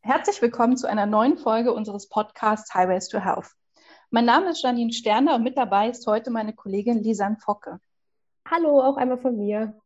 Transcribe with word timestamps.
Herzlich 0.00 0.40
willkommen 0.40 0.76
zu 0.76 0.88
einer 0.88 1.06
neuen 1.06 1.36
Folge 1.36 1.72
unseres 1.72 2.08
Podcasts 2.08 2.74
Highways 2.74 3.08
to 3.08 3.18
Health. 3.18 3.50
Mein 4.10 4.24
Name 4.24 4.50
ist 4.50 4.62
Janine 4.62 4.92
Sterner 4.92 5.34
und 5.34 5.42
mit 5.42 5.56
dabei 5.56 5.90
ist 5.90 6.06
heute 6.06 6.30
meine 6.30 6.52
Kollegin 6.52 7.02
Lisan 7.02 7.36
Focke. 7.38 7.80
Hallo, 8.48 8.80
auch 8.80 8.96
einmal 8.96 9.18
von 9.18 9.36
mir. 9.36 9.80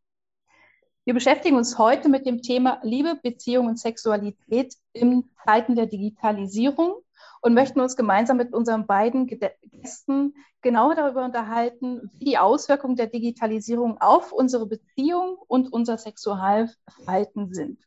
Wir 1.05 1.15
beschäftigen 1.15 1.57
uns 1.57 1.79
heute 1.79 2.09
mit 2.09 2.27
dem 2.27 2.43
Thema 2.43 2.79
Liebe, 2.83 3.19
Beziehung 3.23 3.67
und 3.67 3.79
Sexualität 3.79 4.75
in 4.93 5.31
Zeiten 5.45 5.75
der 5.75 5.87
Digitalisierung 5.87 6.97
und 7.41 7.55
möchten 7.55 7.81
uns 7.81 7.97
gemeinsam 7.97 8.37
mit 8.37 8.53
unseren 8.53 8.87
beiden 8.87 9.27
Gästen 9.27 10.35
genauer 10.63 10.95
darüber 10.95 11.25
unterhalten, 11.25 12.11
wie 12.15 12.25
die 12.25 12.39
Auswirkungen 12.39 12.97
der 12.97 13.07
Digitalisierung 13.07 13.99
auf 14.01 14.33
unsere 14.33 14.67
Beziehung 14.67 15.37
und 15.47 15.73
unser 15.73 15.99
Sexualverhalten 15.99 17.55
sind. 17.55 17.87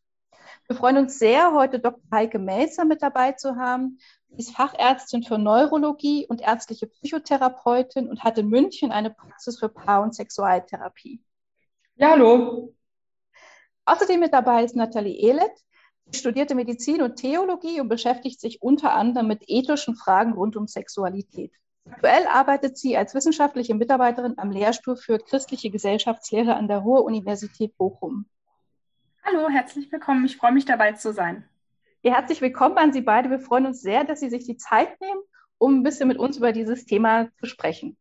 Wir 0.67 0.75
freuen 0.75 0.97
uns 0.97 1.19
sehr, 1.19 1.53
heute 1.53 1.79
Dr. 1.79 2.01
Heike 2.11 2.39
Melzer 2.39 2.85
mit 2.85 3.01
dabei 3.01 3.33
zu 3.33 3.55
haben. 3.57 3.99
Sie 4.29 4.37
ist 4.37 4.55
Fachärztin 4.55 5.23
für 5.23 5.37
Neurologie 5.37 6.25
und 6.27 6.41
ärztliche 6.41 6.87
Psychotherapeutin 6.87 8.07
und 8.07 8.23
hat 8.23 8.37
in 8.37 8.47
München 8.47 8.91
eine 8.91 9.11
Praxis 9.11 9.59
für 9.59 9.69
Paar- 9.69 10.01
und 10.01 10.15
Sexualtherapie. 10.15 11.21
Ja, 11.95 12.11
hallo. 12.11 12.73
Außerdem 13.85 14.21
mit 14.21 14.33
dabei 14.33 14.63
ist 14.63 14.75
Nathalie 14.75 15.15
Ehlet. 15.15 15.51
Sie 16.13 16.19
studierte 16.19 16.53
Medizin 16.53 17.01
und 17.01 17.15
Theologie 17.15 17.81
und 17.81 17.89
beschäftigt 17.89 18.39
sich 18.39 18.61
unter 18.61 18.93
anderem 18.93 19.27
mit 19.27 19.45
ethischen 19.47 19.95
Fragen 19.95 20.33
rund 20.33 20.55
um 20.55 20.67
Sexualität. 20.67 21.51
Aktuell 21.89 22.27
arbeitet 22.27 22.77
sie 22.77 22.95
als 22.95 23.15
wissenschaftliche 23.15 23.73
Mitarbeiterin 23.73 24.35
am 24.37 24.51
Lehrstuhl 24.51 24.95
für 24.95 25.17
christliche 25.17 25.71
Gesellschaftslehre 25.71 26.55
an 26.55 26.67
der 26.67 26.77
Ruhr-Universität 26.77 27.75
Bochum. 27.77 28.27
Hallo, 29.23 29.49
herzlich 29.49 29.91
willkommen. 29.91 30.23
Ich 30.25 30.37
freue 30.37 30.51
mich 30.51 30.65
dabei 30.65 30.91
zu 30.91 31.13
sein. 31.13 31.49
Ja, 32.03 32.13
herzlich 32.13 32.41
willkommen 32.41 32.77
an 32.77 32.93
Sie 32.93 33.01
beide. 33.01 33.31
Wir 33.31 33.39
freuen 33.39 33.65
uns 33.65 33.81
sehr, 33.81 34.03
dass 34.03 34.19
Sie 34.19 34.29
sich 34.29 34.45
die 34.45 34.57
Zeit 34.57 35.01
nehmen, 35.01 35.19
um 35.57 35.79
ein 35.79 35.83
bisschen 35.83 36.07
mit 36.07 36.19
uns 36.19 36.37
über 36.37 36.51
dieses 36.51 36.85
Thema 36.85 37.29
zu 37.39 37.47
sprechen. 37.47 37.97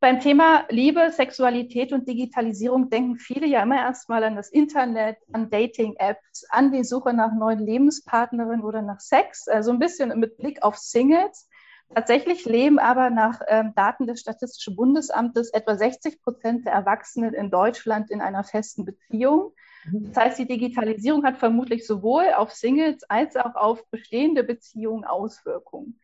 Beim 0.00 0.20
Thema 0.20 0.64
Liebe, 0.68 1.10
Sexualität 1.10 1.92
und 1.92 2.06
Digitalisierung 2.06 2.88
denken 2.88 3.16
viele 3.16 3.48
ja 3.48 3.64
immer 3.64 3.78
erstmal 3.78 4.22
an 4.22 4.36
das 4.36 4.48
Internet, 4.48 5.16
an 5.32 5.50
Dating-Apps, 5.50 6.46
an 6.50 6.70
die 6.70 6.84
Suche 6.84 7.12
nach 7.12 7.32
neuen 7.32 7.58
Lebenspartnerinnen 7.58 8.64
oder 8.64 8.80
nach 8.80 9.00
Sex, 9.00 9.48
also 9.48 9.72
ein 9.72 9.80
bisschen 9.80 10.16
mit 10.20 10.36
Blick 10.36 10.62
auf 10.62 10.76
Singles. 10.76 11.48
Tatsächlich 11.92 12.44
leben 12.44 12.78
aber 12.78 13.10
nach 13.10 13.40
ähm, 13.48 13.72
Daten 13.74 14.06
des 14.06 14.20
Statistischen 14.20 14.76
Bundesamtes 14.76 15.50
etwa 15.50 15.76
60 15.76 16.22
Prozent 16.22 16.66
der 16.66 16.74
Erwachsenen 16.74 17.34
in 17.34 17.50
Deutschland 17.50 18.12
in 18.12 18.20
einer 18.20 18.44
festen 18.44 18.84
Beziehung. 18.84 19.52
Das 19.90 20.24
heißt, 20.24 20.38
die 20.38 20.46
Digitalisierung 20.46 21.24
hat 21.24 21.38
vermutlich 21.38 21.84
sowohl 21.84 22.34
auf 22.36 22.52
Singles 22.52 23.02
als 23.08 23.34
auch 23.34 23.56
auf 23.56 23.84
bestehende 23.90 24.44
Beziehungen 24.44 25.04
Auswirkungen. 25.04 25.98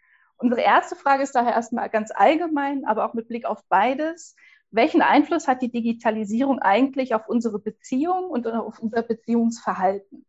Unsere 0.44 0.60
erste 0.60 0.94
Frage 0.94 1.22
ist 1.22 1.34
daher 1.34 1.54
erstmal 1.54 1.88
ganz 1.88 2.10
allgemein, 2.14 2.84
aber 2.84 3.06
auch 3.06 3.14
mit 3.14 3.28
Blick 3.28 3.46
auf 3.46 3.64
beides. 3.70 4.36
Welchen 4.70 5.00
Einfluss 5.00 5.48
hat 5.48 5.62
die 5.62 5.70
Digitalisierung 5.70 6.58
eigentlich 6.58 7.14
auf 7.14 7.30
unsere 7.30 7.58
Beziehung 7.58 8.28
und 8.28 8.46
auf 8.46 8.78
unser 8.78 9.00
Beziehungsverhalten? 9.00 10.26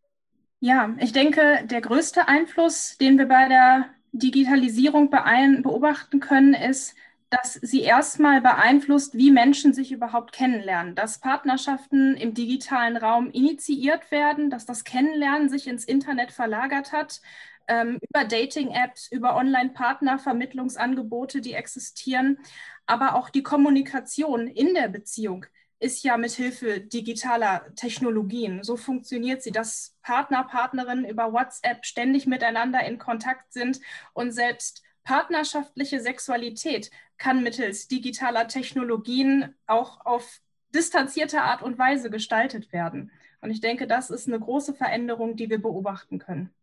Ja, 0.61 0.95
ich 0.99 1.11
denke, 1.11 1.66
der 1.66 1.81
größte 1.81 2.30
Einfluss, 2.30 2.97
den 2.97 3.17
wir 3.17 3.27
bei 3.27 3.49
der 3.49 3.88
Digitalisierung 4.13 5.09
beobachten 5.09 6.22
können, 6.22 6.53
ist, 6.53 6.95
dass 7.29 7.55
sie 7.55 7.81
erstmal 7.81 8.39
beeinflusst, 8.39 9.17
wie 9.17 9.31
Menschen 9.31 9.73
sich 9.73 9.91
überhaupt 9.91 10.31
kennenlernen, 10.31 10.95
dass 10.95 11.19
Partnerschaften 11.19 12.16
im 12.16 12.33
digitalen 12.33 12.95
Raum 12.95 13.31
initiiert 13.31 14.11
werden, 14.11 14.50
dass 14.50 14.66
das 14.66 14.85
Kennenlernen 14.85 15.50
sich 15.50 15.67
ins 15.67 15.84
Internet 15.84 16.31
verlagert 16.31 16.94
hat, 16.94 17.19
ähm, 17.68 18.00
über 18.09 18.26
Dating-Apps, 18.26 19.12
über 19.12 19.36
Online-Partnervermittlungsangebote, 19.36 21.42
die 21.42 21.53
existieren, 21.53 22.40
aber 22.86 23.16
auch 23.16 23.30
die 23.30 23.44
Kommunikation 23.44 24.48
in 24.48 24.74
der 24.74 24.90
Beziehung 24.90 25.46
ist 25.80 26.03
ja 26.03 26.18
mit 26.18 26.31
Hilfe 26.31 26.80
digitaler 26.80 27.66
Technologien. 27.76 28.64
So 28.64 28.78
funktioniert 28.78 29.44
sie, 29.44 29.52
dass 29.52 29.96
Partner, 30.02 30.44
Partnerinnen 30.44 31.06
über 31.06 31.34
WhatsApp 31.34 31.86
ständig 31.86 32.28
miteinander 32.28 32.84
in 32.86 32.98
Kontakt 32.98 33.52
sind 33.52 33.80
und 34.14 34.32
selbst 34.32 34.84
partnerschaftliche 35.03 36.00
Sexualität 36.00 36.92
kann 37.18 37.44
mittels 37.44 37.88
digitaler 37.88 38.47
Technologien 38.47 39.53
auch 39.68 40.06
auf 40.06 40.42
distanzierte 40.74 41.42
Art 41.42 41.62
und 41.62 41.78
Weise 41.78 42.09
gestaltet 42.09 42.74
werden. 42.74 43.12
Und 43.42 43.52
ich 43.52 43.62
denke, 43.62 43.88
das 43.88 44.09
ist 44.09 44.28
eine 44.28 44.40
große 44.40 44.74
Veränderung, 44.74 45.36
die 45.36 45.50
wir 45.50 45.62
beobachten 45.62 46.20
können. 46.20 46.53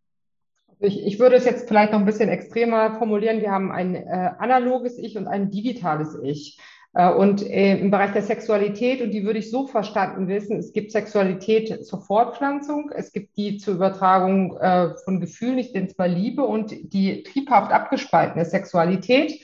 Ich, 0.82 1.06
ich 1.06 1.20
würde 1.20 1.36
es 1.36 1.44
jetzt 1.44 1.68
vielleicht 1.68 1.92
noch 1.92 2.00
ein 2.00 2.06
bisschen 2.06 2.28
extremer 2.28 2.96
formulieren. 2.96 3.40
Wir 3.40 3.52
haben 3.52 3.70
ein 3.70 3.94
äh, 3.94 4.30
analoges 4.38 4.98
Ich 4.98 5.16
und 5.16 5.28
ein 5.28 5.50
digitales 5.50 6.18
Ich. 6.22 6.58
Äh, 6.92 7.08
und 7.12 7.48
äh, 7.48 7.78
im 7.78 7.92
Bereich 7.92 8.12
der 8.12 8.22
Sexualität, 8.22 9.00
und 9.00 9.12
die 9.12 9.24
würde 9.24 9.38
ich 9.38 9.50
so 9.50 9.68
verstanden 9.68 10.26
wissen, 10.26 10.58
es 10.58 10.72
gibt 10.72 10.90
Sexualität 10.90 11.86
zur 11.86 12.00
Fortpflanzung, 12.00 12.90
es 12.94 13.12
gibt 13.12 13.36
die 13.36 13.58
zur 13.58 13.74
Übertragung 13.74 14.56
äh, 14.58 14.96
von 15.04 15.20
Gefühlen, 15.20 15.58
ich 15.58 15.72
nenne 15.72 15.86
es 15.86 15.96
mal 15.96 16.10
Liebe, 16.10 16.42
und 16.42 16.74
die 16.92 17.22
triebhaft 17.22 17.72
abgespaltene 17.72 18.44
Sexualität 18.44 19.40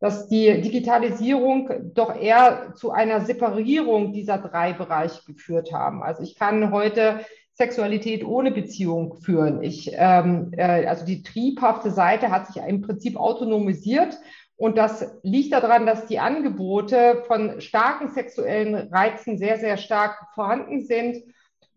dass 0.00 0.28
die 0.28 0.60
Digitalisierung 0.60 1.92
doch 1.92 2.14
eher 2.14 2.72
zu 2.76 2.92
einer 2.92 3.22
Separierung 3.22 4.12
dieser 4.12 4.38
drei 4.38 4.72
Bereiche 4.72 5.24
geführt 5.26 5.72
haben. 5.72 6.04
Also 6.04 6.22
ich 6.22 6.36
kann 6.36 6.70
heute 6.70 7.24
Sexualität 7.58 8.24
ohne 8.24 8.52
Beziehung 8.52 9.16
führen. 9.20 9.62
Ich, 9.64 9.90
ähm, 9.92 10.52
äh, 10.56 10.86
also 10.86 11.04
die 11.04 11.24
triebhafte 11.24 11.90
Seite 11.90 12.30
hat 12.30 12.46
sich 12.46 12.62
im 12.62 12.82
Prinzip 12.82 13.16
autonomisiert. 13.16 14.16
Und 14.56 14.78
das 14.78 15.18
liegt 15.22 15.52
daran, 15.52 15.84
dass 15.84 16.06
die 16.06 16.20
Angebote 16.20 17.24
von 17.26 17.60
starken 17.60 18.10
sexuellen 18.10 18.74
Reizen 18.92 19.38
sehr, 19.38 19.58
sehr 19.58 19.76
stark 19.76 20.16
vorhanden 20.34 20.84
sind. 20.84 21.16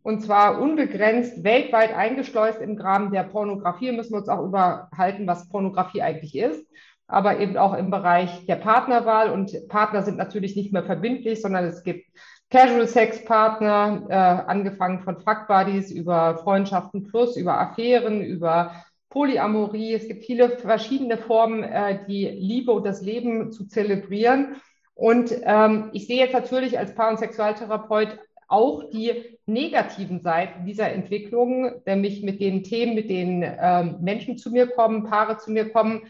Und 0.03 0.21
zwar 0.21 0.61
unbegrenzt 0.61 1.43
weltweit 1.43 1.95
eingeschleust 1.95 2.61
im 2.61 2.77
Rahmen 2.79 3.11
der 3.11 3.23
Pornografie. 3.23 3.91
Müssen 3.91 4.13
wir 4.13 4.19
uns 4.19 4.29
auch 4.29 4.43
überhalten, 4.43 5.27
was 5.27 5.49
Pornografie 5.49 6.01
eigentlich 6.01 6.35
ist 6.35 6.65
aber 7.11 7.41
eben 7.41 7.57
auch 7.57 7.73
im 7.73 7.91
Bereich 7.91 8.45
der 8.45 8.55
Partnerwahl. 8.55 9.31
Und 9.31 9.67
Partner 9.67 10.01
sind 10.01 10.17
natürlich 10.17 10.55
nicht 10.55 10.71
mehr 10.71 10.85
verbindlich, 10.85 11.41
sondern 11.41 11.65
es 11.65 11.83
gibt 11.83 12.05
Casual 12.51 12.85
Sex 12.85 13.23
Partner, 13.23 14.05
äh, 14.09 14.13
angefangen 14.13 14.99
von 14.99 15.21
Fuck 15.21 15.47
Buddies 15.47 15.89
über 15.89 16.37
Freundschaften 16.37 17.07
Plus, 17.07 17.37
über 17.37 17.59
Affären, 17.59 18.21
über 18.21 18.75
Polyamorie. 19.09 19.93
Es 19.93 20.07
gibt 20.07 20.25
viele 20.25 20.49
verschiedene 20.57 21.17
Formen, 21.17 21.63
äh, 21.63 22.05
die 22.07 22.27
Liebe 22.27 22.73
und 22.73 22.85
das 22.85 23.01
Leben 23.01 23.53
zu 23.53 23.67
zelebrieren. 23.67 24.57
Und 24.93 25.33
ähm, 25.43 25.91
ich 25.93 26.07
sehe 26.07 26.17
jetzt 26.17 26.33
natürlich 26.33 26.77
als 26.77 26.93
Paar- 26.93 27.09
und 27.11 27.19
Sexualtherapeut 27.19 28.19
auch 28.49 28.89
die 28.89 29.39
negativen 29.45 30.19
Seiten 30.19 30.65
dieser 30.65 30.91
Entwicklung, 30.91 31.71
nämlich 31.85 32.21
mit 32.21 32.41
den 32.41 32.63
Themen, 32.63 32.95
mit 32.95 33.09
denen 33.09 33.43
ähm, 33.43 33.99
Menschen 34.01 34.37
zu 34.37 34.51
mir 34.51 34.67
kommen, 34.67 35.05
Paare 35.05 35.37
zu 35.37 35.51
mir 35.51 35.69
kommen 35.71 36.01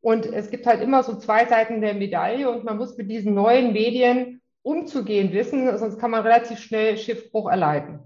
und 0.00 0.26
es 0.26 0.50
gibt 0.50 0.66
halt 0.66 0.80
immer 0.80 1.02
so 1.02 1.16
zwei 1.16 1.46
Seiten 1.46 1.80
der 1.80 1.94
Medaille 1.94 2.48
und 2.48 2.64
man 2.64 2.76
muss 2.76 2.96
mit 2.96 3.10
diesen 3.10 3.34
neuen 3.34 3.72
Medien 3.72 4.37
umzugehen 4.68 5.32
wissen, 5.32 5.78
sonst 5.78 5.98
kann 5.98 6.10
man 6.10 6.22
relativ 6.22 6.58
schnell 6.58 6.98
Schiffbruch 6.98 7.50
erleiden. 7.50 8.00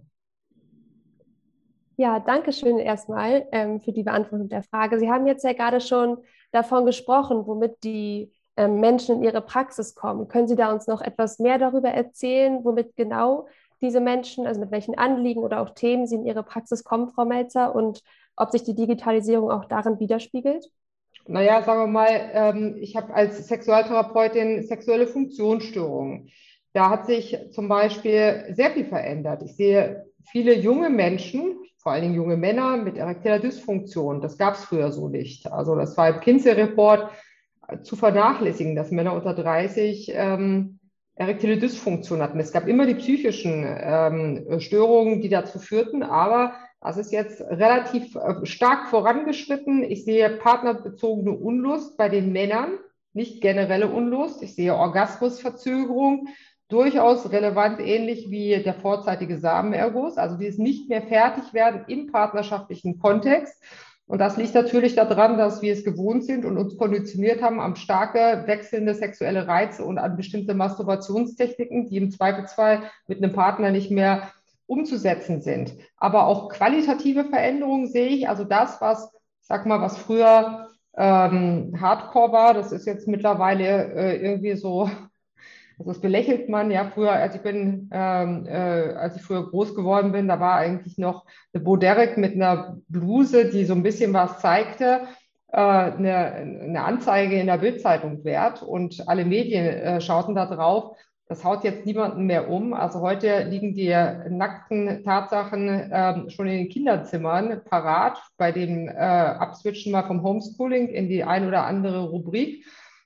Ja, 1.97 2.21
danke 2.21 2.53
schön 2.53 2.79
erstmal 2.79 3.47
ähm, 3.51 3.81
für 3.81 3.93
die 3.93 4.05
Beantwortung 4.05 4.49
der 4.49 4.63
Frage. 4.63 4.99
Sie 4.99 5.11
haben 5.11 5.27
jetzt 5.27 5.45
ja 5.45 5.53
gerade 5.53 5.81
schon 5.81 6.19
davon 6.53 6.87
gesprochen, 6.87 7.47
womit 7.47 7.83
die 7.83 8.33
ähm, 8.57 8.81
Menschen 8.81 9.17
in 9.17 9.25
ihre 9.25 9.41
Praxis 9.43 9.95
kommen. 9.95 10.29
Können 10.29 10.47
Sie 10.47 10.57
da 10.57 10.73
uns 10.73 10.87
noch 10.87 11.01
etwas 11.01 11.41
mehr 11.41 11.59
darüber 11.59 11.91
erzählen, 11.91 12.65
womit 12.65 12.97
genau 12.97 13.49
diese 13.81 14.01
Menschen, 14.01 14.47
also 14.47 14.61
mit 14.61 14.71
welchen 14.71 14.97
Anliegen 14.97 15.43
oder 15.43 15.61
auch 15.61 15.71
Themen 15.71 16.07
sie 16.07 16.15
in 16.15 16.25
ihre 16.25 16.45
Praxis 16.45 16.85
kommen, 16.85 17.09
Frau 17.09 17.25
Melzer, 17.25 17.75
und 17.75 18.01
ob 18.37 18.53
sich 18.53 18.63
die 18.63 18.77
Digitalisierung 18.77 19.51
auch 19.51 19.65
darin 19.65 19.99
widerspiegelt? 19.99 20.71
Naja, 21.27 21.63
sagen 21.63 21.81
wir 21.81 21.87
mal, 21.87 22.31
ähm, 22.33 22.77
ich 22.81 22.97
habe 22.97 23.13
als 23.15 23.47
Sexualtherapeutin 23.49 24.63
sexuelle 24.65 25.07
Funktionsstörungen. 25.07 26.31
Da 26.73 26.89
hat 26.91 27.07
sich 27.07 27.37
zum 27.51 27.69
Beispiel 27.69 28.47
sehr 28.51 28.71
viel 28.71 28.85
verändert. 28.85 29.43
Ich 29.43 29.57
sehe 29.57 30.07
viele 30.31 30.55
junge 30.55 30.89
Menschen, 30.91 31.57
vor 31.79 31.93
allen 31.93 32.03
Dingen 32.03 32.15
junge 32.15 32.37
Männer 32.37 32.77
mit 32.77 32.97
erektiler 32.97 33.41
Dysfunktion. 33.41 34.21
Das 34.21 34.39
gab 34.39 34.55
es 34.55 34.65
früher 34.65 34.93
so 34.93 35.09
nicht. 35.09 35.51
Also 35.51 35.75
das 35.75 35.97
war 35.97 36.09
im 36.09 36.21
Kinsey-Report 36.21 37.11
zu 37.83 37.97
vernachlässigen, 37.97 38.77
dass 38.77 38.91
Männer 38.91 39.15
unter 39.15 39.35
30 39.35 40.13
ähm, 40.15 40.79
erektile 41.15 41.59
Dysfunktion 41.59 42.23
hatten. 42.23 42.41
Es 42.41 42.53
gab 42.53 42.67
immer 42.67 42.87
die 42.87 42.95
psychischen 42.95 43.65
ähm, 43.67 44.61
Störungen, 44.61 45.21
die 45.21 45.29
dazu 45.29 45.59
führten, 45.59 46.03
aber 46.03 46.55
das 46.81 46.97
ist 46.97 47.13
jetzt 47.13 47.41
relativ 47.41 48.17
äh, 48.17 48.45
stark 48.45 48.89
vorangeschritten. 48.89 49.85
Ich 49.85 50.05
sehe 50.05 50.31
partnerbezogene 50.31 51.33
Unlust 51.33 51.97
bei 51.97 52.09
den 52.09 52.33
Männern. 52.33 52.79
nicht 53.15 53.43
generelle 53.43 53.89
Unlust. 53.89 54.43
Ich 54.43 54.55
sehe 54.55 54.75
Orgasmusverzögerung, 54.75 56.29
durchaus 56.73 57.31
relevant, 57.31 57.81
ähnlich 57.81 58.31
wie 58.31 58.63
der 58.63 58.75
vorzeitige 58.75 59.39
Samenerguss, 59.39 60.17
also 60.17 60.37
dieses 60.37 60.59
nicht 60.59 60.89
mehr 60.89 61.03
fertig 61.03 61.53
werden 61.53 61.85
im 61.89 62.11
partnerschaftlichen 62.11 62.99
Kontext. 62.99 63.63
Und 64.07 64.19
das 64.19 64.37
liegt 64.37 64.55
natürlich 64.55 64.95
daran, 64.95 65.39
dass 65.39 65.63
wir 65.63 65.73
es 65.73 65.85
gewohnt 65.85 66.25
sind 66.25 66.45
und 66.45 66.59
uns 66.59 66.77
konditioniert 66.77 67.41
haben 67.41 67.61
am 67.61 67.77
starke 67.77 68.45
wechselnde 68.47 68.95
sexuelle 68.95 69.47
Reize 69.47 69.85
und 69.85 69.99
an 69.99 70.17
bestimmte 70.17 70.55
Masturbationstechniken, 70.55 71.89
die 71.89 71.97
im 71.97 72.11
Zweifelsfall 72.11 72.83
mit 73.07 73.23
einem 73.23 73.33
Partner 73.33 73.71
nicht 73.71 73.91
mehr 73.91 74.31
umzusetzen 74.67 75.41
sind. 75.41 75.75
Aber 75.97 76.27
auch 76.27 76.49
qualitative 76.49 77.25
Veränderungen 77.25 77.87
sehe 77.87 78.09
ich, 78.09 78.29
also 78.29 78.45
das, 78.45 78.81
was, 78.81 79.13
sag 79.41 79.67
mal, 79.67 79.81
was 79.81 79.99
früher 79.99 80.69
ähm, 80.97 81.75
Hardcore 81.81 82.33
war, 82.33 82.55
das 82.55 82.73
ist 82.73 82.87
jetzt 82.87 83.09
mittlerweile 83.09 83.95
äh, 83.95 84.17
irgendwie 84.17 84.57
so 84.57 84.91
also 85.83 85.91
das 85.91 86.01
belächelt 86.01 86.49
man 86.49 86.71
ja 86.71 86.85
früher, 86.85 87.11
als 87.11 87.35
ich 87.35 87.43
bin, 87.43 87.91
ähm, 87.93 88.47
äh, 88.47 88.93
als 88.95 89.17
ich 89.17 89.23
früher 89.23 89.51
groß 89.51 89.75
geworden 89.75 90.13
bin, 90.13 90.29
da 90.29 90.39
war 90.39 90.55
eigentlich 90.55 90.97
noch 90.97 91.25
eine 91.53 91.65
Bo 91.65 91.77
Derek 91.77 92.17
mit 92.17 92.35
einer 92.35 92.79
Bluse, 92.89 93.51
die 93.51 93.65
so 93.65 93.75
ein 93.75 93.83
bisschen 93.83 94.13
was 94.13 94.39
zeigte, 94.39 95.09
äh, 95.49 95.57
eine, 95.57 96.17
eine, 96.35 96.85
Anzeige 96.85 97.41
in 97.41 97.49
der 97.49 97.59
Bildzeitung 97.59 98.25
wert 98.25 98.63
und 98.63 99.09
alle 99.09 99.25
Medien 99.25 99.67
äh, 99.67 100.01
schauten 100.01 100.37
da 100.37 100.47
drauf. 100.47 100.97
Das 101.27 101.45
haut 101.45 101.65
jetzt 101.65 101.85
niemanden 101.85 102.27
mehr 102.27 102.49
um. 102.49 102.75
Also 102.75 103.01
heute 103.01 103.43
liegen 103.43 103.75
die 103.75 103.91
nackten 104.29 105.03
Tatsachen 105.03 105.91
ähm, 105.93 106.31
schon 106.31 106.47
in 106.47 106.59
den 106.59 106.69
Kinderzimmern 106.69 107.63
parat 107.65 108.23
bei 108.37 108.53
dem 108.53 108.87
äh, 108.87 108.93
Abswitchen 108.93 109.91
mal 109.91 110.05
vom 110.05 110.23
Homeschooling 110.23 110.89
in 110.89 111.09
die 111.09 111.25
ein 111.25 111.49
oder 111.49 111.67
andere 111.67 112.05
Rubrik 112.05 112.65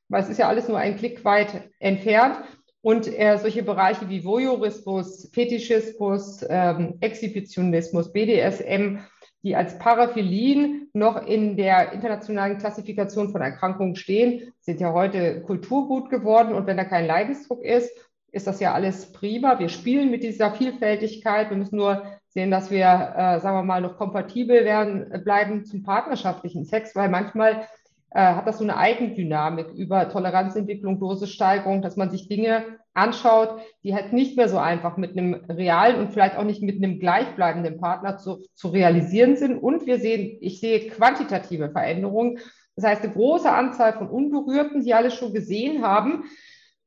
weil 0.09 0.23
es 0.23 0.29
ist 0.29 0.39
ja 0.39 0.49
alles 0.49 0.69
nur 0.69 0.79
ein 0.79 0.97
Klick 0.97 1.25
weit 1.25 1.71
entfernt. 1.79 2.37
Und 2.87 3.09
äh, 3.09 3.37
solche 3.39 3.65
Bereiche 3.65 4.09
wie 4.09 4.25
Voyeurismus, 4.25 5.29
Fetischismus, 5.33 6.47
ähm, 6.49 6.99
Exhibitionismus, 7.01 8.13
BDSM, 8.13 8.99
die 9.43 9.57
als 9.57 9.77
Paraphilien 9.81 10.89
noch 10.93 11.27
in 11.27 11.57
der 11.57 11.91
internationalen 11.93 12.59
Klassifikation 12.59 13.33
von 13.33 13.41
Erkrankungen 13.41 13.97
stehen, 13.97 14.53
sind 14.61 14.81
ja 14.81 14.93
heute 14.93 15.43
Kulturgut 15.43 16.11
geworden. 16.11 16.55
Und 16.55 16.69
wenn 16.69 16.77
da 16.77 16.85
kein 16.85 17.09
Leidensdruck 17.09 17.65
ist, 17.65 17.91
ist 18.31 18.47
das 18.47 18.61
ja 18.61 18.73
alles 18.73 19.11
prima. 19.11 19.59
Wir 19.59 19.69
spielen 19.69 20.13
mit 20.13 20.23
dieser 20.23 20.53
Vielfältigkeit. 20.53 21.51
Wir 21.51 21.57
müssen 21.57 21.79
nur 21.79 22.05
sehen, 22.29 22.53
dass 22.53 22.71
wir, 22.71 22.85
äh, 22.85 23.41
sagen 23.41 23.57
wir 23.57 23.65
mal, 23.65 23.81
noch 23.81 23.97
kompatibel 23.97 24.65
werden, 24.65 25.25
bleiben 25.25 25.65
zum 25.65 25.83
partnerschaftlichen 25.83 26.65
Sex, 26.65 26.95
weil 26.95 27.09
manchmal 27.09 27.53
äh, 27.63 27.65
hat 28.13 28.47
das 28.47 28.59
so 28.59 28.65
eine 28.65 28.77
Eigendynamik 28.77 29.73
über 29.75 30.09
Toleranzentwicklung, 30.09 30.99
Dosissteigerung, 30.99 31.83
dass 31.83 31.97
man 31.97 32.11
sich 32.11 32.29
Dinge 32.29 32.65
anschaut, 32.95 33.61
die 33.85 33.95
halt 33.95 34.13
nicht 34.13 34.37
mehr 34.37 34.49
so 34.49 34.59
einfach 34.59 34.97
mit 34.97 35.13
einem 35.13 35.35
realen 35.35 36.01
und 36.01 36.13
vielleicht 36.13 36.37
auch 36.37 36.45
nicht 36.45 36.63
mit 36.63 36.83
einem 36.83 36.99
gleichbleibenden 36.99 37.79
Partner 37.79 38.17
zu, 38.17 38.43
zu 38.55 38.69
realisieren 38.69 39.37
sind. 39.37 39.59
Und 39.59 39.87
wir 39.87 39.99
sehen, 39.99 40.39
ich 40.41 40.61
sehe 40.61 40.89
quantitative 40.89 41.71
Veränderungen. 41.71 42.39
Das 42.75 42.87
heißt, 42.87 43.03
eine 43.03 43.13
große 43.13 43.51
Anzahl 43.51 43.93
von 43.93 44.09
Unberührten, 44.09 44.83
die 44.83 44.95
alle 44.95 45.11
schon 45.11 45.35
gesehen 45.35 45.83
haben. 45.85 46.25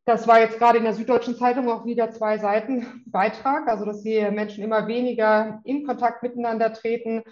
Das 0.06 0.28
war 0.28 0.40
jetzt 0.40 0.58
gerade 0.58 0.80
in 0.80 0.84
der 0.84 0.94
Süddeutschen 0.94 1.36
Zeitung 1.36 1.70
auch 1.70 1.86
wieder 1.86 2.10
zwei 2.10 2.40
Seiten 2.40 3.04
Beitrag, 3.06 3.68
also 3.68 3.86
dass 3.86 4.02
die 4.02 4.20
Menschen 4.32 4.64
immer 4.64 4.88
weniger 4.88 5.62
in 5.64 5.86
Kontakt 5.86 6.24
miteinander 6.24 6.74
treten, 6.74 7.24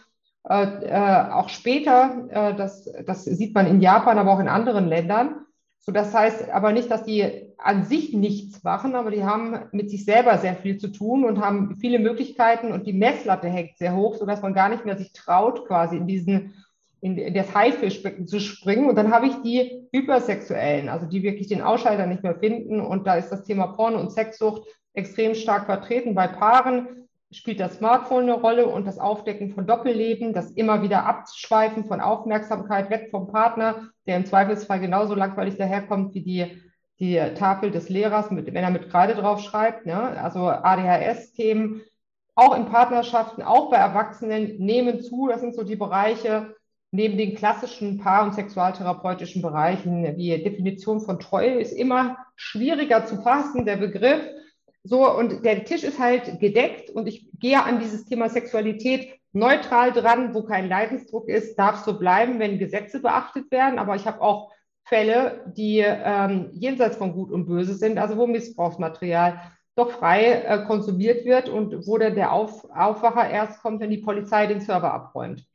äh, 0.49 0.85
äh, 0.85 1.31
auch 1.31 1.49
später, 1.49 2.25
äh, 2.29 2.55
das, 2.55 2.89
das 3.05 3.25
sieht 3.25 3.53
man 3.53 3.67
in 3.67 3.81
Japan, 3.81 4.17
aber 4.17 4.31
auch 4.31 4.39
in 4.39 4.47
anderen 4.47 4.87
Ländern. 4.87 5.45
So, 5.79 5.91
das 5.91 6.13
heißt 6.13 6.49
aber 6.51 6.71
nicht, 6.71 6.89
dass 6.91 7.03
die 7.03 7.53
an 7.57 7.85
sich 7.85 8.13
nichts 8.13 8.63
machen, 8.63 8.95
aber 8.95 9.11
die 9.11 9.23
haben 9.23 9.57
mit 9.71 9.89
sich 9.89 10.05
selber 10.05 10.37
sehr 10.37 10.55
viel 10.55 10.77
zu 10.77 10.89
tun 10.89 11.25
und 11.25 11.41
haben 11.41 11.75
viele 11.75 11.99
Möglichkeiten 11.99 12.71
und 12.71 12.85
die 12.87 12.93
Messlatte 12.93 13.47
hängt 13.47 13.77
sehr 13.77 13.95
hoch, 13.95 14.15
sodass 14.15 14.41
man 14.41 14.53
gar 14.53 14.69
nicht 14.69 14.85
mehr 14.85 14.97
sich 14.97 15.11
traut, 15.13 15.65
quasi 15.65 15.97
in 15.97 16.07
diesen 16.07 16.53
in, 17.01 17.33
das 17.33 17.53
Haifischbecken 17.53 18.27
zu 18.27 18.39
springen. 18.39 18.89
Und 18.89 18.95
dann 18.95 19.11
habe 19.11 19.27
ich 19.27 19.35
die 19.43 19.87
Hypersexuellen, 19.93 20.89
also 20.89 21.05
die 21.05 21.23
wirklich 21.23 21.47
den 21.47 21.61
Ausschalter 21.61 22.07
nicht 22.07 22.23
mehr 22.23 22.35
finden. 22.35 22.79
Und 22.79 23.05
da 23.05 23.15
ist 23.15 23.29
das 23.29 23.43
Thema 23.43 23.67
Porno 23.67 23.99
und 23.99 24.11
Sexsucht 24.11 24.63
extrem 24.93 25.35
stark 25.35 25.65
vertreten 25.65 26.15
bei 26.15 26.27
Paaren, 26.27 27.06
spielt 27.31 27.59
das 27.59 27.75
Smartphone 27.77 28.23
eine 28.23 28.33
Rolle 28.33 28.67
und 28.67 28.85
das 28.85 28.99
Aufdecken 28.99 29.51
von 29.51 29.67
Doppelleben, 29.67 30.33
das 30.33 30.51
immer 30.51 30.81
wieder 30.81 31.05
Abschweifen 31.05 31.85
von 31.85 31.99
Aufmerksamkeit 31.99 32.89
weg 32.89 33.09
vom 33.11 33.27
Partner, 33.27 33.89
der 34.05 34.17
im 34.17 34.25
Zweifelsfall 34.25 34.79
genauso 34.79 35.13
langweilig 35.13 35.57
daherkommt 35.57 36.13
wie 36.13 36.21
die, 36.21 36.61
die 36.99 37.17
Tafel 37.35 37.71
des 37.71 37.89
Lehrers, 37.89 38.31
mit, 38.31 38.47
wenn 38.47 38.55
er 38.55 38.69
mit 38.69 38.89
Kreide 38.89 39.15
drauf 39.15 39.41
schreibt. 39.41 39.85
Ne? 39.85 39.95
Also 39.95 40.47
ADHS-Themen, 40.47 41.81
auch 42.35 42.55
in 42.55 42.65
Partnerschaften, 42.65 43.41
auch 43.41 43.69
bei 43.69 43.77
Erwachsenen, 43.77 44.57
nehmen 44.57 45.01
zu. 45.01 45.27
Das 45.27 45.41
sind 45.41 45.53
so 45.53 45.63
die 45.63 45.75
Bereiche, 45.75 46.55
neben 46.91 47.17
den 47.17 47.35
klassischen 47.35 47.97
Paar- 47.97 48.23
und 48.23 48.35
sexualtherapeutischen 48.35 49.41
Bereichen, 49.41 50.15
wie 50.15 50.41
Definition 50.41 51.01
von 51.01 51.19
Treue 51.19 51.59
ist 51.59 51.73
immer 51.73 52.17
schwieriger 52.35 53.05
zu 53.05 53.21
fassen, 53.21 53.65
der 53.65 53.77
Begriff. 53.77 54.21
So, 54.87 55.11
und 55.11 55.43
der 55.43 55.65
Tisch 55.65 55.83
ist 55.83 55.99
halt 55.99 56.39
gedeckt 56.39 56.89
und 56.89 57.07
ich 57.07 57.29
gehe 57.39 57.61
an 57.61 57.79
dieses 57.79 58.05
Thema 58.05 58.29
Sexualität 58.29 59.19
neutral 59.33 59.91
dran, 59.91 60.33
wo 60.33 60.43
kein 60.43 60.69
Leidensdruck 60.69 61.27
ist, 61.27 61.59
darf 61.59 61.83
so 61.83 61.99
bleiben, 61.99 62.39
wenn 62.39 62.57
Gesetze 62.57 63.01
beachtet 63.01 63.51
werden. 63.51 63.79
Aber 63.79 63.95
ich 63.95 64.07
habe 64.07 64.21
auch 64.21 64.51
Fälle, 64.85 65.51
die 65.57 65.79
ähm, 65.79 66.49
jenseits 66.53 66.95
von 66.95 67.11
Gut 67.11 67.31
und 67.31 67.47
Böse 67.47 67.73
sind, 67.73 67.97
also 67.97 68.15
wo 68.15 68.27
Missbrauchsmaterial 68.27 69.41
doch 69.75 69.91
frei 69.91 70.43
äh, 70.43 70.65
konsumiert 70.65 71.25
wird 71.25 71.49
und 71.49 71.85
wo 71.85 71.97
dann 71.97 72.15
der 72.15 72.31
Auf 72.31 72.65
Aufwacher 72.73 73.29
erst 73.29 73.61
kommt, 73.61 73.81
wenn 73.81 73.89
die 73.89 73.97
Polizei 73.97 74.47
den 74.47 74.61
Server 74.61 74.93
abräumt. 74.93 75.45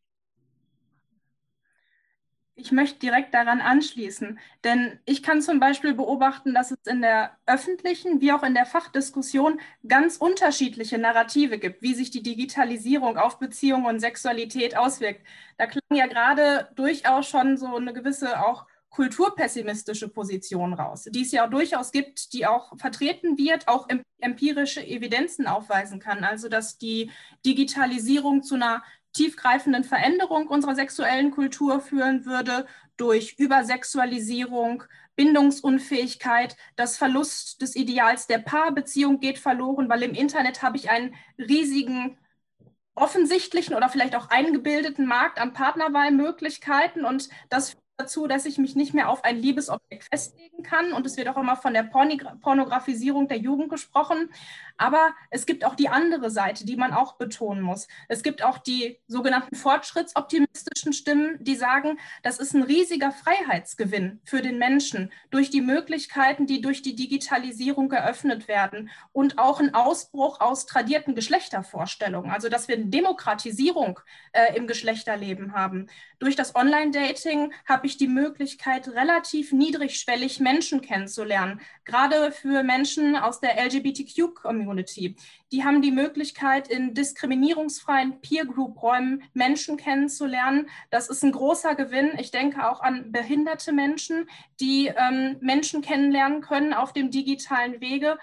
Ich 2.54 2.70
möchte 2.70 2.98
direkt 2.98 3.32
daran 3.32 3.62
anschließen, 3.62 4.38
denn 4.62 4.98
ich 5.06 5.22
kann 5.22 5.40
zum 5.40 5.58
Beispiel 5.58 5.94
beobachten, 5.94 6.52
dass 6.52 6.70
es 6.70 6.78
in 6.86 7.00
der 7.00 7.38
öffentlichen 7.46 8.20
wie 8.20 8.30
auch 8.30 8.42
in 8.42 8.52
der 8.52 8.66
Fachdiskussion 8.66 9.58
ganz 9.88 10.18
unterschiedliche 10.18 10.98
Narrative 10.98 11.58
gibt, 11.58 11.80
wie 11.80 11.94
sich 11.94 12.10
die 12.10 12.22
Digitalisierung 12.22 13.16
auf 13.16 13.38
Beziehungen 13.38 13.86
und 13.86 14.00
Sexualität 14.00 14.76
auswirkt. 14.76 15.26
Da 15.56 15.66
klang 15.66 15.82
ja 15.94 16.06
gerade 16.06 16.68
durchaus 16.74 17.26
schon 17.26 17.56
so 17.56 17.74
eine 17.74 17.94
gewisse 17.94 18.44
auch 18.44 18.66
kulturpessimistische 18.90 20.08
Position 20.08 20.74
raus, 20.74 21.08
die 21.10 21.22
es 21.22 21.32
ja 21.32 21.46
durchaus 21.46 21.92
gibt, 21.92 22.34
die 22.34 22.46
auch 22.46 22.76
vertreten 22.78 23.38
wird, 23.38 23.66
auch 23.66 23.88
empirische 24.20 24.86
Evidenzen 24.86 25.46
aufweisen 25.46 25.98
kann. 25.98 26.24
Also 26.24 26.50
dass 26.50 26.76
die 26.76 27.10
Digitalisierung 27.46 28.42
zu 28.42 28.56
einer 28.56 28.82
tiefgreifenden 29.12 29.84
Veränderung 29.84 30.46
unserer 30.46 30.74
sexuellen 30.74 31.30
Kultur 31.30 31.80
führen 31.80 32.24
würde 32.24 32.66
durch 32.96 33.34
Übersexualisierung, 33.38 34.84
Bindungsunfähigkeit, 35.16 36.56
das 36.76 36.96
Verlust 36.96 37.60
des 37.60 37.76
Ideals 37.76 38.26
der 38.26 38.38
Paarbeziehung 38.38 39.20
geht 39.20 39.38
verloren, 39.38 39.88
weil 39.88 40.02
im 40.02 40.14
Internet 40.14 40.62
habe 40.62 40.76
ich 40.76 40.90
einen 40.90 41.14
riesigen 41.38 42.18
offensichtlichen 42.94 43.74
oder 43.74 43.88
vielleicht 43.88 44.14
auch 44.14 44.30
eingebildeten 44.30 45.06
Markt 45.06 45.38
an 45.40 45.52
Partnerwahlmöglichkeiten 45.52 47.04
und 47.04 47.28
das 47.48 47.76
dazu, 47.96 48.26
dass 48.26 48.46
ich 48.46 48.58
mich 48.58 48.74
nicht 48.74 48.94
mehr 48.94 49.08
auf 49.08 49.24
ein 49.24 49.36
Liebesobjekt 49.36 50.04
festlegen 50.04 50.62
kann. 50.62 50.92
Und 50.92 51.06
es 51.06 51.16
wird 51.16 51.28
auch 51.28 51.36
immer 51.36 51.56
von 51.56 51.74
der 51.74 51.84
Pornografisierung 51.84 53.28
der 53.28 53.38
Jugend 53.38 53.68
gesprochen. 53.68 54.30
Aber 54.76 55.14
es 55.30 55.46
gibt 55.46 55.64
auch 55.64 55.74
die 55.74 55.88
andere 55.88 56.30
Seite, 56.30 56.64
die 56.66 56.76
man 56.76 56.92
auch 56.92 57.16
betonen 57.16 57.62
muss. 57.62 57.86
Es 58.08 58.22
gibt 58.22 58.42
auch 58.42 58.58
die 58.58 58.98
sogenannten 59.06 59.54
fortschrittsoptimistischen 59.54 60.92
Stimmen, 60.92 61.36
die 61.40 61.54
sagen, 61.54 61.98
das 62.22 62.38
ist 62.38 62.54
ein 62.54 62.62
riesiger 62.62 63.12
Freiheitsgewinn 63.12 64.20
für 64.24 64.42
den 64.42 64.58
Menschen 64.58 65.12
durch 65.30 65.50
die 65.50 65.60
Möglichkeiten, 65.60 66.46
die 66.46 66.60
durch 66.60 66.82
die 66.82 66.96
Digitalisierung 66.96 67.88
geöffnet 67.88 68.48
werden 68.48 68.90
und 69.12 69.38
auch 69.38 69.60
ein 69.60 69.74
Ausbruch 69.74 70.40
aus 70.40 70.66
tradierten 70.66 71.14
Geschlechtervorstellungen. 71.14 72.30
Also, 72.30 72.48
dass 72.48 72.68
wir 72.68 72.76
eine 72.76 72.86
Demokratisierung 72.86 74.00
äh, 74.32 74.56
im 74.56 74.66
Geschlechterleben 74.66 75.52
haben. 75.52 75.88
Durch 76.18 76.36
das 76.36 76.54
Online-Dating 76.54 77.52
habe 77.66 77.81
ich 77.86 77.96
die 77.96 78.08
Möglichkeit, 78.08 78.88
relativ 78.88 79.52
niedrigschwellig 79.52 80.40
Menschen 80.40 80.80
kennenzulernen, 80.80 81.60
gerade 81.84 82.32
für 82.32 82.62
Menschen 82.62 83.16
aus 83.16 83.40
der 83.40 83.62
LGBTQ-Community. 83.62 84.72
Community. 84.72 85.16
Die 85.50 85.64
haben 85.64 85.82
die 85.82 85.90
Möglichkeit, 85.90 86.68
in 86.68 86.94
diskriminierungsfreien 86.94 88.20
Peer-Group-Räumen 88.20 89.22
Menschen 89.34 89.76
kennenzulernen. 89.76 90.68
Das 90.90 91.08
ist 91.08 91.22
ein 91.22 91.32
großer 91.32 91.74
Gewinn. 91.74 92.12
Ich 92.18 92.30
denke 92.30 92.68
auch 92.68 92.80
an 92.80 93.12
behinderte 93.12 93.72
Menschen, 93.72 94.28
die 94.60 94.86
ähm, 94.86 95.36
Menschen 95.40 95.82
kennenlernen 95.82 96.40
können 96.40 96.72
auf 96.72 96.92
dem 96.92 97.10
digitalen 97.10 97.80
Wege. 97.80 98.18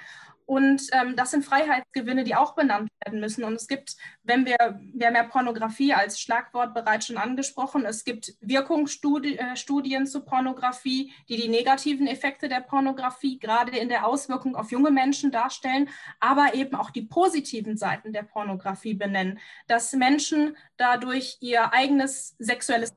Und 0.50 0.82
ähm, 0.94 1.16
das 1.16 1.30
sind 1.30 1.46
Freiheitsgewinne, 1.46 2.24
die 2.24 2.34
auch 2.34 2.56
benannt 2.56 2.90
werden 3.06 3.20
müssen. 3.20 3.44
Und 3.44 3.54
es 3.54 3.68
gibt, 3.68 3.96
wenn 4.24 4.48
wir, 4.48 4.80
wir 4.94 5.06
haben 5.06 5.16
ja 5.16 5.22
Pornografie 5.22 5.94
als 5.94 6.20
Schlagwort 6.20 6.74
bereits 6.74 7.06
schon 7.06 7.18
angesprochen, 7.18 7.86
es 7.86 8.04
gibt 8.04 8.34
Wirkungsstudien 8.42 9.38
äh, 9.38 10.06
zu 10.06 10.26
Pornografie, 10.26 11.14
die 11.30 11.38
die 11.38 11.50
negativen 11.50 12.08
Effekte 12.08 12.50
der 12.50 12.62
Pornografie 12.62 13.38
gerade 13.38 13.78
in 13.78 13.90
der 13.90 14.08
Auswirkung 14.08 14.56
auf 14.56 14.72
junge 14.72 14.90
Menschen 14.90 15.30
darstellen, 15.30 15.88
aber 16.20 16.56
eben 16.56 16.74
auch 16.74 16.90
die 16.90 17.04
positiven 17.04 17.78
Seiten 17.78 18.12
der 18.12 18.24
Pornografie 18.24 18.96
benennen, 18.96 19.38
dass 19.68 19.94
Menschen 19.94 20.58
dadurch 20.78 21.38
ihr 21.42 21.74
eigenes 21.74 22.36
sexuelles 22.40 22.96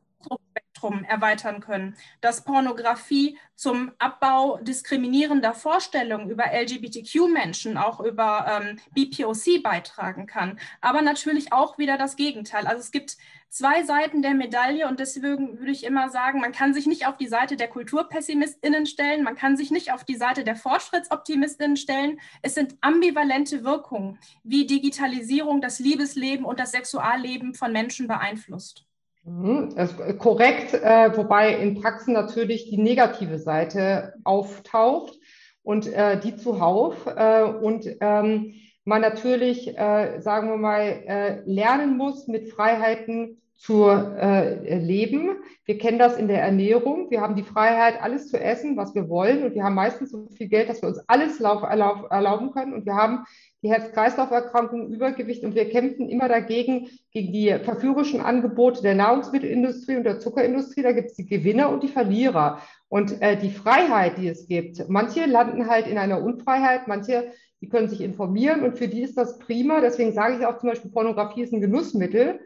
Spektrum 0.83 1.05
erweitern 1.05 1.61
können, 1.61 1.97
dass 2.21 2.45
Pornografie 2.45 3.39
zum 3.55 3.93
Abbau 3.99 4.59
diskriminierender 4.59 5.55
Vorstellungen 5.55 6.29
über 6.29 6.47
LGBTQ-Menschen, 6.53 7.77
auch 7.77 8.01
über 8.01 8.47
ähm, 8.49 8.79
BPOC 8.93 9.63
beitragen 9.63 10.27
kann, 10.27 10.59
aber 10.81 11.03
natürlich 11.03 11.53
auch 11.53 11.79
wieder 11.79 11.97
das 11.97 12.17
Gegenteil. 12.17 12.67
Also 12.67 12.81
es 12.81 12.91
gibt 12.91 13.17
zwei 13.49 13.85
Seiten 13.85 14.23
der 14.23 14.35
Medaille 14.35 14.89
und 14.89 14.99
deswegen 14.99 15.59
würde 15.61 15.71
ich 15.71 15.85
immer 15.85 16.09
sagen, 16.09 16.41
man 16.41 16.53
kann 16.53 16.75
sich 16.75 16.87
nicht 16.87 17.07
auf 17.07 17.17
die 17.17 17.29
Seite 17.29 17.57
der 17.57 17.69
KulturpessimistInnen 17.69 18.87
stellen, 18.87 19.23
man 19.23 19.37
kann 19.37 19.57
sich 19.57 19.71
nicht 19.71 19.93
auf 19.93 20.03
die 20.05 20.17
Seite 20.17 20.43
der 20.43 20.57
FortschrittsoptimistInnen 20.57 21.77
stellen. 21.77 22.19
Es 22.41 22.55
sind 22.55 22.77
ambivalente 22.81 23.63
Wirkungen, 23.63 24.19
wie 24.43 24.67
Digitalisierung 24.67 25.61
das 25.61 25.79
Liebesleben 25.79 26.45
und 26.45 26.59
das 26.59 26.73
Sexualleben 26.73 27.55
von 27.55 27.71
Menschen 27.71 28.09
beeinflusst. 28.09 28.87
Mhm, 29.25 29.75
korrekt, 30.19 30.75
äh, 30.75 31.17
wobei 31.17 31.55
in 31.55 31.81
Praxen 31.81 32.13
natürlich 32.13 32.69
die 32.69 32.79
negative 32.79 33.39
Seite 33.39 34.15
auftaucht 34.25 35.19
und 35.63 35.87
äh, 35.87 36.19
die 36.19 36.35
zuhauf 36.37 37.07
äh, 37.07 37.43
und 37.43 37.87
ähm, 38.01 38.55
man 38.85 39.01
natürlich, 39.01 39.79
äh, 39.79 40.21
sagen 40.21 40.49
wir 40.49 40.57
mal, 40.57 40.81
äh, 40.81 41.41
lernen 41.45 41.97
muss, 41.97 42.27
mit 42.27 42.49
Freiheiten 42.49 43.42
zu 43.57 43.87
äh, 43.87 44.79
leben. 44.79 45.37
Wir 45.65 45.79
kennen 45.79 45.99
das 45.99 46.17
in 46.17 46.27
der 46.27 46.43
Ernährung. 46.43 47.11
Wir 47.11 47.21
haben 47.21 47.37
die 47.37 47.45
Freiheit, 47.45 48.03
alles 48.03 48.29
zu 48.29 48.41
essen, 48.41 48.77
was 48.77 48.95
wir 48.95 49.09
wollen. 49.09 49.45
Und 49.45 49.55
wir 49.55 49.63
haben 49.63 49.77
meistens 49.77 50.11
so 50.11 50.27
viel 50.37 50.49
Geld, 50.49 50.69
dass 50.69 50.83
wir 50.83 50.89
uns 50.89 51.01
alles 51.07 51.41
erlauben 51.41 52.51
können. 52.51 52.73
Und 52.73 52.87
wir 52.87 52.97
haben 52.97 53.25
die 53.63 53.71
Herz-Kreislauf-Erkrankungen, 53.71 54.93
Übergewicht 54.93 55.45
und 55.45 55.55
wir 55.55 55.71
kämpfen 55.71 56.09
immer 56.09 56.29
dagegen, 56.29 56.89
gegen 57.13 57.33
die 57.33 57.57
verführerischen 57.63 58.21
Angebote 58.21 58.83
der 58.83 58.97
Nahrungsmittelindustrie 58.97 59.97
und 59.97 60.05
der 60.05 60.19
Zuckerindustrie. 60.19 60.83
Da 60.83 60.91
gibt 60.91 61.11
es 61.11 61.15
die 61.15 61.27
Gewinner 61.27 61.71
und 61.71 61.85
die 61.85 61.89
Verlierer. 61.89 62.61
Und 62.89 63.23
äh, 63.23 63.37
die 63.37 63.51
Freiheit, 63.51 64.19
die 64.19 64.29
es 64.29 64.49
gibt, 64.49 64.89
manche 64.89 65.27
landen 65.27 65.69
halt 65.69 65.87
in 65.87 65.99
einer 65.99 66.21
Unfreiheit, 66.23 66.89
manche, 66.89 67.33
die 67.61 67.69
können 67.69 67.89
sich 67.89 68.01
informieren 68.01 68.65
und 68.65 68.77
für 68.77 68.89
die 68.89 69.03
ist 69.03 69.17
das 69.17 69.39
prima. 69.39 69.81
Deswegen 69.81 70.13
sage 70.13 70.37
ich 70.39 70.45
auch 70.45 70.59
zum 70.59 70.71
Beispiel, 70.71 70.91
Pornografie 70.91 71.43
ist 71.43 71.53
ein 71.53 71.61
Genussmittel. 71.61 72.41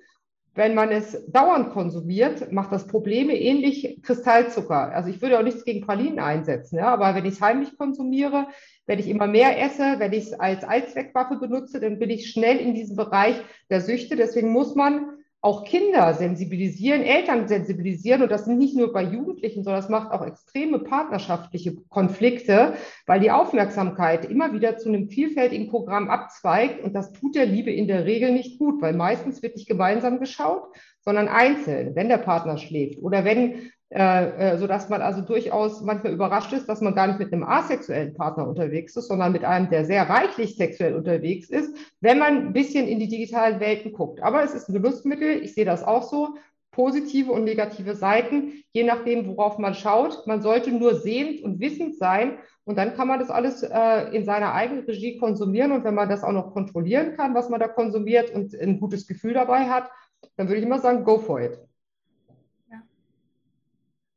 Wenn 0.57 0.75
man 0.75 0.91
es 0.91 1.23
dauernd 1.31 1.71
konsumiert, 1.71 2.51
macht 2.51 2.73
das 2.73 2.87
Probleme 2.87 3.39
ähnlich 3.39 4.01
Kristallzucker. 4.03 4.91
Also 4.91 5.11
ich 5.11 5.21
würde 5.21 5.39
auch 5.39 5.43
nichts 5.43 5.67
gegen 5.67 5.85
Pralinen 5.85 6.19
einsetzen, 6.19 6.79
ja, 6.79 6.87
aber 6.87 7.15
wenn 7.15 7.27
ich 7.27 7.35
es 7.35 7.41
heimlich 7.43 7.77
konsumiere, 7.77 8.47
wenn 8.87 8.99
ich 8.99 9.07
immer 9.07 9.27
mehr 9.27 9.63
esse, 9.63 9.99
wenn 9.99 10.15
ich 10.15 10.25
es 10.25 10.33
als 10.33 10.65
Allzweckwaffe 10.65 11.37
benutze, 11.37 11.79
dann 11.79 11.99
bin 11.99 12.09
ich 12.09 12.31
schnell 12.31 12.57
in 12.57 12.75
diesem 12.75 12.97
Bereich 12.97 13.37
der 13.69 13.83
Süchte. 13.83 14.17
Deswegen 14.17 14.51
muss 14.51 14.75
man 14.75 15.16
auch 15.47 15.63
Kinder 15.63 16.13
sensibilisieren, 16.13 17.03
Eltern 17.03 17.47
sensibilisieren. 17.47 18.23
Und 18.23 18.33
das 18.33 18.47
sind 18.47 18.59
nicht 18.59 18.77
nur 18.77 18.93
bei 18.93 19.05
Jugendlichen, 19.05 19.63
sondern 19.63 19.81
das 19.81 19.89
macht 19.89 20.11
auch 20.11 20.27
extreme 20.27 20.81
partnerschaftliche 20.81 21.77
Konflikte, 21.89 22.75
weil 23.07 23.21
die 23.21 23.31
Aufmerksamkeit 23.31 24.25
immer 24.25 24.53
wieder 24.53 24.77
zu 24.77 24.89
einem 24.89 25.09
vielfältigen 25.09 25.69
Programm 25.69 26.11
abzweigt. 26.11 26.83
Und 26.83 26.95
das 26.95 27.13
tut 27.13 27.37
der 27.37 27.47
Liebe 27.47 27.71
in 27.71 27.87
der 27.87 28.07
Regel 28.07 28.33
nicht 28.33 28.59
gut, 28.59 28.83
weil 28.83 28.93
meistens 28.93 29.41
wird 29.41 29.55
nicht 29.55 29.69
gemeinsam 29.69 30.19
geschaut, 30.19 30.65
sondern 31.01 31.29
einzeln, 31.29 31.95
wenn 31.95 32.09
der 32.09 32.19
Partner 32.19 32.59
schläft 32.59 33.01
oder 33.01 33.25
wenn 33.25 33.71
äh, 33.91 34.55
äh, 34.55 34.59
sodass 34.59 34.89
man 34.89 35.01
also 35.01 35.21
durchaus 35.21 35.81
manchmal 35.81 36.13
überrascht 36.13 36.53
ist, 36.53 36.69
dass 36.69 36.81
man 36.81 36.97
gar 36.97 37.07
nicht 37.07 37.21
mit 37.21 37.33
einem 37.33 37.45
asexuellen 37.45 38.15
Partner 38.15 38.49
unterwegs 38.49 38.97
ist, 38.97 39.07
sondern 39.07 39.31
mit 39.31 39.45
einem, 39.45 39.71
der 39.71 39.85
sehr 39.85 40.09
reichlich 40.09 40.57
sexuell 40.57 40.97
unterwegs 40.97 41.49
ist, 41.51 41.77
wenn 42.01 42.19
man 42.19 42.49
ein 42.49 42.53
bisschen 42.53 42.89
in 42.89 42.99
die 42.99 43.07
digitalen 43.07 43.61
Welten 43.61 43.93
guckt. 43.93 44.21
Aber 44.23 44.43
es 44.43 44.55
ist 44.55 44.69
ein 44.69 44.73
Genussmittel, 44.73 45.41
ich 45.41 45.55
sehe 45.55 45.65
das 45.65 45.85
auch 45.85 46.03
so, 46.03 46.37
positive 46.73 47.31
und 47.31 47.45
negative 47.45 47.95
Seiten, 47.95 48.65
je 48.73 48.83
nachdem, 48.83 49.27
worauf 49.29 49.57
man 49.57 49.75
schaut. 49.75 50.27
Man 50.27 50.43
sollte 50.43 50.73
nur 50.73 50.97
sehend 50.97 51.43
und 51.43 51.61
wissend 51.61 51.97
sein 51.97 52.39
und 52.65 52.77
dann 52.77 52.95
kann 52.95 53.09
man 53.09 53.21
das 53.21 53.31
alles 53.31 53.63
äh, 53.63 54.15
in 54.15 54.25
seiner 54.25 54.53
eigenen 54.53 54.85
Regie 54.85 55.17
konsumieren 55.17 55.71
und 55.73 55.85
wenn 55.85 55.95
man 55.95 56.09
das 56.09 56.25
auch 56.25 56.33
noch 56.33 56.53
kontrollieren 56.53 57.17
kann, 57.17 57.35
was 57.35 57.49
man 57.49 57.61
da 57.61 57.69
konsumiert 57.69 58.35
und 58.35 58.53
ein 58.55 58.79
gutes 58.81 59.07
Gefühl 59.07 59.33
dabei 59.33 59.71
hat, 59.71 59.89
dann 60.37 60.49
würde 60.49 60.59
ich 60.59 60.67
immer 60.67 60.81
sagen, 60.81 61.05
go 61.05 61.19
for 61.19 61.41
it 61.41 61.59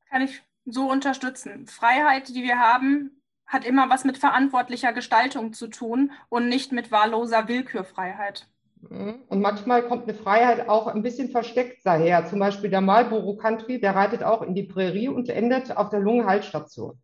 kann 0.10 0.22
ich 0.22 0.42
so 0.66 0.90
unterstützen. 0.90 1.68
Freiheit, 1.68 2.30
die 2.30 2.44
wir 2.44 2.60
haben, 2.60 3.22
hat 3.46 3.66
immer 3.66 3.90
was 3.90 4.06
mit 4.06 4.18
verantwortlicher 4.18 4.94
Gestaltung 4.94 5.54
zu 5.54 5.68
tun 5.68 6.12
und 6.30 6.50
nicht 6.50 6.72
mit 6.72 6.92
wahlloser 6.92 7.48
Willkürfreiheit. 7.48 8.48
Mhm. 8.82 9.24
Und 9.28 9.42
manchmal 9.42 9.84
kommt 9.84 10.04
eine 10.04 10.14
Freiheit 10.14 10.70
auch 10.70 10.88
ein 10.88 11.02
bisschen 11.02 11.30
versteckt 11.30 11.80
daher. 11.84 12.26
Zum 12.28 12.40
Beispiel 12.40 12.70
der 12.70 12.82
Marlboro 12.82 13.36
Country, 13.36 13.80
der 13.80 13.96
reitet 13.96 14.24
auch 14.24 14.42
in 14.42 14.54
die 14.54 14.64
Prärie 14.64 15.10
und 15.10 15.30
endet 15.30 15.76
auf 15.76 15.90
der 15.90 16.00
Lungenhaltstation. 16.00 17.00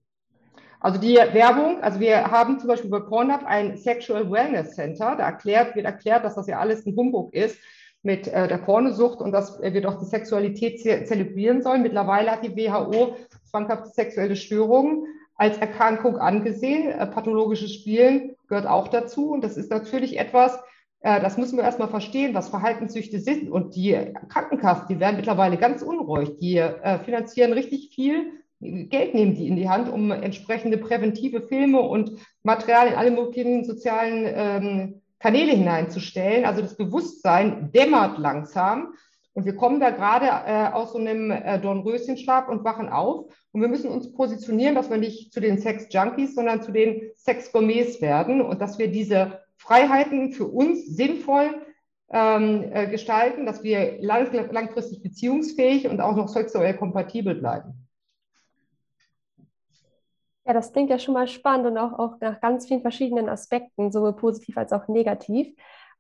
Also 0.80 1.00
die 1.00 1.16
Werbung, 1.16 1.82
also 1.82 2.00
wir 2.00 2.30
haben 2.30 2.60
zum 2.60 2.68
Beispiel 2.68 2.92
bei 2.92 3.00
Pornhub 3.00 3.44
ein 3.44 3.76
Sexual 3.76 4.30
Wellness 4.30 4.76
Center, 4.76 5.16
da 5.16 5.26
erklärt, 5.26 5.76
wird 5.76 5.86
erklärt, 5.86 6.24
dass 6.24 6.36
das 6.36 6.46
ja 6.46 6.60
alles 6.60 6.86
ein 6.86 6.96
Humbug 6.96 7.34
ist 7.34 7.58
mit 8.06 8.28
äh, 8.28 8.48
der 8.48 8.58
Pornosucht 8.58 9.20
und 9.20 9.32
dass 9.32 9.60
wir 9.62 9.82
doch 9.82 10.00
die 10.00 10.06
Sexualität 10.06 10.80
ze 10.80 11.04
zelebrieren 11.06 11.62
sollen. 11.62 11.82
Mittlerweile 11.82 12.32
hat 12.32 12.46
die 12.46 12.56
WHO 12.56 13.16
zwanghafte 13.44 13.90
sexuelle 13.90 14.36
Störungen 14.36 15.08
als 15.36 15.58
Erkrankung 15.58 16.18
angesehen. 16.18 16.92
Äh, 16.92 17.08
pathologisches 17.08 17.74
Spielen 17.74 18.36
gehört 18.48 18.68
auch 18.68 18.88
dazu. 18.88 19.32
Und 19.32 19.44
das 19.44 19.58
ist 19.58 19.72
natürlich 19.72 20.20
etwas, 20.20 20.58
äh, 21.02 21.20
das 21.20 21.38
müssen 21.38 21.58
wir 21.58 21.64
erstmal 21.64 21.90
verstehen, 21.90 22.36
was 22.36 22.50
Verhaltenssüchte 22.50 23.20
sind. 23.20 23.50
Und 23.50 23.76
die 23.76 23.98
Krankenkassen, 24.30 24.88
die 24.88 25.00
werden 25.00 25.18
mittlerweile 25.18 25.58
ganz 25.58 25.82
unruhig. 25.82 26.38
Die 26.38 26.58
äh, 26.58 27.00
finanzieren 27.00 27.54
richtig 27.54 27.90
viel. 27.94 28.34
Geld 28.62 29.14
nehmen 29.14 29.36
die 29.36 29.48
in 29.48 29.58
die 29.58 29.68
Hand, 29.68 29.92
um 29.92 30.12
entsprechende 30.12 30.78
präventive 30.78 31.42
Filme 31.42 31.82
und 31.82 32.12
Material 32.44 32.88
in 32.88 32.94
alle 32.94 33.12
möglichen 33.12 33.66
sozialen 33.66 34.26
ähm, 34.26 35.02
Kanäle 35.26 35.54
hineinzustellen. 35.54 36.46
Also 36.46 36.62
das 36.62 36.78
Bewusstsein 36.78 37.72
dämmert 37.72 38.20
langsam. 38.20 38.94
Und 39.34 39.46
wir 39.46 39.56
kommen 39.56 39.80
da 39.80 39.90
gerade 39.90 40.28
äh, 40.28 40.72
aus 40.72 40.94
so 40.94 41.00
einem 41.00 41.32
äh, 41.32 41.60
Dornröschenschlaf 41.60 42.48
und 42.48 42.64
wachen 42.64 42.90
auf. 42.90 43.26
Und 43.52 43.62
wir 43.62 43.68
müssen 43.68 43.90
uns 43.90 44.14
positionieren, 44.14 44.76
dass 44.76 44.92
wir 44.92 44.98
nicht 44.98 45.34
zu 45.34 45.40
den 45.40 45.58
Sex-Junkies, 45.58 46.36
sondern 46.36 46.62
zu 46.62 46.72
den 46.72 47.10
Sex-Gourmets 47.16 48.02
werden 48.02 48.40
und 48.40 48.62
dass 48.62 48.78
wir 48.78 48.88
diese 48.88 49.40
Freiheiten 49.58 50.32
für 50.32 50.46
uns 50.46 50.86
sinnvoll 50.86 51.56
ähm, 52.12 52.64
äh, 52.72 52.86
gestalten, 52.86 53.48
dass 53.48 53.64
wir 53.64 53.98
lang, 54.02 54.30
langfristig 54.52 55.02
beziehungsfähig 55.02 55.88
und 55.88 56.02
auch 56.02 56.16
noch 56.16 56.28
sexuell 56.28 56.78
kompatibel 56.78 57.34
bleiben. 57.34 57.85
Ja, 60.46 60.54
das 60.54 60.72
klingt 60.74 60.90
ja 60.92 61.00
schon 61.00 61.16
mal 61.16 61.28
spannend 61.28 61.68
und 61.68 61.78
auch, 61.78 61.98
auch 61.98 62.20
nach 62.22 62.40
ganz 62.40 62.68
vielen 62.68 62.82
verschiedenen 62.82 63.30
Aspekten, 63.30 63.92
sowohl 63.92 64.16
positiv 64.16 64.58
als 64.58 64.72
auch 64.74 64.88
negativ. 64.88 65.56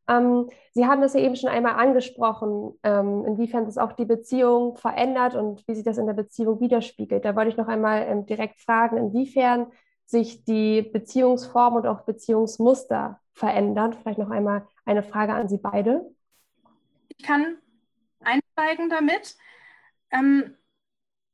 Ähm, 0.07 0.49
Sie 0.73 0.85
haben 0.85 1.01
das 1.01 1.13
ja 1.13 1.21
eben 1.21 1.35
schon 1.35 1.49
einmal 1.49 1.73
angesprochen, 1.75 2.77
ähm, 2.83 3.25
inwiefern 3.25 3.65
das 3.65 3.77
auch 3.77 3.93
die 3.93 4.05
Beziehung 4.05 4.77
verändert 4.77 5.35
und 5.35 5.67
wie 5.67 5.73
sich 5.73 5.83
das 5.83 5.97
in 5.97 6.05
der 6.05 6.13
Beziehung 6.13 6.59
widerspiegelt. 6.59 7.25
Da 7.25 7.35
wollte 7.35 7.49
ich 7.49 7.57
noch 7.57 7.67
einmal 7.67 8.03
ähm, 8.03 8.25
direkt 8.25 8.59
fragen, 8.59 8.97
inwiefern 8.97 9.67
sich 10.05 10.45
die 10.45 10.83
Beziehungsform 10.83 11.75
und 11.75 11.87
auch 11.87 12.01
Beziehungsmuster 12.01 13.19
verändern. 13.33 13.93
Vielleicht 13.93 14.19
noch 14.19 14.29
einmal 14.29 14.67
eine 14.85 15.01
Frage 15.01 15.33
an 15.33 15.49
Sie 15.49 15.57
beide. 15.57 16.05
Ich 17.07 17.25
kann 17.25 17.57
einsteigen 18.19 18.89
damit. 18.89 19.35
Ähm, 20.11 20.55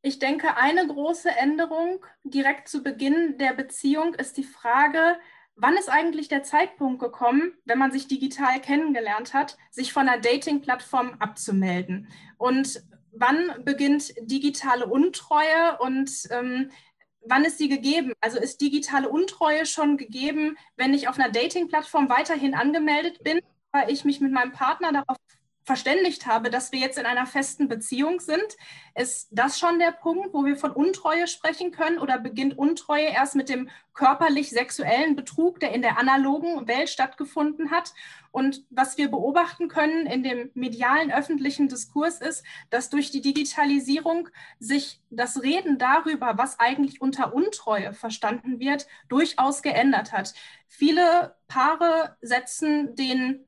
ich 0.01 0.19
denke, 0.19 0.57
eine 0.57 0.85
große 0.87 1.29
Änderung 1.29 2.03
direkt 2.23 2.67
zu 2.67 2.83
Beginn 2.83 3.37
der 3.37 3.53
Beziehung 3.53 4.15
ist 4.15 4.37
die 4.37 4.43
Frage, 4.43 5.17
wann 5.55 5.77
ist 5.77 5.89
eigentlich 5.89 6.27
der 6.27 6.43
Zeitpunkt 6.43 6.99
gekommen, 6.99 7.53
wenn 7.65 7.77
man 7.77 7.91
sich 7.91 8.07
digital 8.07 8.59
kennengelernt 8.59 9.33
hat, 9.33 9.57
sich 9.69 9.93
von 9.93 10.09
einer 10.09 10.19
Dating-Plattform 10.19 11.15
abzumelden? 11.19 12.07
Und 12.37 12.81
wann 13.11 13.63
beginnt 13.63 14.13
digitale 14.21 14.87
Untreue 14.87 15.77
und 15.79 16.11
ähm, 16.31 16.71
wann 17.27 17.45
ist 17.45 17.59
sie 17.59 17.69
gegeben? 17.69 18.13
Also 18.21 18.39
ist 18.39 18.61
digitale 18.61 19.09
Untreue 19.09 19.67
schon 19.67 19.97
gegeben, 19.97 20.57
wenn 20.77 20.95
ich 20.95 21.07
auf 21.07 21.19
einer 21.19 21.31
Dating-Plattform 21.31 22.09
weiterhin 22.09 22.55
angemeldet 22.55 23.23
bin, 23.23 23.41
weil 23.71 23.91
ich 23.91 24.03
mich 24.03 24.19
mit 24.19 24.31
meinem 24.31 24.51
Partner 24.51 24.91
darauf 24.91 25.17
verständigt 25.71 26.25
habe, 26.25 26.49
dass 26.49 26.73
wir 26.73 26.79
jetzt 26.79 26.97
in 26.97 27.05
einer 27.05 27.25
festen 27.25 27.69
Beziehung 27.69 28.19
sind. 28.19 28.57
Ist 28.93 29.29
das 29.31 29.57
schon 29.57 29.79
der 29.79 29.93
Punkt, 29.93 30.33
wo 30.33 30.43
wir 30.43 30.57
von 30.57 30.71
Untreue 30.71 31.27
sprechen 31.27 31.71
können 31.71 31.97
oder 31.97 32.19
beginnt 32.19 32.57
Untreue 32.57 33.05
erst 33.05 33.35
mit 33.35 33.47
dem 33.47 33.69
körperlich-sexuellen 33.93 35.15
Betrug, 35.15 35.61
der 35.61 35.71
in 35.73 35.81
der 35.81 35.97
analogen 35.97 36.67
Welt 36.67 36.89
stattgefunden 36.89 37.71
hat? 37.71 37.93
Und 38.31 38.65
was 38.69 38.97
wir 38.97 39.09
beobachten 39.09 39.69
können 39.69 40.07
in 40.07 40.23
dem 40.23 40.51
medialen 40.55 41.09
öffentlichen 41.09 41.69
Diskurs 41.69 42.19
ist, 42.19 42.43
dass 42.69 42.89
durch 42.89 43.09
die 43.09 43.21
Digitalisierung 43.21 44.27
sich 44.59 44.99
das 45.09 45.41
Reden 45.41 45.77
darüber, 45.77 46.33
was 46.37 46.59
eigentlich 46.59 46.99
unter 46.99 47.33
Untreue 47.33 47.93
verstanden 47.93 48.59
wird, 48.59 48.87
durchaus 49.07 49.61
geändert 49.61 50.11
hat. 50.11 50.33
Viele 50.67 51.33
Paare 51.47 52.17
setzen 52.19 52.93
den 52.97 53.45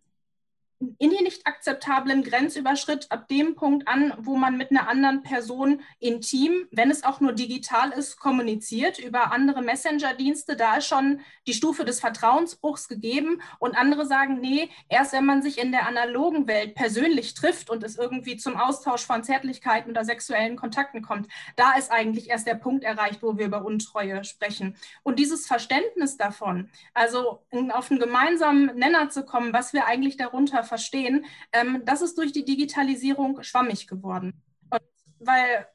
in 0.99 1.09
die 1.09 1.23
nicht 1.23 1.47
akzeptablen 1.47 2.23
Grenzüberschritt 2.23 3.11
ab 3.11 3.27
dem 3.27 3.55
Punkt 3.55 3.87
an, 3.87 4.13
wo 4.17 4.35
man 4.35 4.57
mit 4.57 4.71
einer 4.71 4.89
anderen 4.89 5.23
Person 5.23 5.81
intim, 5.99 6.67
wenn 6.71 6.91
es 6.91 7.03
auch 7.03 7.19
nur 7.19 7.33
digital 7.33 7.91
ist, 7.91 8.19
kommuniziert 8.19 8.99
über 8.99 9.31
andere 9.31 9.61
Messenger-Dienste. 9.61 10.55
Da 10.55 10.77
ist 10.77 10.87
schon 10.87 11.21
die 11.47 11.53
Stufe 11.53 11.85
des 11.85 11.99
Vertrauensbruchs 11.99 12.87
gegeben. 12.87 13.41
Und 13.59 13.77
andere 13.77 14.05
sagen, 14.05 14.39
nee, 14.39 14.69
erst 14.89 15.13
wenn 15.13 15.25
man 15.25 15.41
sich 15.41 15.57
in 15.57 15.71
der 15.71 15.87
analogen 15.87 16.47
Welt 16.47 16.75
persönlich 16.75 17.33
trifft 17.33 17.69
und 17.69 17.83
es 17.83 17.97
irgendwie 17.97 18.37
zum 18.37 18.57
Austausch 18.57 19.05
von 19.05 19.23
Zärtlichkeiten 19.23 19.91
oder 19.91 20.05
sexuellen 20.05 20.55
Kontakten 20.55 21.01
kommt, 21.01 21.27
da 21.55 21.73
ist 21.73 21.91
eigentlich 21.91 22.29
erst 22.29 22.47
der 22.47 22.55
Punkt 22.55 22.83
erreicht, 22.83 23.21
wo 23.21 23.37
wir 23.37 23.45
über 23.45 23.65
Untreue 23.65 24.23
sprechen. 24.23 24.75
Und 25.03 25.19
dieses 25.19 25.47
Verständnis 25.47 26.17
davon, 26.17 26.69
also 26.93 27.43
auf 27.71 27.91
einen 27.91 27.99
gemeinsamen 27.99 28.75
Nenner 28.75 29.09
zu 29.09 29.23
kommen, 29.25 29.53
was 29.53 29.73
wir 29.73 29.85
eigentlich 29.85 30.17
darunter 30.17 30.63
verstehen, 30.73 31.25
ähm, 31.51 31.83
das 31.85 32.01
ist 32.01 32.17
durch 32.17 32.31
die 32.31 32.45
Digitalisierung 32.45 33.43
schwammig 33.43 33.87
geworden. 33.87 34.41
Und 34.71 34.81
weil 35.19 35.67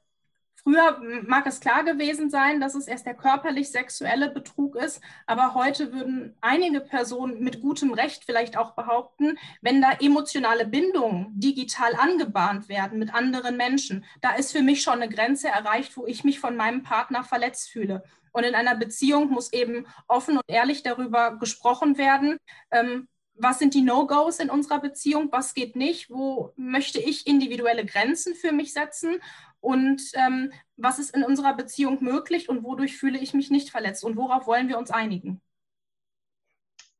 Früher 0.68 1.00
mag 1.26 1.46
es 1.46 1.60
klar 1.60 1.84
gewesen 1.84 2.30
sein, 2.30 2.60
dass 2.60 2.74
es 2.74 2.88
erst 2.88 3.06
der 3.06 3.14
körperlich-sexuelle 3.14 4.28
Betrug 4.28 4.74
ist, 4.76 5.00
aber 5.24 5.54
heute 5.54 5.92
würden 5.92 6.36
einige 6.40 6.80
Personen 6.80 7.42
mit 7.42 7.62
gutem 7.62 7.94
Recht 7.94 8.24
vielleicht 8.24 8.58
auch 8.58 8.72
behaupten, 8.72 9.38
wenn 9.62 9.80
da 9.80 9.92
emotionale 9.92 10.66
Bindungen 10.66 11.28
digital 11.38 11.94
angebahnt 11.94 12.68
werden 12.68 12.98
mit 12.98 13.14
anderen 13.14 13.56
Menschen, 13.56 14.04
da 14.20 14.32
ist 14.32 14.52
für 14.52 14.62
mich 14.62 14.82
schon 14.82 15.00
eine 15.00 15.08
Grenze 15.08 15.48
erreicht, 15.48 15.96
wo 15.96 16.06
ich 16.06 16.24
mich 16.24 16.40
von 16.40 16.56
meinem 16.56 16.82
Partner 16.82 17.22
verletzt 17.22 17.70
fühle. 17.70 18.02
Und 18.32 18.44
in 18.44 18.54
einer 18.54 18.74
Beziehung 18.74 19.30
muss 19.30 19.52
eben 19.52 19.86
offen 20.06 20.36
und 20.36 20.44
ehrlich 20.48 20.82
darüber 20.82 21.38
gesprochen 21.38 21.98
werden, 21.98 22.36
ähm, 22.72 23.08
was 23.38 23.58
sind 23.58 23.74
die 23.74 23.82
No-Gos 23.82 24.40
in 24.40 24.50
unserer 24.50 24.80
Beziehung, 24.80 25.28
was 25.30 25.54
geht 25.54 25.76
nicht, 25.76 26.10
wo 26.10 26.52
möchte 26.56 26.98
ich 26.98 27.26
individuelle 27.26 27.84
Grenzen 27.84 28.34
für 28.34 28.52
mich 28.52 28.72
setzen? 28.72 29.16
Und 29.60 30.02
ähm, 30.14 30.52
was 30.76 30.98
ist 30.98 31.14
in 31.14 31.24
unserer 31.24 31.56
Beziehung 31.56 32.02
möglich 32.02 32.48
und 32.48 32.62
wodurch 32.62 32.96
fühle 32.96 33.18
ich 33.18 33.34
mich 33.34 33.50
nicht 33.50 33.70
verletzt? 33.70 34.04
Und 34.04 34.16
worauf 34.16 34.46
wollen 34.46 34.68
wir 34.68 34.78
uns 34.78 34.90
einigen? 34.90 35.40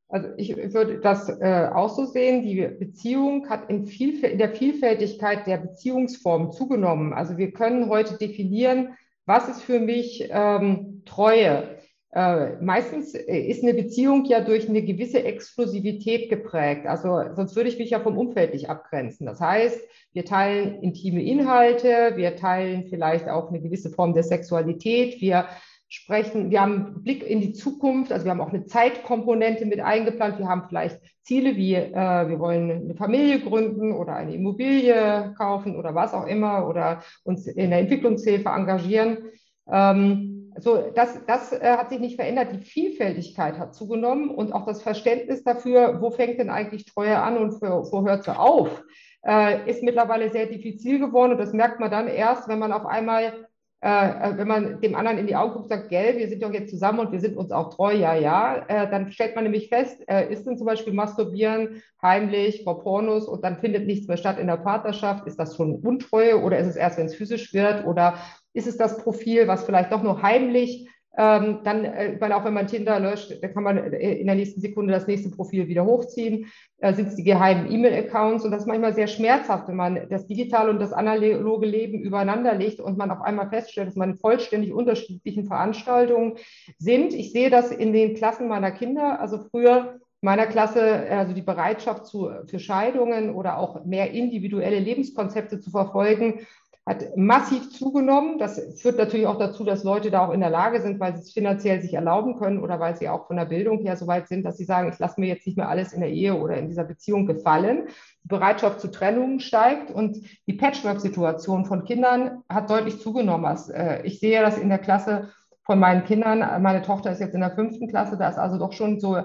Also 0.09 0.29
ich 0.37 0.55
würde 0.73 0.99
das 0.99 1.29
äh, 1.29 1.69
auch 1.71 1.89
so 1.89 2.05
sehen, 2.05 2.41
die 2.41 2.67
Beziehung 2.67 3.47
hat 3.47 3.69
in, 3.69 3.85
in 3.85 4.37
der 4.39 4.55
Vielfältigkeit 4.55 5.45
der 5.45 5.57
Beziehungsformen 5.57 6.51
zugenommen. 6.51 7.13
Also 7.13 7.37
wir 7.37 7.51
können 7.51 7.89
heute 7.89 8.17
definieren, 8.17 8.97
was 9.25 9.47
ist 9.47 9.61
für 9.61 9.79
mich 9.79 10.27
ähm, 10.31 11.03
Treue, 11.05 11.78
äh, 12.11 12.55
meistens 12.61 13.13
äh, 13.13 13.39
ist 13.39 13.63
eine 13.63 13.75
Beziehung 13.75 14.25
ja 14.25 14.41
durch 14.41 14.67
eine 14.67 14.81
gewisse 14.81 15.23
Exklusivität 15.23 16.29
geprägt. 16.29 16.87
Also 16.87 17.21
sonst 17.35 17.55
würde 17.55 17.69
ich 17.69 17.77
mich 17.77 17.91
ja 17.91 17.99
vom 17.99 18.17
Umfeld 18.17 18.53
nicht 18.53 18.69
abgrenzen. 18.69 19.27
Das 19.27 19.39
heißt, 19.39 19.79
wir 20.13 20.25
teilen 20.25 20.81
intime 20.81 21.23
Inhalte, 21.23 22.13
wir 22.15 22.35
teilen 22.35 22.87
vielleicht 22.89 23.29
auch 23.29 23.49
eine 23.49 23.61
gewisse 23.61 23.91
Form 23.91 24.13
der 24.13 24.23
Sexualität, 24.23 25.21
wir 25.21 25.45
sprechen, 25.87 26.51
wir 26.51 26.61
haben 26.61 26.85
einen 26.85 27.03
Blick 27.03 27.23
in 27.23 27.41
die 27.41 27.53
Zukunft, 27.53 28.11
also 28.11 28.25
wir 28.25 28.31
haben 28.31 28.41
auch 28.41 28.53
eine 28.53 28.65
Zeitkomponente 28.65 29.65
mit 29.65 29.79
eingeplant, 29.79 30.37
wir 30.37 30.47
haben 30.47 30.65
vielleicht 30.67 30.99
Ziele 31.23 31.55
wie, 31.55 31.75
äh, 31.75 31.93
wir 31.93 32.39
wollen 32.39 32.71
eine 32.71 32.95
Familie 32.95 33.39
gründen 33.39 33.91
oder 33.91 34.15
eine 34.15 34.33
Immobilie 34.33 35.33
kaufen 35.37 35.75
oder 35.75 35.93
was 35.93 36.13
auch 36.13 36.25
immer 36.25 36.67
oder 36.67 37.03
uns 37.23 37.45
in 37.47 37.69
der 37.69 37.79
Entwicklungshilfe 37.79 38.49
engagieren. 38.49 39.29
Ähm, 39.71 40.28
so, 40.61 40.91
das, 40.95 41.19
das 41.25 41.51
äh, 41.51 41.77
hat 41.77 41.89
sich 41.89 41.99
nicht 41.99 42.15
verändert. 42.15 42.49
Die 42.53 42.59
Vielfältigkeit 42.59 43.57
hat 43.57 43.75
zugenommen 43.75 44.29
und 44.29 44.53
auch 44.53 44.65
das 44.65 44.81
Verständnis 44.81 45.43
dafür, 45.43 46.01
wo 46.01 46.11
fängt 46.11 46.39
denn 46.39 46.49
eigentlich 46.49 46.85
Treue 46.85 47.19
an 47.19 47.37
und 47.37 47.61
wo 47.61 48.05
hört 48.05 48.23
sie 48.23 48.37
auf, 48.37 48.83
äh, 49.25 49.69
ist 49.69 49.83
mittlerweile 49.83 50.29
sehr 50.29 50.47
diffizil 50.47 50.99
geworden. 50.99 51.33
Und 51.33 51.39
das 51.39 51.53
merkt 51.53 51.79
man 51.79 51.91
dann 51.91 52.07
erst, 52.07 52.47
wenn 52.47 52.59
man 52.59 52.71
auf 52.71 52.85
einmal, 52.85 53.47
äh, 53.81 54.09
äh 54.09 54.37
wenn 54.37 54.47
man 54.47 54.81
dem 54.81 54.95
anderen 54.95 55.17
in 55.17 55.27
die 55.27 55.35
Augen 55.35 55.53
guckt 55.53 55.69
sagt, 55.69 55.89
gell, 55.89 56.17
wir 56.17 56.27
sind 56.27 56.41
doch 56.41 56.53
jetzt 56.53 56.71
zusammen 56.71 56.99
und 56.99 57.11
wir 57.11 57.19
sind 57.19 57.37
uns 57.37 57.51
auch 57.51 57.73
treu, 57.73 57.93
ja, 57.93 58.15
ja, 58.15 58.65
äh, 58.67 58.89
dann 58.89 59.11
stellt 59.11 59.35
man 59.35 59.43
nämlich 59.43 59.69
fest, 59.69 60.01
äh, 60.07 60.31
ist 60.31 60.45
denn 60.45 60.57
zum 60.57 60.67
Beispiel 60.67 60.93
Masturbieren 60.93 61.81
heimlich 62.01 62.63
vor 62.63 62.81
Pornos 62.81 63.27
und 63.27 63.43
dann 63.43 63.57
findet 63.57 63.87
nichts 63.87 64.07
mehr 64.07 64.17
statt 64.17 64.39
in 64.39 64.47
der 64.47 64.57
Partnerschaft? 64.57 65.27
Ist 65.27 65.39
das 65.39 65.55
schon 65.55 65.75
Untreue 65.75 66.41
oder 66.41 66.57
ist 66.57 66.67
es 66.67 66.75
erst, 66.75 66.97
wenn 66.97 67.05
es 67.05 67.15
physisch 67.15 67.53
wird 67.53 67.85
oder 67.85 68.15
ist 68.53 68.67
es 68.67 68.77
das 68.77 68.97
Profil, 68.97 69.47
was 69.47 69.63
vielleicht 69.63 69.91
doch 69.91 70.03
noch 70.03 70.21
heimlich, 70.21 70.89
ähm, 71.17 71.59
dann, 71.63 71.83
äh, 71.83 72.15
weil 72.19 72.31
auch 72.31 72.45
wenn 72.45 72.53
man 72.53 72.67
Tinder 72.67 72.99
löscht, 72.99 73.43
dann 73.43 73.53
kann 73.53 73.63
man 73.63 73.77
äh, 73.77 74.13
in 74.13 74.27
der 74.27 74.35
nächsten 74.35 74.61
Sekunde 74.61 74.93
das 74.93 75.07
nächste 75.07 75.29
Profil 75.29 75.67
wieder 75.67 75.83
hochziehen, 75.83 76.45
äh, 76.77 76.93
sind 76.93 77.09
es 77.09 77.15
die 77.15 77.23
geheimen 77.23 77.69
E-Mail-Accounts 77.69 78.45
und 78.45 78.51
das 78.51 78.61
ist 78.61 78.67
manchmal 78.67 78.93
sehr 78.93 79.07
schmerzhaft, 79.07 79.67
wenn 79.67 79.75
man 79.75 80.07
das 80.09 80.27
digitale 80.27 80.69
und 80.69 80.79
das 80.79 80.93
analoge 80.93 81.65
Leben 81.65 81.99
übereinander 81.99 82.53
legt 82.53 82.79
und 82.79 82.97
man 82.97 83.11
auf 83.11 83.21
einmal 83.21 83.49
feststellt, 83.49 83.87
dass 83.87 83.95
man 83.95 84.11
in 84.11 84.17
vollständig 84.17 84.71
unterschiedlichen 84.71 85.45
Veranstaltungen 85.45 86.37
sind. 86.77 87.13
Ich 87.13 87.33
sehe 87.33 87.49
das 87.49 87.71
in 87.71 87.91
den 87.91 88.15
Klassen 88.15 88.47
meiner 88.47 88.71
Kinder, 88.71 89.19
also 89.19 89.39
früher 89.51 89.99
meiner 90.21 90.47
Klasse, 90.47 91.07
also 91.09 91.33
die 91.33 91.41
Bereitschaft 91.41 92.05
zu, 92.05 92.29
für 92.45 92.59
Scheidungen 92.59 93.33
oder 93.33 93.57
auch 93.57 93.83
mehr 93.85 94.11
individuelle 94.11 94.79
Lebenskonzepte 94.79 95.59
zu 95.59 95.71
verfolgen, 95.71 96.45
hat 96.89 97.15
massiv 97.15 97.69
zugenommen. 97.69 98.39
Das 98.39 98.59
führt 98.81 98.97
natürlich 98.97 99.27
auch 99.27 99.37
dazu, 99.37 99.63
dass 99.63 99.83
Leute 99.83 100.09
da 100.09 100.25
auch 100.25 100.33
in 100.33 100.39
der 100.39 100.49
Lage 100.49 100.81
sind, 100.81 100.99
weil 100.99 101.15
sie 101.15 101.21
es 101.21 101.31
finanziell 101.31 101.81
sich 101.81 101.93
erlauben 101.93 102.35
können 102.39 102.59
oder 102.59 102.79
weil 102.79 102.97
sie 102.97 103.07
auch 103.07 103.27
von 103.27 103.35
der 103.35 103.45
Bildung 103.45 103.77
her 103.83 103.95
so 103.95 104.07
weit 104.07 104.27
sind, 104.27 104.43
dass 104.43 104.57
sie 104.57 104.63
sagen, 104.63 104.89
ich 104.91 104.97
lasse 104.97 105.21
mir 105.21 105.27
jetzt 105.27 105.45
nicht 105.45 105.55
mehr 105.55 105.69
alles 105.69 105.93
in 105.93 106.01
der 106.01 106.09
Ehe 106.09 106.33
oder 106.33 106.57
in 106.57 106.67
dieser 106.67 106.85
Beziehung 106.85 107.27
gefallen. 107.27 107.89
Die 108.23 108.27
Bereitschaft 108.27 108.79
zu 108.81 108.87
Trennungen 108.87 109.39
steigt 109.39 109.91
und 109.91 110.17
die 110.47 110.53
Patchwork-Situation 110.53 111.65
von 111.65 111.85
Kindern 111.85 112.43
hat 112.49 112.71
deutlich 112.71 112.99
zugenommen. 112.99 113.55
Äh, 113.71 114.01
ich 114.07 114.19
sehe 114.19 114.41
das 114.41 114.57
in 114.57 114.69
der 114.69 114.79
Klasse 114.79 115.29
von 115.61 115.77
meinen 115.77 116.05
Kindern. 116.05 116.39
Meine 116.63 116.81
Tochter 116.81 117.11
ist 117.11 117.19
jetzt 117.19 117.35
in 117.35 117.41
der 117.41 117.51
fünften 117.51 117.87
Klasse, 117.87 118.17
da 118.17 118.29
ist 118.29 118.39
also 118.39 118.57
doch 118.57 118.73
schon 118.73 118.99
so 118.99 119.21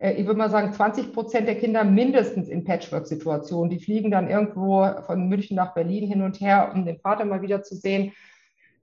ich 0.00 0.26
würde 0.26 0.38
mal 0.38 0.50
sagen, 0.50 0.72
20 0.72 1.12
Prozent 1.12 1.48
der 1.48 1.58
Kinder 1.58 1.82
mindestens 1.84 2.48
in 2.48 2.64
Patchwork-Situationen. 2.64 3.70
Die 3.70 3.80
fliegen 3.80 4.10
dann 4.10 4.30
irgendwo 4.30 4.86
von 5.06 5.28
München 5.28 5.56
nach 5.56 5.74
Berlin 5.74 6.06
hin 6.06 6.22
und 6.22 6.40
her, 6.40 6.70
um 6.74 6.84
den 6.84 7.00
Vater 7.00 7.24
mal 7.24 7.42
wieder 7.42 7.62
zu 7.62 7.74
sehen. 7.74 8.12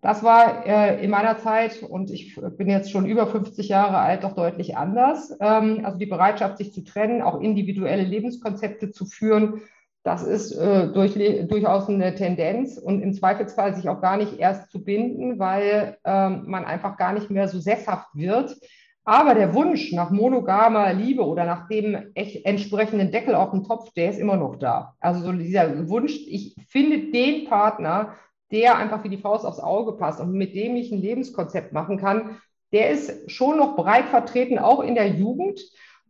Das 0.02 0.24
war 0.24 0.68
äh, 0.68 1.04
in 1.04 1.10
meiner 1.10 1.38
Zeit, 1.40 1.82
und 1.82 2.12
ich 2.12 2.40
bin 2.58 2.70
jetzt 2.70 2.92
schon 2.92 3.06
über 3.06 3.28
50 3.28 3.70
Jahre 3.70 3.98
alt, 3.98 4.24
doch 4.24 4.36
deutlich 4.36 4.78
anders. 4.78 5.36
Ähm, 5.40 5.82
also 5.84 5.98
die 5.98 6.06
Bereitschaft, 6.06 6.58
sich 6.58 6.74
zu 6.74 6.84
trennen, 6.84 7.22
auch 7.22 7.42
individuelle 7.42 8.04
Lebenskonzepte 8.04 8.92
zu 8.92 9.06
führen, 9.06 9.62
das 10.04 10.22
ist 10.22 10.52
äh, 10.52 10.90
durch, 10.90 11.16
durchaus 11.48 11.90
eine 11.90 12.14
Tendenz 12.14 12.78
und 12.78 13.02
im 13.02 13.16
Zweifelsfall 13.16 13.74
sich 13.74 13.90
auch 13.90 14.02
gar 14.02 14.18
nicht 14.18 14.38
erst 14.38 14.70
zu 14.70 14.84
binden, 14.84 15.40
weil 15.40 15.98
ähm, 16.06 16.44
man 16.46 16.66
einfach 16.66 16.98
gar 16.98 17.12
nicht 17.12 17.32
mehr 17.32 17.48
so 17.48 17.60
sesshaft 17.60 18.10
wird 18.14 18.56
aber 19.06 19.36
der 19.36 19.54
Wunsch 19.54 19.94
nach 19.94 20.10
monogamer 20.10 20.92
Liebe 20.94 21.24
oder 21.26 21.46
nach 21.46 21.68
dem 21.68 21.96
entsprechenden 22.16 23.12
Deckel 23.12 23.36
auf 23.36 23.52
dem 23.52 23.64
Topf, 23.64 23.94
der 23.94 24.10
ist 24.10 24.20
immer 24.20 24.36
noch 24.36 24.56
da. 24.56 24.96
Also 25.00 25.24
so 25.24 25.32
dieser 25.32 25.88
Wunsch, 25.88 26.14
ich 26.28 26.56
finde 26.68 27.12
den 27.12 27.46
Partner, 27.46 28.16
der 28.52 28.78
einfach 28.78 29.04
wie 29.04 29.10
die 29.10 29.20
Faust 29.20 29.46
aufs 29.46 29.60
Auge 29.60 29.94
passt 29.94 30.20
und 30.20 30.34
mit 30.34 30.56
dem 30.56 30.76
ich 30.76 30.92
ein 30.92 31.02
Lebenskonzept 31.02 31.72
machen 31.72 31.98
kann, 31.98 32.38
der 32.74 32.90
ist 32.90 33.32
schon 33.32 33.58
noch 33.58 33.76
breit 33.76 34.06
vertreten, 34.06 34.58
auch 34.58 34.82
in 34.82 34.96
der 34.96 35.08
Jugend. 35.08 35.62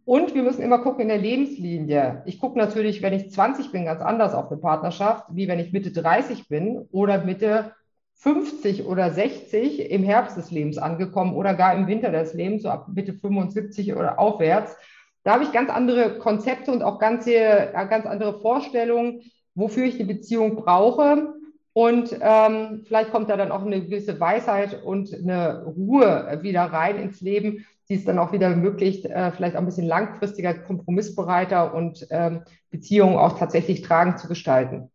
Und 0.06 0.34
wir 0.34 0.44
müssen 0.44 0.62
immer 0.62 0.80
gucken 0.80 1.02
in 1.02 1.08
der 1.10 1.18
Lebenslinie. 1.18 2.24
Ich 2.26 2.40
gucke 2.40 2.58
natürlich, 2.58 3.02
wenn 3.02 3.14
ich 3.14 3.32
20 3.32 3.72
bin, 3.72 3.86
ganz 3.86 4.02
anders 4.02 4.34
auf 4.34 4.52
eine 4.52 4.62
Partnerschaft, 4.62 5.26
wie 5.32 5.48
wenn 5.48 5.60
ich 5.60 5.74
Mitte 5.74 5.92
30 5.92 6.48
bin 6.48 6.88
oder 6.92 7.26
Mitte 7.26 7.74
50 8.18 8.86
oder 8.86 9.12
60 9.12 9.92
im 9.92 10.04
Herbst 10.04 10.38
des 10.38 10.52
Lebens 10.52 10.78
angekommen 10.78 11.36
oder 11.36 11.54
gar 11.54 11.76
im 11.76 11.88
Winter 11.88 12.12
des 12.12 12.34
Lebens, 12.34 12.64
so 12.64 12.70
ab 12.70 12.88
Mitte 12.94 13.14
75 13.14 13.94
oder 13.94 14.20
aufwärts. 14.20 14.76
Da 15.24 15.34
habe 15.34 15.44
ich 15.44 15.52
ganz 15.52 15.70
andere 15.70 16.18
Konzepte 16.20 16.72
und 16.72 16.84
auch 16.84 17.00
ganz, 17.00 17.26
ganz 17.26 18.06
andere 18.06 18.40
Vorstellungen, 18.42 19.22
wofür 19.56 19.86
ich 19.86 19.98
die 19.98 20.04
Beziehung 20.04 20.56
brauche. 20.56 21.34
Und 21.74 22.18
ähm, 22.22 22.84
vielleicht 22.88 23.12
kommt 23.12 23.30
da 23.30 23.36
dann 23.36 23.52
auch 23.52 23.66
eine 23.66 23.82
gewisse 23.82 24.18
Weisheit 24.20 24.82
und 24.84 25.14
eine 25.14 25.66
Ruhe 25.66 26.40
wieder 26.42 26.62
rein 26.62 26.98
ins 26.98 27.20
Leben, 27.22 27.66
die 27.90 27.96
es 27.96 28.06
dann 28.06 28.18
auch 28.18 28.32
wieder 28.32 28.48
ermöglicht, 28.48 29.06
äh, 29.06 29.32
vielleicht 29.32 29.56
auch 29.56 29.60
ein 29.60 29.66
bisschen 29.66 29.88
langfristiger, 29.88 30.54
kompromissbereiter 30.54 31.74
und 31.74 32.08
ähm, 32.12 32.44
Beziehungen 32.72 33.18
auch 33.18 33.38
tatsächlich 33.38 33.82
tragend 33.82 34.20
zu 34.20 34.28
gestalten. 34.28 34.90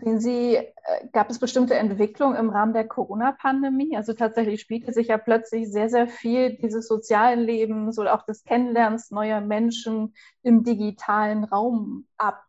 Sehen 0.00 0.20
Sie, 0.20 0.56
äh, 0.56 0.66
gab 1.12 1.30
es 1.30 1.38
bestimmte 1.38 1.74
Entwicklungen 1.74 2.36
im 2.36 2.50
Rahmen 2.50 2.74
der 2.74 2.86
Corona-Pandemie? 2.86 3.96
Also 3.96 4.12
tatsächlich 4.12 4.60
spielte 4.60 4.92
sich 4.92 5.08
ja 5.08 5.18
plötzlich 5.18 5.70
sehr, 5.70 5.88
sehr 5.88 6.06
viel 6.06 6.56
dieses 6.56 6.86
sozialen 6.86 7.40
Lebens 7.40 7.98
oder 7.98 8.14
auch 8.14 8.22
des 8.26 8.44
Kennenlernens 8.44 9.10
neuer 9.10 9.40
Menschen 9.40 10.14
im 10.42 10.64
digitalen 10.64 11.44
Raum 11.44 12.06
ab. 12.18 12.44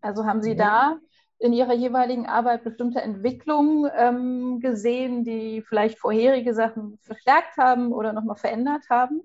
Also 0.00 0.26
haben 0.26 0.42
Sie 0.42 0.52
ja. 0.52 0.56
da 0.56 0.98
in 1.38 1.52
Ihrer 1.52 1.74
jeweiligen 1.74 2.26
Arbeit 2.26 2.62
bestimmte 2.62 3.02
Entwicklungen 3.02 3.90
ähm, 3.96 4.60
gesehen, 4.60 5.24
die 5.24 5.60
vielleicht 5.62 5.98
vorherige 5.98 6.54
Sachen 6.54 6.98
verstärkt 7.02 7.56
haben 7.56 7.92
oder 7.92 8.12
nochmal 8.12 8.36
verändert 8.36 8.84
haben? 8.90 9.22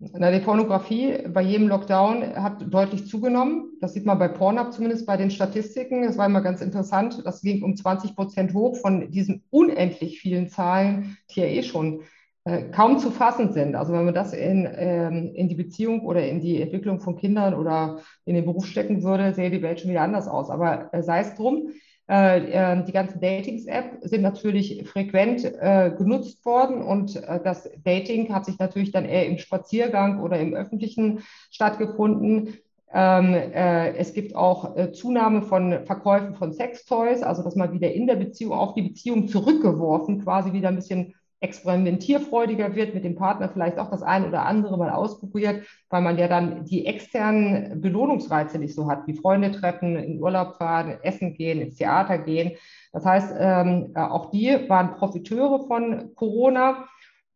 Na, 0.00 0.30
die 0.30 0.40
Pornografie 0.40 1.28
bei 1.28 1.42
jedem 1.42 1.68
Lockdown 1.68 2.34
hat 2.34 2.72
deutlich 2.72 3.06
zugenommen. 3.06 3.72
Das 3.82 3.92
sieht 3.92 4.06
man 4.06 4.18
bei 4.18 4.28
Pornhub 4.28 4.72
zumindest 4.72 5.04
bei 5.06 5.18
den 5.18 5.30
Statistiken. 5.30 6.04
Das 6.04 6.16
war 6.16 6.24
immer 6.24 6.40
ganz 6.40 6.62
interessant. 6.62 7.20
Das 7.26 7.42
ging 7.42 7.62
um 7.62 7.76
20 7.76 8.16
Prozent 8.16 8.54
hoch 8.54 8.78
von 8.78 9.10
diesen 9.10 9.44
unendlich 9.50 10.18
vielen 10.18 10.48
Zahlen, 10.48 11.18
die 11.30 11.40
ja 11.40 11.46
eh 11.46 11.62
schon 11.62 12.00
äh, 12.44 12.70
kaum 12.70 12.98
zu 12.98 13.10
fassen 13.10 13.52
sind. 13.52 13.74
Also 13.74 13.92
wenn 13.92 14.06
man 14.06 14.14
das 14.14 14.32
in, 14.32 14.66
ähm, 14.74 15.32
in 15.34 15.48
die 15.48 15.54
Beziehung 15.54 16.00
oder 16.06 16.26
in 16.26 16.40
die 16.40 16.62
Entwicklung 16.62 17.00
von 17.00 17.16
Kindern 17.16 17.52
oder 17.52 18.00
in 18.24 18.34
den 18.34 18.46
Beruf 18.46 18.64
stecken 18.64 19.02
würde, 19.02 19.34
sähe 19.34 19.50
die 19.50 19.60
Welt 19.60 19.80
schon 19.80 19.90
wieder 19.90 20.00
anders 20.00 20.28
aus. 20.28 20.48
Aber 20.48 20.88
äh, 20.94 21.02
sei 21.02 21.20
es 21.20 21.34
drum. 21.34 21.72
Äh, 22.10 22.50
äh, 22.50 22.84
die 22.84 22.90
ganzen 22.90 23.20
Datings-Apps 23.20 24.10
sind 24.10 24.22
natürlich 24.22 24.84
frequent 24.88 25.44
äh, 25.44 25.92
genutzt 25.96 26.44
worden 26.44 26.82
und 26.82 27.14
äh, 27.14 27.38
das 27.40 27.70
Dating 27.84 28.34
hat 28.34 28.46
sich 28.46 28.58
natürlich 28.58 28.90
dann 28.90 29.04
eher 29.04 29.26
im 29.26 29.38
Spaziergang 29.38 30.20
oder 30.20 30.40
im 30.40 30.52
Öffentlichen 30.52 31.20
stattgefunden. 31.52 32.56
Ähm, 32.92 33.34
äh, 33.34 33.94
es 33.94 34.12
gibt 34.12 34.34
auch 34.34 34.76
äh, 34.76 34.90
Zunahme 34.90 35.42
von 35.42 35.84
Verkäufen 35.84 36.34
von 36.34 36.52
Sextoys, 36.52 37.22
also 37.22 37.44
dass 37.44 37.54
man 37.54 37.72
wieder 37.72 37.92
in 37.92 38.08
der 38.08 38.16
Beziehung 38.16 38.54
auf 38.54 38.74
die 38.74 38.82
Beziehung 38.82 39.28
zurückgeworfen, 39.28 40.24
quasi 40.24 40.52
wieder 40.52 40.66
ein 40.66 40.76
bisschen 40.76 41.14
experimentierfreudiger 41.40 42.74
wird, 42.74 42.94
mit 42.94 43.04
dem 43.04 43.16
Partner 43.16 43.48
vielleicht 43.48 43.78
auch 43.78 43.90
das 43.90 44.02
ein 44.02 44.26
oder 44.26 44.44
andere 44.44 44.76
mal 44.76 44.90
ausprobiert, 44.90 45.66
weil 45.88 46.02
man 46.02 46.18
ja 46.18 46.28
dann 46.28 46.64
die 46.64 46.84
externen 46.86 47.80
Belohnungsreize 47.80 48.58
nicht 48.58 48.74
so 48.74 48.90
hat, 48.90 49.06
wie 49.06 49.14
Freunde 49.14 49.50
treffen, 49.50 49.96
in 49.96 50.20
Urlaub 50.20 50.56
fahren, 50.56 50.98
essen 51.02 51.34
gehen, 51.34 51.60
ins 51.60 51.76
Theater 51.76 52.18
gehen. 52.18 52.52
Das 52.92 53.06
heißt, 53.06 53.34
ähm, 53.38 53.92
auch 53.94 54.30
die 54.30 54.68
waren 54.68 54.92
Profiteure 54.92 55.66
von 55.66 56.14
Corona. 56.14 56.86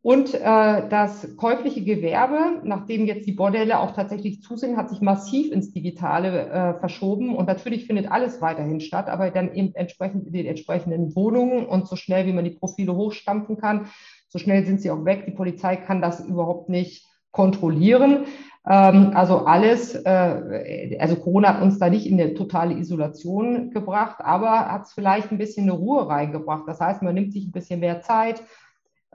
Und 0.04 0.34
äh, 0.34 0.38
das 0.90 1.34
käufliche 1.38 1.82
Gewerbe, 1.82 2.60
nachdem 2.62 3.06
jetzt 3.06 3.26
die 3.26 3.32
Bordelle 3.32 3.78
auch 3.78 3.92
tatsächlich 3.92 4.42
zu 4.42 4.54
sind, 4.54 4.76
hat 4.76 4.90
sich 4.90 5.00
massiv 5.00 5.50
ins 5.50 5.72
Digitale 5.72 6.50
äh, 6.50 6.78
verschoben. 6.78 7.34
Und 7.34 7.46
natürlich 7.46 7.86
findet 7.86 8.12
alles 8.12 8.42
weiterhin 8.42 8.80
statt, 8.80 9.08
aber 9.08 9.30
dann 9.30 9.54
eben 9.54 9.74
entsprechend 9.74 10.26
in 10.26 10.34
den 10.34 10.44
entsprechenden 10.44 11.16
Wohnungen 11.16 11.64
und 11.64 11.88
so 11.88 11.96
schnell, 11.96 12.26
wie 12.26 12.34
man 12.34 12.44
die 12.44 12.50
Profile 12.50 12.94
hochstampfen 12.94 13.56
kann, 13.56 13.86
so 14.28 14.38
schnell 14.38 14.66
sind 14.66 14.82
sie 14.82 14.90
auch 14.90 15.06
weg. 15.06 15.24
Die 15.24 15.32
Polizei 15.32 15.76
kann 15.76 16.02
das 16.02 16.20
überhaupt 16.20 16.68
nicht 16.68 17.06
kontrollieren. 17.30 18.26
Ähm, 18.68 19.12
also 19.14 19.46
alles, 19.46 19.94
äh, 19.94 20.98
also 21.00 21.16
Corona 21.16 21.54
hat 21.54 21.62
uns 21.62 21.78
da 21.78 21.88
nicht 21.88 22.06
in 22.06 22.20
eine 22.20 22.34
totale 22.34 22.74
Isolation 22.74 23.70
gebracht, 23.70 24.16
aber 24.18 24.70
hat 24.70 24.82
es 24.82 24.92
vielleicht 24.92 25.32
ein 25.32 25.38
bisschen 25.38 25.62
eine 25.62 25.78
Ruhe 25.78 26.06
reingebracht. 26.06 26.64
Das 26.66 26.78
heißt, 26.78 27.00
man 27.00 27.14
nimmt 27.14 27.32
sich 27.32 27.46
ein 27.46 27.52
bisschen 27.52 27.80
mehr 27.80 28.02
Zeit 28.02 28.42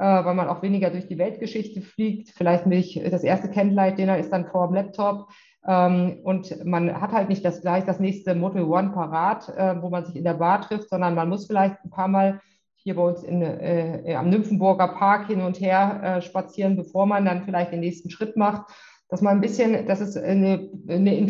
weil 0.05 0.33
man 0.33 0.47
auch 0.47 0.61
weniger 0.61 0.89
durch 0.89 1.07
die 1.07 1.17
Weltgeschichte 1.17 1.81
fliegt. 1.81 2.29
Vielleicht 2.29 2.65
nicht 2.65 3.01
das 3.11 3.23
erste 3.23 3.49
Candlelight-Dinner 3.49 4.17
ist 4.17 4.31
dann 4.31 4.47
vor 4.47 4.67
dem 4.67 4.75
Laptop. 4.75 5.27
Ähm, 5.67 6.19
und 6.23 6.65
man 6.65 7.01
hat 7.01 7.11
halt 7.11 7.29
nicht 7.29 7.43
das, 7.43 7.61
gleich 7.61 7.83
das 7.85 7.99
nächste 7.99 8.33
Motel 8.33 8.63
One 8.63 8.91
parat, 8.91 9.49
äh, 9.49 9.81
wo 9.81 9.89
man 9.89 10.05
sich 10.05 10.15
in 10.15 10.23
der 10.23 10.35
Bar 10.35 10.61
trifft, 10.61 10.89
sondern 10.89 11.15
man 11.15 11.29
muss 11.29 11.47
vielleicht 11.47 11.83
ein 11.83 11.89
paar 11.89 12.07
Mal 12.07 12.39
hier 12.75 12.95
bei 12.95 13.01
uns 13.01 13.23
in, 13.23 13.41
äh, 13.41 14.15
am 14.15 14.29
Nymphenburger 14.29 14.87
Park 14.87 15.27
hin 15.27 15.41
und 15.41 15.59
her 15.59 16.01
äh, 16.01 16.21
spazieren, 16.21 16.77
bevor 16.77 17.05
man 17.05 17.25
dann 17.25 17.43
vielleicht 17.43 17.73
den 17.73 17.81
nächsten 17.81 18.09
Schritt 18.09 18.37
macht. 18.37 18.71
Dass 19.09 19.21
man 19.21 19.37
ein 19.37 19.41
bisschen, 19.41 19.85
dass 19.85 19.99
es 19.99 20.15
eine, 20.15 20.69
eine 20.87 21.27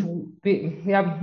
ja, 0.84 1.18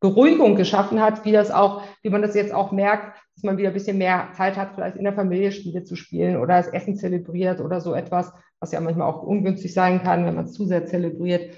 Beruhigung 0.00 0.56
geschaffen 0.56 1.00
hat, 1.00 1.24
wie 1.24 1.32
das 1.32 1.50
auch, 1.50 1.82
wie 2.02 2.10
man 2.10 2.22
das 2.22 2.34
jetzt 2.34 2.52
auch 2.52 2.72
merkt, 2.72 3.21
dass 3.34 3.44
man 3.44 3.56
wieder 3.56 3.68
ein 3.68 3.74
bisschen 3.74 3.98
mehr 3.98 4.28
Zeit 4.36 4.56
hat, 4.56 4.74
vielleicht 4.74 4.96
in 4.96 5.04
der 5.04 5.14
Familie 5.14 5.52
Spiele 5.52 5.84
zu 5.84 5.96
spielen 5.96 6.36
oder 6.36 6.56
das 6.56 6.68
Essen 6.68 6.96
zelebriert 6.96 7.60
oder 7.60 7.80
so 7.80 7.94
etwas, 7.94 8.32
was 8.60 8.72
ja 8.72 8.80
manchmal 8.80 9.08
auch 9.08 9.22
ungünstig 9.22 9.72
sein 9.74 10.02
kann, 10.02 10.24
wenn 10.24 10.34
man 10.34 10.44
es 10.44 10.52
zu 10.52 10.66
sehr 10.66 10.86
zelebriert. 10.86 11.54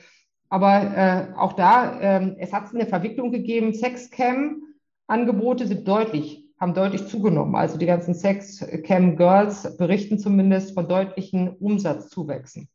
Aber 0.48 0.82
äh, 0.96 1.36
auch 1.36 1.54
da, 1.54 1.98
äh, 2.00 2.36
es 2.38 2.52
hat 2.52 2.72
eine 2.72 2.86
Verwicklung 2.86 3.32
gegeben. 3.32 3.74
Sexcam-Angebote 3.74 5.66
sind 5.66 5.88
deutlich, 5.88 6.44
haben 6.60 6.74
deutlich 6.74 7.06
zugenommen. 7.08 7.56
Also 7.56 7.76
die 7.76 7.86
ganzen 7.86 8.14
Sexcam-Girls 8.14 9.76
berichten 9.76 10.18
zumindest 10.18 10.74
von 10.74 10.88
deutlichen 10.88 11.48
Umsatzzuwächsen. 11.56 12.68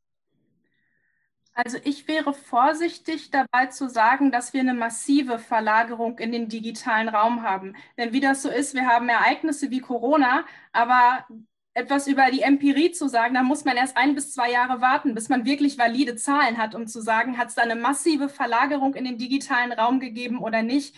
Also 1.66 1.78
ich 1.84 2.08
wäre 2.08 2.34
vorsichtig 2.34 3.32
dabei 3.32 3.66
zu 3.66 3.90
sagen, 3.90 4.32
dass 4.32 4.54
wir 4.54 4.62
eine 4.62 4.74
massive 4.74 5.40
Verlagerung 5.40 6.18
in 6.18 6.32
den 6.32 6.48
digitalen 6.48 7.10
Raum 7.10 7.44
haben. 7.44 7.76
Denn 7.98 8.14
wie 8.14 8.22
das 8.22 8.44
so 8.44 8.50
ist, 8.50 8.76
wir 8.76 8.88
haben 8.88 9.10
Ereignisse 9.10 9.70
wie 9.70 9.82
Corona, 9.82 10.46
aber 10.72 11.26
etwas 11.74 12.08
über 12.08 12.32
die 12.32 12.44
Empirie 12.44 12.92
zu 12.92 13.10
sagen, 13.10 13.34
da 13.34 13.44
muss 13.44 13.66
man 13.66 13.76
erst 13.76 13.98
ein 13.98 14.16
bis 14.16 14.34
zwei 14.34 14.50
Jahre 14.50 14.80
warten, 14.80 15.14
bis 15.14 15.28
man 15.28 15.44
wirklich 15.44 15.78
valide 15.78 16.16
Zahlen 16.16 16.58
hat, 16.58 16.76
um 16.76 16.88
zu 16.88 17.02
sagen, 17.02 17.38
hat 17.38 17.50
es 17.50 17.56
da 17.56 17.64
eine 17.64 17.76
massive 17.76 18.30
Verlagerung 18.30 18.96
in 18.96 19.04
den 19.04 19.18
digitalen 19.18 19.74
Raum 19.74 20.00
gegeben 20.00 20.40
oder 20.40 20.64
nicht. 20.64 20.96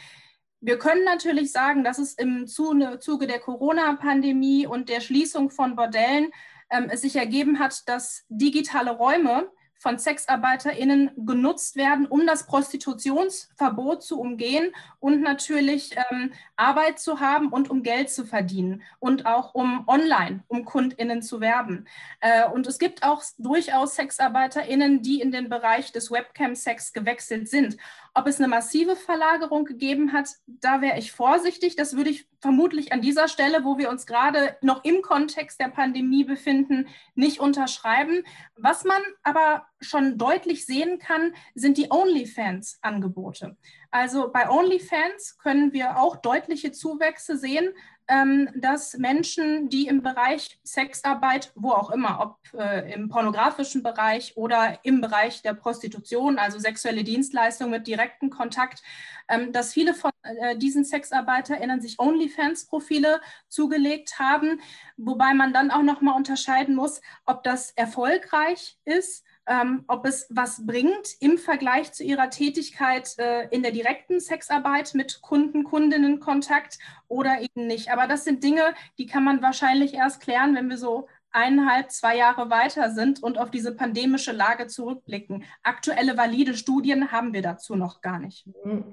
Wir 0.59 0.77
können 0.77 1.03
natürlich 1.05 1.51
sagen, 1.51 1.83
dass 1.83 1.97
es 1.97 2.13
im 2.13 2.45
Zuge 2.45 3.25
der 3.25 3.39
Corona-Pandemie 3.39 4.67
und 4.67 4.89
der 4.89 5.01
Schließung 5.01 5.49
von 5.49 5.75
Bordellen 5.75 6.31
ähm, 6.69 6.85
es 6.91 7.01
sich 7.01 7.15
ergeben 7.15 7.57
hat, 7.57 7.89
dass 7.89 8.25
digitale 8.29 8.91
Räume 8.91 9.49
von 9.81 9.97
SexarbeiterInnen 9.97 11.09
genutzt 11.25 11.75
werden, 11.75 12.05
um 12.05 12.27
das 12.27 12.45
Prostitutionsverbot 12.45 14.03
zu 14.03 14.19
umgehen 14.19 14.75
und 14.99 15.21
natürlich 15.21 15.95
ähm, 16.11 16.33
Arbeit 16.55 16.99
zu 16.99 17.19
haben 17.19 17.47
und 17.47 17.71
um 17.71 17.81
Geld 17.81 18.11
zu 18.11 18.23
verdienen 18.23 18.83
und 18.99 19.25
auch 19.25 19.55
um 19.55 19.87
online, 19.87 20.43
um 20.47 20.65
KundInnen 20.65 21.23
zu 21.23 21.41
werben. 21.41 21.87
Äh, 22.19 22.47
und 22.47 22.67
es 22.67 22.77
gibt 22.77 23.01
auch 23.01 23.23
durchaus 23.39 23.95
SexarbeiterInnen, 23.95 25.01
die 25.01 25.19
in 25.19 25.31
den 25.31 25.49
Bereich 25.49 25.91
des 25.91 26.11
Webcam-Sex 26.11 26.93
gewechselt 26.93 27.49
sind. 27.49 27.77
Ob 28.13 28.27
es 28.27 28.37
eine 28.37 28.49
massive 28.49 28.95
Verlagerung 28.95 29.65
gegeben 29.65 30.13
hat, 30.13 30.29
da 30.45 30.81
wäre 30.81 30.99
ich 30.99 31.11
vorsichtig. 31.11 31.75
Das 31.75 31.95
würde 31.95 32.11
ich 32.11 32.27
vermutlich 32.39 32.93
an 32.93 33.01
dieser 33.01 33.27
Stelle, 33.27 33.63
wo 33.63 33.79
wir 33.79 33.89
uns 33.89 34.05
gerade 34.05 34.57
noch 34.61 34.83
im 34.83 35.01
Kontext 35.01 35.59
der 35.59 35.69
Pandemie 35.69 36.23
befinden, 36.23 36.87
nicht 37.15 37.39
unterschreiben. 37.39 38.23
Was 38.55 38.83
man 38.83 39.01
aber 39.23 39.65
schon 39.81 40.17
deutlich 40.17 40.65
sehen 40.65 40.99
kann, 40.99 41.33
sind 41.55 41.77
die 41.77 41.91
OnlyFans-Angebote. 41.91 43.57
Also 43.89 44.31
bei 44.31 44.49
OnlyFans 44.49 45.37
können 45.37 45.73
wir 45.73 45.97
auch 45.97 46.15
deutliche 46.15 46.71
Zuwächse 46.71 47.37
sehen 47.37 47.73
ähm, 48.11 48.49
dass 48.55 48.97
Menschen, 48.97 49.69
die 49.69 49.87
im 49.87 50.01
Bereich 50.01 50.59
Sexarbeit, 50.63 51.53
wo 51.55 51.71
auch 51.71 51.91
immer, 51.91 52.19
ob 52.19 52.59
äh, 52.59 52.93
im 52.93 53.07
pornografischen 53.07 53.83
Bereich 53.83 54.35
oder 54.35 54.79
im 54.83 54.99
Bereich 54.99 55.41
der 55.43 55.53
Prostitution, 55.53 56.37
also 56.37 56.59
sexuelle 56.59 57.05
Dienstleistungen 57.05 57.71
mit 57.71 57.87
direktem 57.87 58.29
Kontakt, 58.29 58.83
ähm, 59.29 59.53
dass 59.53 59.71
viele 59.71 59.93
von 59.93 60.11
äh, 60.23 60.57
diesen 60.57 60.83
SexarbeiterInnen 60.83 61.79
sich 61.79 61.99
OnlyFans-Profile 61.99 63.21
zugelegt 63.47 64.19
haben, 64.19 64.59
wobei 64.97 65.33
man 65.33 65.53
dann 65.53 65.71
auch 65.71 65.83
nochmal 65.83 66.17
unterscheiden 66.17 66.75
muss, 66.75 67.01
ob 67.25 67.43
das 67.43 67.71
erfolgreich 67.71 68.77
ist 68.83 69.23
ähm, 69.47 69.83
ob 69.87 70.05
es 70.05 70.27
was 70.29 70.65
bringt 70.65 71.15
im 71.19 71.37
Vergleich 71.37 71.91
zu 71.93 72.03
ihrer 72.03 72.29
Tätigkeit 72.29 73.17
äh, 73.17 73.47
in 73.49 73.63
der 73.63 73.71
direkten 73.71 74.19
Sexarbeit 74.19 74.93
mit 74.93 75.21
Kunden, 75.21 75.63
Kundinnen 75.63 76.19
Kontakt 76.19 76.77
oder 77.07 77.41
eben 77.41 77.67
nicht. 77.67 77.91
Aber 77.91 78.07
das 78.07 78.23
sind 78.23 78.43
Dinge, 78.43 78.73
die 78.97 79.07
kann 79.07 79.23
man 79.23 79.41
wahrscheinlich 79.41 79.93
erst 79.93 80.21
klären, 80.21 80.55
wenn 80.55 80.69
wir 80.69 80.77
so 80.77 81.07
eineinhalb, 81.31 81.91
zwei 81.91 82.17
Jahre 82.17 82.49
weiter 82.49 82.91
sind 82.91 83.21
und 83.23 83.37
auf 83.37 83.51
diese 83.51 83.75
pandemische 83.75 84.31
Lage 84.31 84.67
zurückblicken. 84.67 85.43
Aktuelle 85.63 86.17
valide 86.17 86.55
Studien 86.55 87.11
haben 87.11 87.33
wir 87.33 87.41
dazu 87.41 87.75
noch 87.75 88.01
gar 88.01 88.19
nicht. 88.19 88.45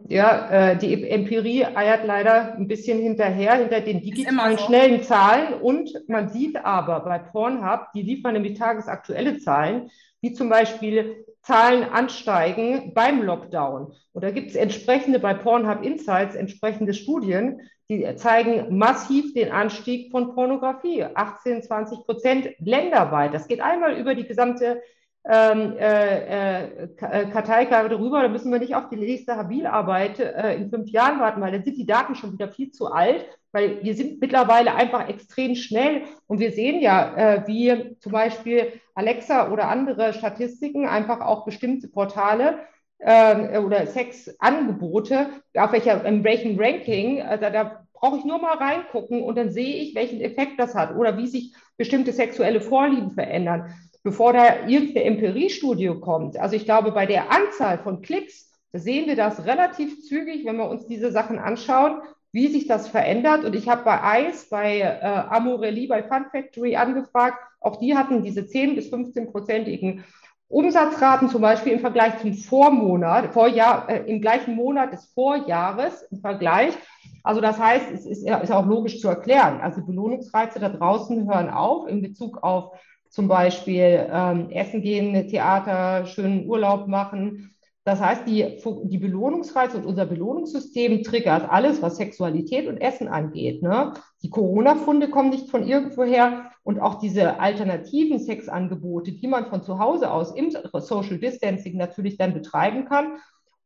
Ja, 0.08 0.70
äh, 0.70 0.76
die 0.76 1.08
Empirie 1.08 1.64
eiert 1.64 2.06
leider 2.06 2.54
ein 2.54 2.68
bisschen 2.68 2.98
hinterher, 2.98 3.54
hinter 3.54 3.80
den 3.80 4.00
digitalen 4.02 4.58
so. 4.58 4.64
schnellen 4.64 5.02
Zahlen. 5.02 5.54
Und 5.54 5.90
man 6.08 6.28
sieht 6.28 6.56
aber 6.64 7.00
bei 7.00 7.18
Pornhub, 7.18 7.92
die 7.94 8.02
liefern 8.02 8.34
nämlich 8.34 8.58
tagesaktuelle 8.58 9.38
Zahlen, 9.38 9.90
wie 10.20 10.32
zum 10.32 10.48
Beispiel 10.48 11.24
Zahlen 11.42 11.84
ansteigen 11.84 12.92
beim 12.94 13.22
Lockdown. 13.22 13.94
Und 14.12 14.24
da 14.24 14.30
gibt 14.30 14.50
es 14.50 14.56
entsprechende 14.56 15.18
bei 15.18 15.34
Pornhub 15.34 15.82
Insights, 15.82 16.34
entsprechende 16.34 16.92
Studien, 16.92 17.62
die 17.90 18.14
zeigen 18.16 18.76
massiv 18.76 19.32
den 19.32 19.50
Anstieg 19.50 20.10
von 20.10 20.34
Pornografie. 20.34 21.04
18, 21.04 21.62
20 21.62 22.04
Prozent 22.04 22.48
länderweit. 22.58 23.32
Das 23.32 23.48
geht 23.48 23.60
einmal 23.60 23.98
über 23.98 24.14
die 24.14 24.26
gesamte 24.26 24.82
ähm, 25.28 25.76
äh, 25.78 26.64
äh, 26.64 26.88
Karteika 26.96 27.86
darüber, 27.86 28.22
da 28.22 28.28
müssen 28.28 28.50
wir 28.50 28.58
nicht 28.58 28.74
auf 28.74 28.88
die 28.88 28.96
nächste 28.96 29.36
Habilarbeit 29.36 30.20
äh, 30.20 30.54
in 30.54 30.70
fünf 30.70 30.88
Jahren 30.88 31.20
warten, 31.20 31.40
weil 31.42 31.52
dann 31.52 31.64
sind 31.64 31.76
die 31.76 31.84
Daten 31.86 32.14
schon 32.14 32.32
wieder 32.32 32.48
viel 32.48 32.70
zu 32.70 32.90
alt, 32.90 33.26
weil 33.52 33.82
wir 33.82 33.94
sind 33.94 34.20
mittlerweile 34.20 34.74
einfach 34.74 35.06
extrem 35.08 35.54
schnell 35.54 36.02
und 36.28 36.40
wir 36.40 36.52
sehen 36.52 36.80
ja, 36.80 37.14
äh, 37.16 37.46
wie 37.46 37.96
zum 37.98 38.12
Beispiel 38.12 38.72
Alexa 38.94 39.52
oder 39.52 39.68
andere 39.68 40.14
Statistiken 40.14 40.86
einfach 40.86 41.20
auch 41.20 41.44
bestimmte 41.44 41.88
Portale 41.88 42.60
äh, 42.98 43.58
oder 43.58 43.86
Sexangebote, 43.86 45.28
auf 45.54 45.72
welcher, 45.72 46.04
in 46.04 46.24
welchem 46.24 46.58
Ranking, 46.58 47.22
also 47.22 47.46
da 47.50 47.84
brauche 47.92 48.18
ich 48.18 48.24
nur 48.24 48.38
mal 48.38 48.56
reingucken 48.56 49.22
und 49.22 49.36
dann 49.36 49.50
sehe 49.50 49.76
ich, 49.76 49.94
welchen 49.94 50.20
Effekt 50.20 50.58
das 50.58 50.74
hat 50.74 50.94
oder 50.94 51.16
wie 51.18 51.26
sich 51.26 51.54
bestimmte 51.76 52.12
sexuelle 52.12 52.60
Vorlieben 52.60 53.10
verändern 53.10 53.74
bevor 54.02 54.32
da 54.32 54.66
irgendeine 54.66 55.04
Empiriestudie 55.04 55.92
kommt. 56.00 56.38
Also 56.38 56.56
ich 56.56 56.64
glaube, 56.64 56.92
bei 56.92 57.06
der 57.06 57.30
Anzahl 57.30 57.78
von 57.78 58.00
Klicks 58.00 58.50
sehen 58.72 59.06
wir 59.06 59.16
das 59.16 59.44
relativ 59.44 60.02
zügig, 60.02 60.44
wenn 60.46 60.56
wir 60.56 60.68
uns 60.68 60.86
diese 60.86 61.10
Sachen 61.10 61.38
anschauen, 61.38 62.00
wie 62.32 62.48
sich 62.48 62.66
das 62.66 62.88
verändert. 62.88 63.44
Und 63.44 63.54
ich 63.54 63.68
habe 63.68 63.84
bei 63.84 64.28
ICE, 64.28 64.46
bei 64.50 64.80
äh, 64.80 65.00
Amorelli, 65.02 65.86
bei 65.86 66.02
Fun 66.02 66.26
Factory 66.30 66.76
angefragt. 66.76 67.38
Auch 67.60 67.76
die 67.76 67.96
hatten 67.96 68.22
diese 68.22 68.46
10 68.46 68.76
bis 68.76 68.92
15-prozentigen 68.92 70.04
Umsatzraten 70.48 71.28
zum 71.28 71.42
Beispiel 71.42 71.74
im 71.74 71.80
Vergleich 71.80 72.18
zum 72.18 72.32
Vormonat, 72.32 73.32
Vorjahr, 73.32 73.88
äh, 73.88 74.10
im 74.10 74.20
gleichen 74.20 74.54
Monat 74.54 74.92
des 74.92 75.06
Vorjahres 75.12 76.02
im 76.10 76.20
Vergleich. 76.20 76.74
Also 77.22 77.40
das 77.40 77.58
heißt, 77.58 77.90
es 77.92 78.06
ist, 78.06 78.26
ist 78.26 78.52
auch 78.52 78.66
logisch 78.66 79.00
zu 79.00 79.08
erklären. 79.08 79.60
Also 79.60 79.84
Belohnungsreize 79.84 80.58
da 80.58 80.70
draußen 80.70 81.30
hören 81.30 81.50
auf 81.50 81.86
in 81.86 82.00
Bezug 82.00 82.42
auf 82.42 82.72
zum 83.10 83.28
Beispiel 83.28 84.06
ähm, 84.10 84.50
essen 84.50 84.82
gehen, 84.82 85.28
Theater, 85.28 86.06
schönen 86.06 86.46
Urlaub 86.46 86.88
machen. 86.88 87.54
Das 87.84 88.00
heißt, 88.00 88.26
die, 88.26 88.58
die 88.84 88.98
Belohnungsreize 88.98 89.78
und 89.78 89.86
unser 89.86 90.04
Belohnungssystem 90.04 91.02
triggert 91.02 91.50
alles, 91.50 91.80
was 91.80 91.96
Sexualität 91.96 92.66
und 92.68 92.78
Essen 92.78 93.08
angeht. 93.08 93.62
Ne? 93.62 93.94
Die 94.22 94.28
Corona-Funde 94.28 95.08
kommen 95.08 95.30
nicht 95.30 95.50
von 95.50 95.66
irgendwoher 95.66 96.47
und 96.68 96.80
auch 96.80 96.96
diese 96.96 97.40
alternativen 97.40 98.18
Sexangebote, 98.18 99.12
die 99.12 99.26
man 99.26 99.46
von 99.46 99.62
zu 99.62 99.78
Hause 99.78 100.10
aus 100.10 100.36
im 100.36 100.50
Social 100.50 101.16
Distancing 101.16 101.78
natürlich 101.78 102.18
dann 102.18 102.34
betreiben 102.34 102.84
kann. 102.84 103.12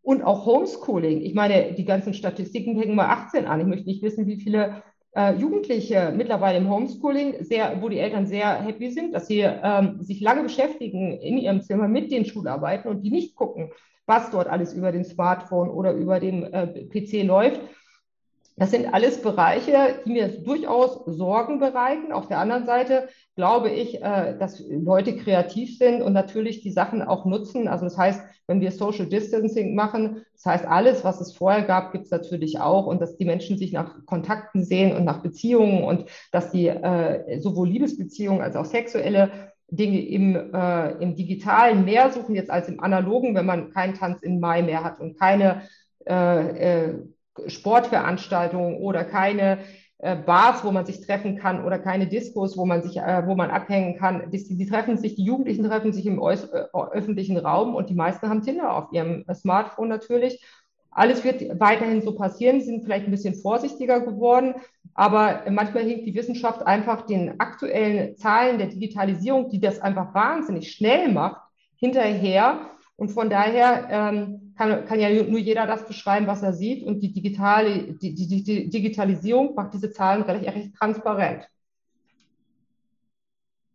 Und 0.03 0.23
auch 0.23 0.47
Homeschooling. 0.47 1.21
Ich 1.21 1.35
meine, 1.35 1.73
die 1.73 1.85
ganzen 1.85 2.15
Statistiken 2.15 2.79
hängen 2.79 2.95
mal 2.95 3.09
18 3.09 3.47
an. 3.47 3.61
Ich 3.61 3.67
möchte 3.67 3.87
nicht 3.87 4.05
wissen, 4.05 4.29
wie 4.29 4.37
viele 4.37 4.85
äh, 5.17 5.35
Jugendliche 5.35 6.15
mittlerweile 6.17 6.59
im 6.59 6.71
Homeschooling, 6.71 7.43
sehr, 7.43 7.83
wo 7.83 7.89
die 7.89 7.99
Eltern 7.99 8.29
sehr 8.29 8.63
happy 8.63 8.93
sind, 8.93 9.13
dass 9.15 9.27
sie 9.27 9.41
ähm, 9.41 10.01
sich 10.01 10.21
lange 10.21 10.45
beschäftigen 10.45 11.19
in 11.19 11.39
ihrem 11.39 11.61
Zimmer 11.61 11.89
mit 11.89 12.13
den 12.13 12.25
Schularbeiten 12.25 12.89
und 12.89 13.03
die 13.03 13.11
nicht 13.11 13.35
gucken, 13.35 13.73
was 14.07 14.31
dort 14.31 14.47
alles 14.47 14.75
über 14.75 14.93
den 14.93 15.05
Smartphone 15.05 15.71
oder 15.71 15.93
über 15.93 16.21
den 16.21 16.45
äh, 16.45 16.69
PC 16.85 17.27
läuft. 17.27 17.63
Das 18.63 18.71
sind 18.71 18.95
alles 18.95 19.21
Bereiche, 19.21 19.97
die 20.07 20.13
mir 20.13 20.29
durchaus 20.29 21.05
Sorgen 21.07 21.59
bereiten. 21.59 22.13
Auf 22.13 22.29
der 22.29 22.39
anderen 22.39 22.65
Seite 22.65 23.09
glaube 23.35 23.71
ich, 23.71 24.01
äh, 24.01 24.39
dass 24.39 24.63
Leute 24.71 25.17
kreativ 25.17 25.79
sind 25.79 26.01
und 26.01 26.13
natürlich 26.13 26.61
die 26.61 26.71
Sachen 26.71 27.03
auch 27.03 27.25
nutzen. 27.25 27.67
Also 27.67 27.87
das 27.87 27.99
heißt, 27.99 28.23
wenn 28.47 28.61
wir 28.61 28.71
Social 28.71 29.07
Distancing 29.07 29.75
machen, 29.75 30.23
das 30.35 30.47
heißt, 30.47 30.65
alles, 30.65 31.03
was 31.03 31.21
es 31.21 31.35
vorher 31.35 31.63
gab, 31.63 31.91
gibt 31.91 32.05
es 32.05 32.13
natürlich 32.13 32.61
auch 32.61 32.87
und 32.87 33.03
dass 33.03 33.17
die 33.17 33.25
Menschen 33.25 33.59
sich 33.59 33.73
nach 33.73 33.97
Kontakten 34.07 34.63
sehen 34.63 34.95
und 34.95 35.05
nach 35.05 35.25
Beziehungen 35.25 35.83
und 35.83 36.05
dass 36.31 36.53
die 36.53 36.69
äh, 36.69 37.41
sowohl 37.41 37.69
Liebesbeziehungen 37.69 38.43
als 38.43 38.55
auch 38.55 38.67
sexuelle 38.67 39.33
Dinge 39.71 40.07
im, 40.07 40.55
äh, 40.55 40.91
im 41.03 41.17
Digitalen 41.17 41.85
mehr 41.85 42.13
suchen 42.13 42.37
jetzt 42.37 42.51
als 42.53 42.69
im 42.69 42.79
Analogen, 42.79 43.35
wenn 43.35 43.45
man 43.45 43.71
keinen 43.71 43.95
Tanz 43.95 44.23
in 44.23 44.39
Mai 44.39 44.63
mehr 44.63 44.85
hat 44.85 45.01
und 45.01 45.19
keine 45.19 45.63
äh, 46.05 46.93
Sportveranstaltungen 47.47 48.77
oder 48.77 49.05
keine 49.05 49.59
äh, 49.99 50.17
Bars, 50.17 50.65
wo 50.65 50.73
man 50.73 50.85
sich 50.85 51.01
treffen 51.01 51.39
kann 51.39 51.65
oder 51.65 51.79
keine 51.79 52.09
Diskos, 52.09 52.57
wo 52.57 52.67
man 52.67 52.83
sich, 52.83 52.97
äh, 52.97 53.23
wo 53.25 53.37
man 53.37 53.51
abhängen 53.51 53.97
kann. 53.97 54.31
Die, 54.33 54.57
die, 54.57 54.67
treffen 54.67 54.99
sich, 54.99 55.15
die 55.15 55.25
Jugendlichen 55.25 55.65
treffen 55.65 55.93
sich 55.93 56.07
im 56.07 56.19
äh, 56.19 56.37
öffentlichen 56.73 57.39
Raum 57.39 57.77
und 57.77 57.89
die 57.89 57.95
meisten 57.95 58.29
haben 58.29 58.43
Tinder 58.43 58.77
auf 58.77 58.93
ihrem 58.93 59.25
Smartphone 59.33 59.89
natürlich. 59.89 60.45
Alles 60.91 61.23
wird 61.25 61.59
weiterhin 61.59 62.03
so 62.03 62.17
passieren, 62.17 62.61
sie 62.61 62.67
sind 62.67 62.83
vielleicht 62.83 63.07
ein 63.07 63.13
bisschen 63.13 63.35
vorsichtiger 63.35 64.01
geworden, 64.01 64.57
aber 64.93 65.45
manchmal 65.49 65.85
hinkt 65.85 66.05
die 66.05 66.15
Wissenschaft 66.15 66.67
einfach 66.67 67.07
den 67.07 67.41
aktuellen 67.41 68.17
Zahlen 68.17 68.59
der 68.59 68.67
Digitalisierung, 68.67 69.49
die 69.49 69.61
das 69.61 69.81
einfach 69.81 70.13
wahnsinnig 70.15 70.73
schnell 70.73 71.11
macht, 71.11 71.41
hinterher. 71.77 72.73
Und 73.03 73.09
von 73.09 73.29
daher 73.29 73.89
ähm, 73.91 74.55
kann, 74.57 74.87
kann, 74.87 75.01
ja 75.01 75.09
nur 75.11 75.41
jeder 75.41 75.67
das 75.67 75.89
beschreiben, 75.89 76.29
was 76.29 76.41
er 76.45 76.53
sieht. 76.53 76.87
Und 76.87 77.01
die, 77.01 77.13
digitale, 77.13 77.95
die, 77.95 78.15
die, 78.15 78.45
die 78.45 78.71
Digitalisierung 78.71 79.57
macht 79.57 79.75
diese 79.75 79.91
Zahlen 79.91 80.23
recht, 80.23 80.47
recht 80.47 80.77
transparent. 80.77 81.49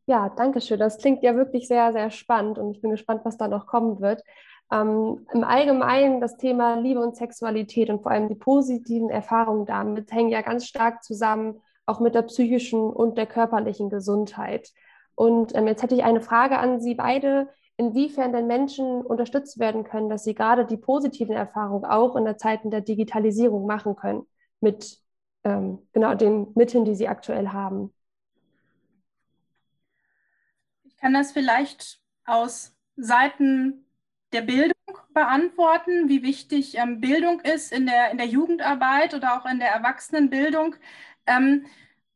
Ja, 0.06 0.30
danke 0.30 0.62
schön. 0.62 0.80
Das 0.80 0.98
klingt 0.98 1.24
ja 1.24 1.36
wirklich 1.36 1.68
sehr, 1.68 1.92
sehr 1.92 2.10
spannend 2.10 2.58
und 2.58 2.72
ich 2.72 2.80
bin 2.80 2.92
gespannt, 2.92 3.26
was 3.26 3.36
da 3.36 3.50
noch 3.50 3.68
kommen 3.68 4.00
wird. 4.00 4.24
Ähm, 4.72 5.28
Im 5.34 5.44
Allgemeinen 5.44 6.22
das 6.22 6.38
Thema 6.38 6.80
Liebe 6.80 7.02
und 7.02 7.18
Sexualität 7.18 7.90
und 7.90 8.04
vor 8.04 8.14
allem 8.14 8.30
die 8.30 8.36
positiven 8.36 9.10
Erfahrungen 9.10 9.66
damit 9.66 10.10
hängen 10.14 10.30
ja 10.30 10.42
ganz 10.42 10.66
stark 10.66 11.04
zusammen, 11.04 11.60
auch 11.86 12.00
mit 12.00 12.16
der 12.16 12.22
psychischen 12.22 12.80
und 12.80 13.18
der 13.18 13.26
körperlichen 13.26 13.90
Gesundheit. 13.90 14.70
Und 15.16 15.54
ähm, 15.54 15.68
jetzt 15.68 15.84
hätte 15.84 15.96
ich 15.96 16.06
eine 16.06 16.22
Frage 16.22 16.60
an 16.60 16.80
Sie 16.80 16.96
beide 16.96 17.50
inwiefern 17.78 18.34
denn 18.34 18.48
Menschen 18.48 19.02
unterstützt 19.02 19.60
werden 19.60 19.84
können, 19.84 20.10
dass 20.10 20.24
sie 20.24 20.34
gerade 20.34 20.66
die 20.66 20.78
positiven 20.78 21.36
Erfahrungen 21.36 21.86
auch 21.86 22.16
in 22.16 22.26
der 22.26 22.38
Zeit 22.38 22.62
der 22.64 22.82
Digitalisierung 22.82 23.68
machen 23.68 23.96
können 23.96 24.28
mit 24.60 25.00
ähm, 25.44 25.80
genau 25.94 26.16
den 26.16 26.48
Mitteln, 26.56 26.86
die 26.86 26.96
sie 26.96 27.08
aktuell 27.08 27.50
haben. 27.50 27.94
Ich 30.84 30.98
kann 30.98 31.14
das 31.14 31.32
vielleicht 31.32 32.02
aus 32.26 32.76
Seiten 32.96 33.86
der 34.34 34.42
Bildung 34.42 34.74
beantworten, 35.14 36.10
wie 36.10 36.24
wichtig 36.24 36.78
ähm, 36.78 37.00
Bildung 37.00 37.40
ist 37.42 37.72
in 37.72 37.86
der, 37.86 38.12
in 38.12 38.18
der 38.18 38.28
Jugendarbeit 38.28 39.14
oder 39.14 39.40
auch 39.40 39.46
in 39.46 39.60
der 39.60 39.70
Erwachsenenbildung. 39.70 40.76
Ähm, 41.28 41.66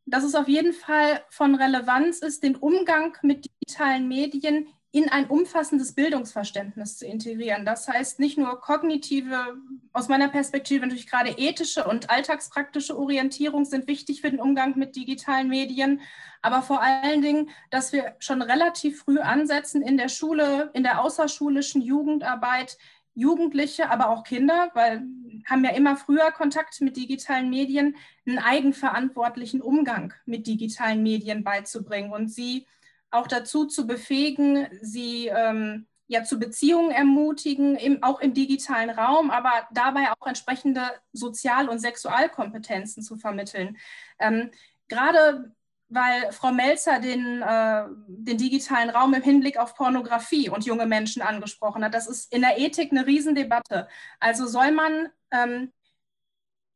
dass 0.06 0.24
es 0.24 0.36
auf 0.36 0.48
jeden 0.48 0.74
Fall 0.74 1.24
von 1.30 1.56
Relevanz 1.56 2.20
ist, 2.20 2.44
den 2.44 2.56
Umgang 2.56 3.16
mit 3.22 3.46
digitalen 3.46 4.08
Medien 4.08 4.68
in 4.94 5.08
ein 5.08 5.28
umfassendes 5.28 5.94
Bildungsverständnis 5.94 6.98
zu 6.98 7.06
integrieren. 7.06 7.66
Das 7.66 7.88
heißt, 7.88 8.20
nicht 8.20 8.38
nur 8.38 8.60
kognitive, 8.60 9.56
aus 9.94 10.10
meiner 10.10 10.28
Perspektive 10.28 10.82
natürlich 10.82 11.10
gerade 11.10 11.30
ethische 11.38 11.86
und 11.86 12.10
alltagspraktische 12.10 12.98
Orientierung 12.98 13.64
sind 13.64 13.88
wichtig 13.88 14.20
für 14.20 14.30
den 14.30 14.42
Umgang 14.42 14.78
mit 14.78 14.98
digitalen 14.98 15.48
Medien, 15.48 16.02
aber 16.42 16.62
vor 16.62 16.82
allen 16.82 17.22
Dingen, 17.22 17.50
dass 17.70 17.94
wir 17.94 18.16
schon 18.20 18.42
relativ 18.42 19.04
früh 19.04 19.20
ansetzen 19.20 19.82
in 19.82 19.96
der 19.96 20.10
Schule, 20.10 20.72
in 20.74 20.84
der 20.84 21.02
außerschulischen 21.02 21.82
Jugendarbeit, 21.82 22.78
Jugendliche, 23.14 23.90
aber 23.90 24.10
auch 24.10 24.24
Kinder, 24.24 24.72
weil 24.74 25.04
haben 25.50 25.64
ja 25.64 25.72
immer 25.72 25.96
früher 25.96 26.32
Kontakt 26.32 26.80
mit 26.82 26.98
digitalen 26.98 27.50
Medien, 27.50 27.96
einen 28.26 28.40
eigenverantwortlichen 28.40 29.62
Umgang 29.62 30.14
mit 30.26 30.48
digitalen 30.48 31.02
Medien 31.04 31.44
beizubringen 31.44 32.12
und 32.12 32.30
sie 32.30 32.68
auch 33.12 33.28
dazu 33.28 33.66
zu 33.66 33.86
befähigen, 33.86 34.68
sie 34.82 35.28
ähm, 35.28 35.88
ja 36.08 36.24
zu 36.24 36.40
Beziehungen 36.40 36.92
ermutigen, 36.92 37.76
im, 37.76 38.04
auch 38.04 38.20
im 38.20 38.34
digitalen 38.34 38.90
Raum, 38.90 39.30
aber 39.32 39.68
dabei 39.72 40.12
auch 40.12 40.28
entsprechende 40.28 40.82
Sozial- 41.14 41.70
und 41.70 41.80
Sexualkompetenzen 41.80 43.04
zu 43.04 43.18
vermitteln. 43.18 43.78
Ähm, 44.20 44.52
gerade 44.88 45.54
weil 45.92 46.32
Frau 46.32 46.52
Melzer 46.52 47.00
den, 47.00 47.42
äh, 47.42 47.84
den 48.08 48.38
digitalen 48.38 48.90
Raum 48.90 49.14
im 49.14 49.22
Hinblick 49.22 49.58
auf 49.58 49.76
Pornografie 49.76 50.50
und 50.50 50.66
junge 50.66 50.86
Menschen 50.86 51.22
angesprochen 51.22 51.84
hat. 51.84 51.94
Das 51.94 52.08
ist 52.08 52.34
in 52.34 52.42
der 52.42 52.58
Ethik 52.58 52.92
eine 52.92 53.06
Riesendebatte. 53.06 53.90
Also 54.20 54.48
soll 54.48 54.72
man 54.72 55.10
ähm, 55.32 55.72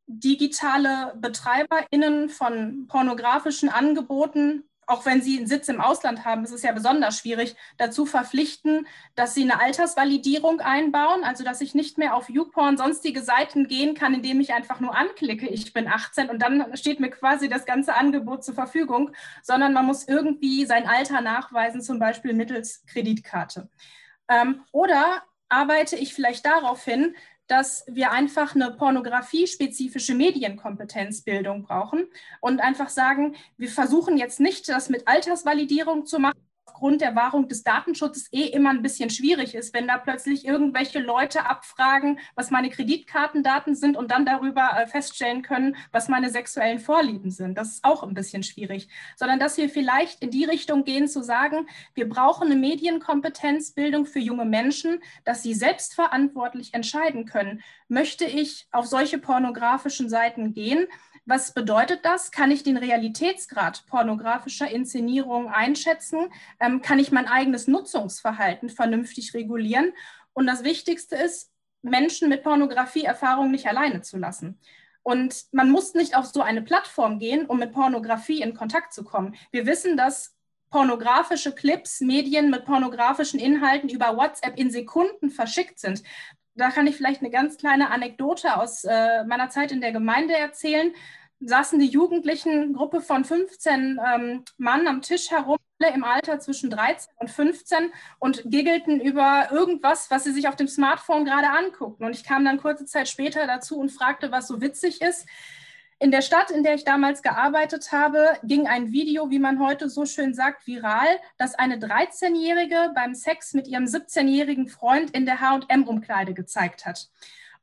digitale 0.07 1.13
BetreiberInnen 1.17 2.29
von 2.29 2.87
pornografischen 2.87 3.69
Angeboten 3.69 4.63
auch 4.87 5.05
wenn 5.05 5.21
sie 5.21 5.37
einen 5.37 5.47
Sitz 5.47 5.67
im 5.67 5.81
Ausland 5.81 6.25
haben, 6.25 6.43
ist 6.43 6.51
es 6.51 6.63
ja 6.63 6.71
besonders 6.71 7.19
schwierig, 7.19 7.55
dazu 7.77 8.05
verpflichten, 8.05 8.87
dass 9.15 9.33
sie 9.33 9.43
eine 9.43 9.59
Altersvalidierung 9.59 10.59
einbauen, 10.59 11.23
also 11.23 11.43
dass 11.43 11.61
ich 11.61 11.75
nicht 11.75 11.97
mehr 11.97 12.15
auf 12.15 12.29
YouPorn 12.29 12.77
sonstige 12.77 13.21
Seiten 13.21 13.67
gehen 13.67 13.95
kann, 13.95 14.13
indem 14.13 14.39
ich 14.41 14.53
einfach 14.53 14.79
nur 14.79 14.95
anklicke, 14.95 15.47
ich 15.47 15.73
bin 15.73 15.87
18 15.87 16.29
und 16.29 16.39
dann 16.41 16.75
steht 16.75 16.99
mir 16.99 17.09
quasi 17.09 17.49
das 17.49 17.65
ganze 17.65 17.95
Angebot 17.95 18.43
zur 18.43 18.55
Verfügung, 18.55 19.11
sondern 19.41 19.73
man 19.73 19.85
muss 19.85 20.07
irgendwie 20.07 20.65
sein 20.65 20.87
Alter 20.87 21.21
nachweisen, 21.21 21.81
zum 21.81 21.99
Beispiel 21.99 22.33
mittels 22.33 22.83
Kreditkarte. 22.85 23.69
Ähm, 24.27 24.63
oder 24.71 25.23
arbeite 25.49 25.95
ich 25.95 26.13
vielleicht 26.13 26.45
darauf 26.45 26.83
hin, 26.83 27.15
dass 27.47 27.83
wir 27.87 28.11
einfach 28.11 28.55
eine 28.55 28.71
pornografiespezifische 28.71 30.15
Medienkompetenzbildung 30.15 31.63
brauchen 31.63 32.07
und 32.41 32.59
einfach 32.59 32.89
sagen, 32.89 33.35
wir 33.57 33.69
versuchen 33.69 34.17
jetzt 34.17 34.39
nicht, 34.39 34.67
das 34.69 34.89
mit 34.89 35.07
Altersvalidierung 35.07 36.05
zu 36.05 36.19
machen, 36.19 36.39
aufgrund 36.75 36.99
der 36.99 37.15
Wahrung 37.15 37.47
des 37.47 37.63
Datenschutzes 37.63 38.27
eh 38.33 38.47
immer 38.47 38.69
ein 38.69 38.81
bisschen 38.81 39.09
schwierig 39.09 39.55
ist, 39.55 39.73
wenn 39.73 39.87
da 39.87 39.97
plötzlich 39.97 40.45
irgendwelche 40.45 40.99
Leute 40.99 41.49
abfragen, 41.49 42.19
was 42.35 42.51
meine 42.51 42.69
Kreditkartendaten 42.69 43.75
sind 43.75 43.95
und 43.95 44.11
dann 44.11 44.25
darüber 44.25 44.71
äh, 44.75 44.85
feststellen 44.85 45.41
können, 45.41 45.77
was 45.93 46.09
meine 46.09 46.29
sexuellen 46.29 46.79
Vorlieben 46.79 47.31
sind. 47.31 47.57
Das 47.57 47.75
ist 47.75 47.85
auch 47.85 48.03
ein 48.03 48.13
bisschen 48.13 48.43
schwierig, 48.43 48.89
sondern 49.15 49.39
dass 49.39 49.55
wir 49.55 49.69
vielleicht 49.69 50.21
in 50.21 50.31
die 50.31 50.43
Richtung 50.43 50.83
gehen 50.83 51.07
zu 51.07 51.23
sagen, 51.23 51.67
wir 51.93 52.09
brauchen 52.09 52.47
eine 52.47 52.57
Medienkompetenzbildung 52.57 54.05
für 54.05 54.19
junge 54.19 54.45
Menschen, 54.45 54.99
dass 55.23 55.43
sie 55.43 55.53
selbstverantwortlich 55.53 56.73
entscheiden 56.73 57.25
können, 57.25 57.61
möchte 57.87 58.25
ich 58.25 58.67
auf 58.73 58.85
solche 58.85 59.17
pornografischen 59.17 60.09
Seiten 60.09 60.53
gehen, 60.53 60.87
was 61.25 61.53
bedeutet 61.53 62.05
das? 62.05 62.31
Kann 62.31 62.51
ich 62.51 62.63
den 62.63 62.77
Realitätsgrad 62.77 63.85
pornografischer 63.87 64.69
Inszenierung 64.69 65.49
einschätzen? 65.49 66.31
Ähm, 66.59 66.81
kann 66.81 66.99
ich 66.99 67.11
mein 67.11 67.27
eigenes 67.27 67.67
Nutzungsverhalten 67.67 68.69
vernünftig 68.69 69.33
regulieren? 69.33 69.93
Und 70.33 70.47
das 70.47 70.63
Wichtigste 70.63 71.15
ist, 71.15 71.51
Menschen 71.81 72.29
mit 72.29 72.43
Pornografieerfahrung 72.43 73.51
nicht 73.51 73.67
alleine 73.67 74.01
zu 74.01 74.17
lassen. 74.17 74.59
Und 75.01 75.45
man 75.51 75.69
muss 75.69 75.93
nicht 75.93 76.15
auf 76.15 76.25
so 76.25 76.41
eine 76.41 76.61
Plattform 76.61 77.19
gehen, 77.19 77.45
um 77.45 77.59
mit 77.59 77.71
Pornografie 77.71 78.41
in 78.41 78.55
Kontakt 78.55 78.93
zu 78.93 79.03
kommen. 79.03 79.35
Wir 79.51 79.65
wissen, 79.65 79.97
dass 79.97 80.35
pornografische 80.71 81.53
Clips, 81.53 82.01
Medien 82.01 82.49
mit 82.49 82.65
pornografischen 82.65 83.39
Inhalten 83.39 83.87
über 83.89 84.17
WhatsApp 84.17 84.57
in 84.57 84.71
Sekunden 84.71 85.29
verschickt 85.29 85.79
sind 85.79 86.01
da 86.55 86.71
kann 86.71 86.87
ich 86.87 86.95
vielleicht 86.95 87.21
eine 87.21 87.29
ganz 87.29 87.57
kleine 87.57 87.91
Anekdote 87.91 88.57
aus 88.57 88.83
äh, 88.85 89.23
meiner 89.25 89.49
Zeit 89.49 89.71
in 89.71 89.81
der 89.81 89.91
Gemeinde 89.91 90.35
erzählen. 90.35 90.93
Saßen 91.41 91.79
die 91.79 91.87
Jugendlichen, 91.87 92.73
Gruppe 92.73 93.01
von 93.01 93.25
15 93.25 93.99
ähm, 94.03 94.43
Mann 94.57 94.87
am 94.87 95.01
Tisch 95.01 95.31
herum, 95.31 95.57
alle 95.79 95.93
im 95.93 96.05
Alter 96.05 96.39
zwischen 96.39 96.69
13 96.69 97.11
und 97.17 97.29
15 97.29 97.91
und 98.19 98.43
giggelten 98.45 99.01
über 99.01 99.49
irgendwas, 99.51 100.09
was 100.09 100.23
sie 100.23 100.31
sich 100.31 100.47
auf 100.47 100.55
dem 100.55 100.69
Smartphone 100.69 101.25
gerade 101.25 101.49
anguckten. 101.49 102.05
Und 102.05 102.15
ich 102.15 102.23
kam 102.23 102.45
dann 102.45 102.57
kurze 102.57 102.85
Zeit 102.85 103.09
später 103.09 103.45
dazu 103.47 103.77
und 103.77 103.91
fragte, 103.91 104.31
was 104.31 104.47
so 104.47 104.61
witzig 104.61 105.01
ist. 105.01 105.27
In 105.97 106.11
der 106.11 106.21
Stadt, 106.21 106.51
in 106.51 106.63
der 106.63 106.75
ich 106.75 106.83
damals 106.83 107.21
gearbeitet 107.21 107.93
habe, 107.93 108.37
ging 108.43 108.67
ein 108.67 108.91
Video, 108.91 109.29
wie 109.29 109.39
man 109.39 109.59
heute 109.59 109.89
so 109.89 110.05
schön 110.05 110.33
sagt, 110.33 110.67
viral, 110.67 111.07
das 111.37 111.55
eine 111.55 111.77
13-Jährige 111.77 112.91
beim 112.93 113.15
Sex 113.15 113.53
mit 113.53 113.65
ihrem 113.67 113.85
17-jährigen 113.85 114.67
Freund 114.67 115.11
in 115.11 115.25
der 115.25 115.39
HM-Umkleide 115.39 116.33
gezeigt 116.33 116.85
hat. 116.85 117.07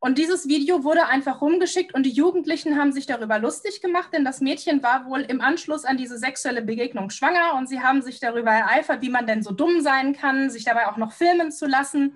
Und 0.00 0.16
dieses 0.16 0.48
Video 0.48 0.82
wurde 0.82 1.06
einfach 1.06 1.42
rumgeschickt 1.42 1.94
und 1.94 2.04
die 2.04 2.10
Jugendlichen 2.10 2.78
haben 2.78 2.90
sich 2.90 3.04
darüber 3.04 3.38
lustig 3.38 3.82
gemacht, 3.82 4.14
denn 4.14 4.24
das 4.24 4.40
Mädchen 4.40 4.82
war 4.82 5.06
wohl 5.06 5.20
im 5.20 5.42
Anschluss 5.42 5.84
an 5.84 5.98
diese 5.98 6.18
sexuelle 6.18 6.62
Begegnung 6.62 7.10
schwanger 7.10 7.54
und 7.56 7.68
sie 7.68 7.82
haben 7.82 8.00
sich 8.00 8.18
darüber 8.18 8.50
ereifert, 8.50 9.02
wie 9.02 9.10
man 9.10 9.26
denn 9.26 9.42
so 9.42 9.52
dumm 9.52 9.82
sein 9.82 10.14
kann, 10.14 10.48
sich 10.48 10.64
dabei 10.64 10.88
auch 10.88 10.96
noch 10.96 11.12
filmen 11.12 11.52
zu 11.52 11.66
lassen. 11.66 12.14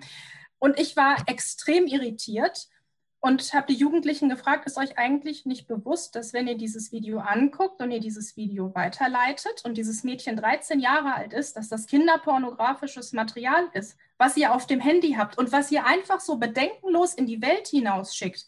Und 0.57 0.79
ich 0.79 0.97
war 0.97 1.15
extrem 1.27 1.85
irritiert 1.85 2.67
und 3.19 3.53
habe 3.53 3.67
die 3.67 3.79
Jugendlichen 3.79 4.29
gefragt, 4.29 4.65
ist 4.67 4.77
euch 4.77 4.97
eigentlich 4.97 5.45
nicht 5.45 5.67
bewusst, 5.67 6.15
dass 6.15 6.33
wenn 6.33 6.47
ihr 6.47 6.57
dieses 6.57 6.91
Video 6.91 7.19
anguckt 7.19 7.81
und 7.81 7.91
ihr 7.91 7.99
dieses 7.99 8.37
Video 8.37 8.73
weiterleitet 8.75 9.63
und 9.65 9.75
dieses 9.75 10.03
Mädchen 10.03 10.37
13 10.37 10.79
Jahre 10.79 11.15
alt 11.15 11.33
ist, 11.33 11.57
dass 11.57 11.67
das 11.67 11.87
kinderpornografisches 11.87 13.13
Material 13.13 13.67
ist, 13.73 13.97
was 14.17 14.37
ihr 14.37 14.53
auf 14.53 14.67
dem 14.67 14.79
Handy 14.79 15.13
habt 15.13 15.37
und 15.37 15.51
was 15.51 15.71
ihr 15.71 15.85
einfach 15.85 16.19
so 16.19 16.37
bedenkenlos 16.37 17.15
in 17.15 17.25
die 17.25 17.41
Welt 17.41 17.67
hinausschickt. 17.67 18.45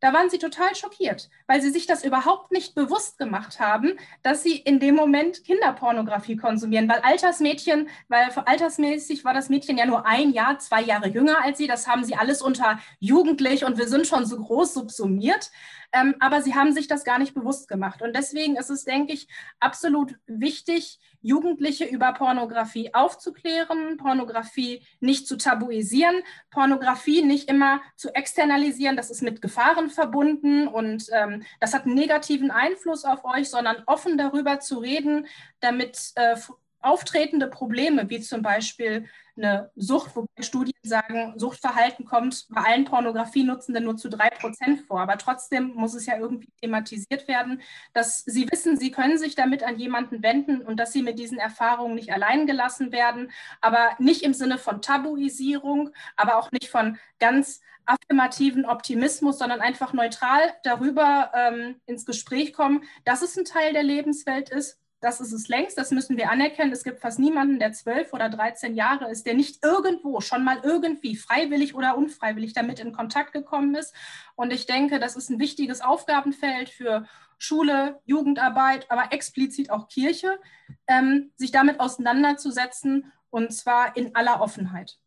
Da 0.00 0.14
waren 0.14 0.30
sie 0.30 0.38
total 0.38 0.74
schockiert, 0.74 1.28
weil 1.46 1.60
sie 1.60 1.70
sich 1.70 1.86
das 1.86 2.04
überhaupt 2.04 2.52
nicht 2.52 2.74
bewusst 2.74 3.18
gemacht 3.18 3.60
haben, 3.60 3.98
dass 4.22 4.42
sie 4.42 4.56
in 4.56 4.80
dem 4.80 4.94
Moment 4.94 5.44
Kinderpornografie 5.44 6.36
konsumieren, 6.36 6.88
weil 6.88 7.00
Altersmädchen, 7.00 7.88
weil 8.08 8.30
altersmäßig 8.30 9.24
war 9.24 9.34
das 9.34 9.50
Mädchen 9.50 9.76
ja 9.76 9.84
nur 9.84 10.06
ein 10.06 10.32
Jahr, 10.32 10.58
zwei 10.58 10.80
Jahre 10.80 11.08
jünger 11.08 11.44
als 11.44 11.58
sie. 11.58 11.66
Das 11.66 11.86
haben 11.86 12.04
sie 12.04 12.14
alles 12.16 12.40
unter 12.40 12.78
jugendlich 12.98 13.64
und 13.64 13.76
wir 13.76 13.88
sind 13.88 14.06
schon 14.06 14.24
so 14.24 14.38
groß 14.38 14.74
subsumiert. 14.74 15.50
Ähm, 15.92 16.14
aber 16.20 16.40
sie 16.40 16.54
haben 16.54 16.72
sich 16.72 16.86
das 16.86 17.04
gar 17.04 17.18
nicht 17.18 17.34
bewusst 17.34 17.68
gemacht. 17.68 18.00
Und 18.00 18.14
deswegen 18.14 18.56
ist 18.56 18.70
es, 18.70 18.84
denke 18.84 19.12
ich, 19.12 19.28
absolut 19.58 20.16
wichtig, 20.26 21.00
Jugendliche 21.22 21.84
über 21.84 22.12
Pornografie 22.12 22.94
aufzuklären, 22.94 23.96
Pornografie 23.96 24.82
nicht 25.00 25.26
zu 25.26 25.36
tabuisieren, 25.36 26.22
Pornografie 26.50 27.22
nicht 27.22 27.48
immer 27.48 27.80
zu 27.96 28.14
externalisieren, 28.14 28.96
das 28.96 29.10
ist 29.10 29.22
mit 29.22 29.42
Gefahren 29.42 29.90
verbunden 29.90 30.66
und 30.68 31.06
ähm, 31.12 31.42
das 31.60 31.74
hat 31.74 31.84
einen 31.84 31.94
negativen 31.94 32.50
Einfluss 32.50 33.04
auf 33.04 33.24
euch, 33.24 33.50
sondern 33.50 33.82
offen 33.86 34.16
darüber 34.18 34.60
zu 34.60 34.78
reden, 34.78 35.26
damit 35.60 36.12
äh, 36.14 36.36
auftretende 36.82 37.46
Probleme, 37.46 38.08
wie 38.08 38.20
zum 38.20 38.42
Beispiel 38.42 39.06
eine 39.36 39.70
Sucht, 39.74 40.14
wobei 40.16 40.42
Studien 40.42 40.74
sagen, 40.82 41.34
Suchtverhalten 41.36 42.04
kommt 42.04 42.46
bei 42.50 42.62
allen 42.62 42.84
Pornografienutzenden 42.84 43.84
nur 43.84 43.96
zu 43.96 44.08
drei 44.08 44.28
Prozent 44.30 44.80
vor. 44.80 45.00
Aber 45.00 45.18
trotzdem 45.18 45.72
muss 45.74 45.94
es 45.94 46.06
ja 46.06 46.18
irgendwie 46.18 46.50
thematisiert 46.60 47.28
werden, 47.28 47.62
dass 47.92 48.24
sie 48.24 48.50
wissen, 48.50 48.76
sie 48.76 48.90
können 48.90 49.18
sich 49.18 49.34
damit 49.34 49.62
an 49.62 49.78
jemanden 49.78 50.22
wenden 50.22 50.62
und 50.62 50.78
dass 50.78 50.92
sie 50.92 51.02
mit 51.02 51.18
diesen 51.18 51.38
Erfahrungen 51.38 51.94
nicht 51.94 52.12
allein 52.12 52.46
gelassen 52.46 52.92
werden, 52.92 53.30
aber 53.60 53.90
nicht 53.98 54.22
im 54.22 54.34
Sinne 54.34 54.58
von 54.58 54.82
Tabuisierung, 54.82 55.90
aber 56.16 56.36
auch 56.36 56.52
nicht 56.52 56.68
von 56.68 56.98
ganz 57.18 57.60
affirmativen 57.86 58.66
Optimismus, 58.66 59.38
sondern 59.38 59.60
einfach 59.60 59.92
neutral 59.92 60.40
darüber 60.62 61.32
ähm, 61.34 61.80
ins 61.86 62.06
Gespräch 62.06 62.52
kommen, 62.52 62.84
dass 63.04 63.22
es 63.22 63.36
ein 63.36 63.44
Teil 63.44 63.72
der 63.72 63.82
Lebenswelt 63.82 64.50
ist, 64.50 64.78
das 65.00 65.20
ist 65.20 65.32
es 65.32 65.48
längst, 65.48 65.78
das 65.78 65.90
müssen 65.90 66.16
wir 66.16 66.30
anerkennen. 66.30 66.72
Es 66.72 66.84
gibt 66.84 67.00
fast 67.00 67.18
niemanden, 67.18 67.58
der 67.58 67.72
zwölf 67.72 68.12
oder 68.12 68.28
13 68.28 68.74
Jahre 68.74 69.10
ist, 69.10 69.24
der 69.26 69.34
nicht 69.34 69.64
irgendwo, 69.64 70.20
schon 70.20 70.44
mal 70.44 70.60
irgendwie, 70.62 71.16
freiwillig 71.16 71.74
oder 71.74 71.96
unfreiwillig 71.96 72.52
damit 72.52 72.80
in 72.80 72.92
Kontakt 72.92 73.32
gekommen 73.32 73.74
ist. 73.74 73.94
Und 74.36 74.52
ich 74.52 74.66
denke, 74.66 74.98
das 74.98 75.16
ist 75.16 75.30
ein 75.30 75.38
wichtiges 75.38 75.80
Aufgabenfeld 75.80 76.68
für 76.68 77.06
Schule, 77.38 78.00
Jugendarbeit, 78.04 78.90
aber 78.90 79.12
explizit 79.12 79.70
auch 79.70 79.88
Kirche, 79.88 80.38
ähm, 80.86 81.32
sich 81.36 81.50
damit 81.50 81.80
auseinanderzusetzen 81.80 83.10
und 83.30 83.52
zwar 83.54 83.96
in 83.96 84.14
aller 84.14 84.42
Offenheit. 84.42 84.98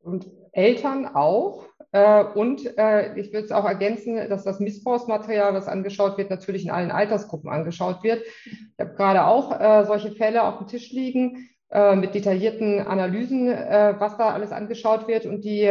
Und 0.00 0.30
Eltern 0.52 1.06
auch. 1.06 1.66
Äh, 1.92 2.24
und 2.24 2.76
äh, 2.78 3.18
ich 3.18 3.32
würde 3.32 3.44
es 3.44 3.52
auch 3.52 3.66
ergänzen, 3.66 4.16
dass 4.28 4.44
das 4.44 4.60
Missbrauchsmaterial, 4.60 5.54
was 5.54 5.68
angeschaut 5.68 6.16
wird, 6.18 6.30
natürlich 6.30 6.64
in 6.64 6.70
allen 6.70 6.90
Altersgruppen 6.90 7.50
angeschaut 7.50 8.02
wird. 8.02 8.22
Ich 8.46 8.80
habe 8.80 8.94
gerade 8.94 9.26
auch 9.26 9.60
äh, 9.60 9.84
solche 9.84 10.12
Fälle 10.12 10.42
auf 10.42 10.58
dem 10.58 10.66
Tisch 10.66 10.90
liegen 10.90 11.48
mit 11.94 12.14
detaillierten 12.14 12.80
Analysen, 12.80 13.46
was 13.46 14.18
da 14.18 14.34
alles 14.34 14.52
angeschaut 14.52 15.08
wird. 15.08 15.24
Und 15.24 15.42
die, 15.42 15.62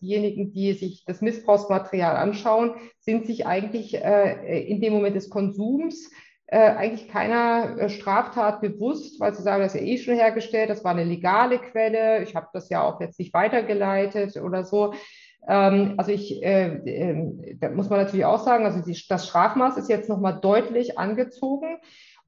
diejenigen, 0.00 0.52
die 0.52 0.72
sich 0.74 1.04
das 1.04 1.20
Missbrauchsmaterial 1.20 2.14
anschauen, 2.14 2.74
sind 3.00 3.26
sich 3.26 3.44
eigentlich 3.44 3.94
in 3.94 4.80
dem 4.80 4.92
Moment 4.92 5.16
des 5.16 5.28
Konsums 5.28 6.12
eigentlich 6.46 7.08
keiner 7.08 7.88
Straftat 7.88 8.60
bewusst, 8.60 9.18
weil 9.18 9.34
sie 9.34 9.42
sagen, 9.42 9.64
das 9.64 9.74
ist 9.74 9.80
ja 9.80 9.86
eh 9.88 9.98
schon 9.98 10.14
hergestellt, 10.14 10.70
das 10.70 10.84
war 10.84 10.92
eine 10.92 11.02
legale 11.02 11.58
Quelle, 11.58 12.22
ich 12.22 12.36
habe 12.36 12.46
das 12.52 12.68
ja 12.68 12.84
auch 12.84 13.00
jetzt 13.00 13.18
nicht 13.18 13.34
weitergeleitet 13.34 14.36
oder 14.36 14.62
so. 14.62 14.94
Ähm, 15.46 15.94
also 15.96 16.10
ich, 16.12 16.42
äh, 16.42 16.76
äh, 16.84 17.56
da 17.60 17.70
muss 17.70 17.88
man 17.88 18.00
natürlich 18.00 18.24
auch 18.26 18.44
sagen, 18.44 18.64
also 18.64 18.80
die, 18.80 19.00
das 19.08 19.26
Strafmaß 19.26 19.76
ist 19.76 19.88
jetzt 19.88 20.08
nochmal 20.08 20.38
deutlich 20.40 20.98
angezogen. 20.98 21.78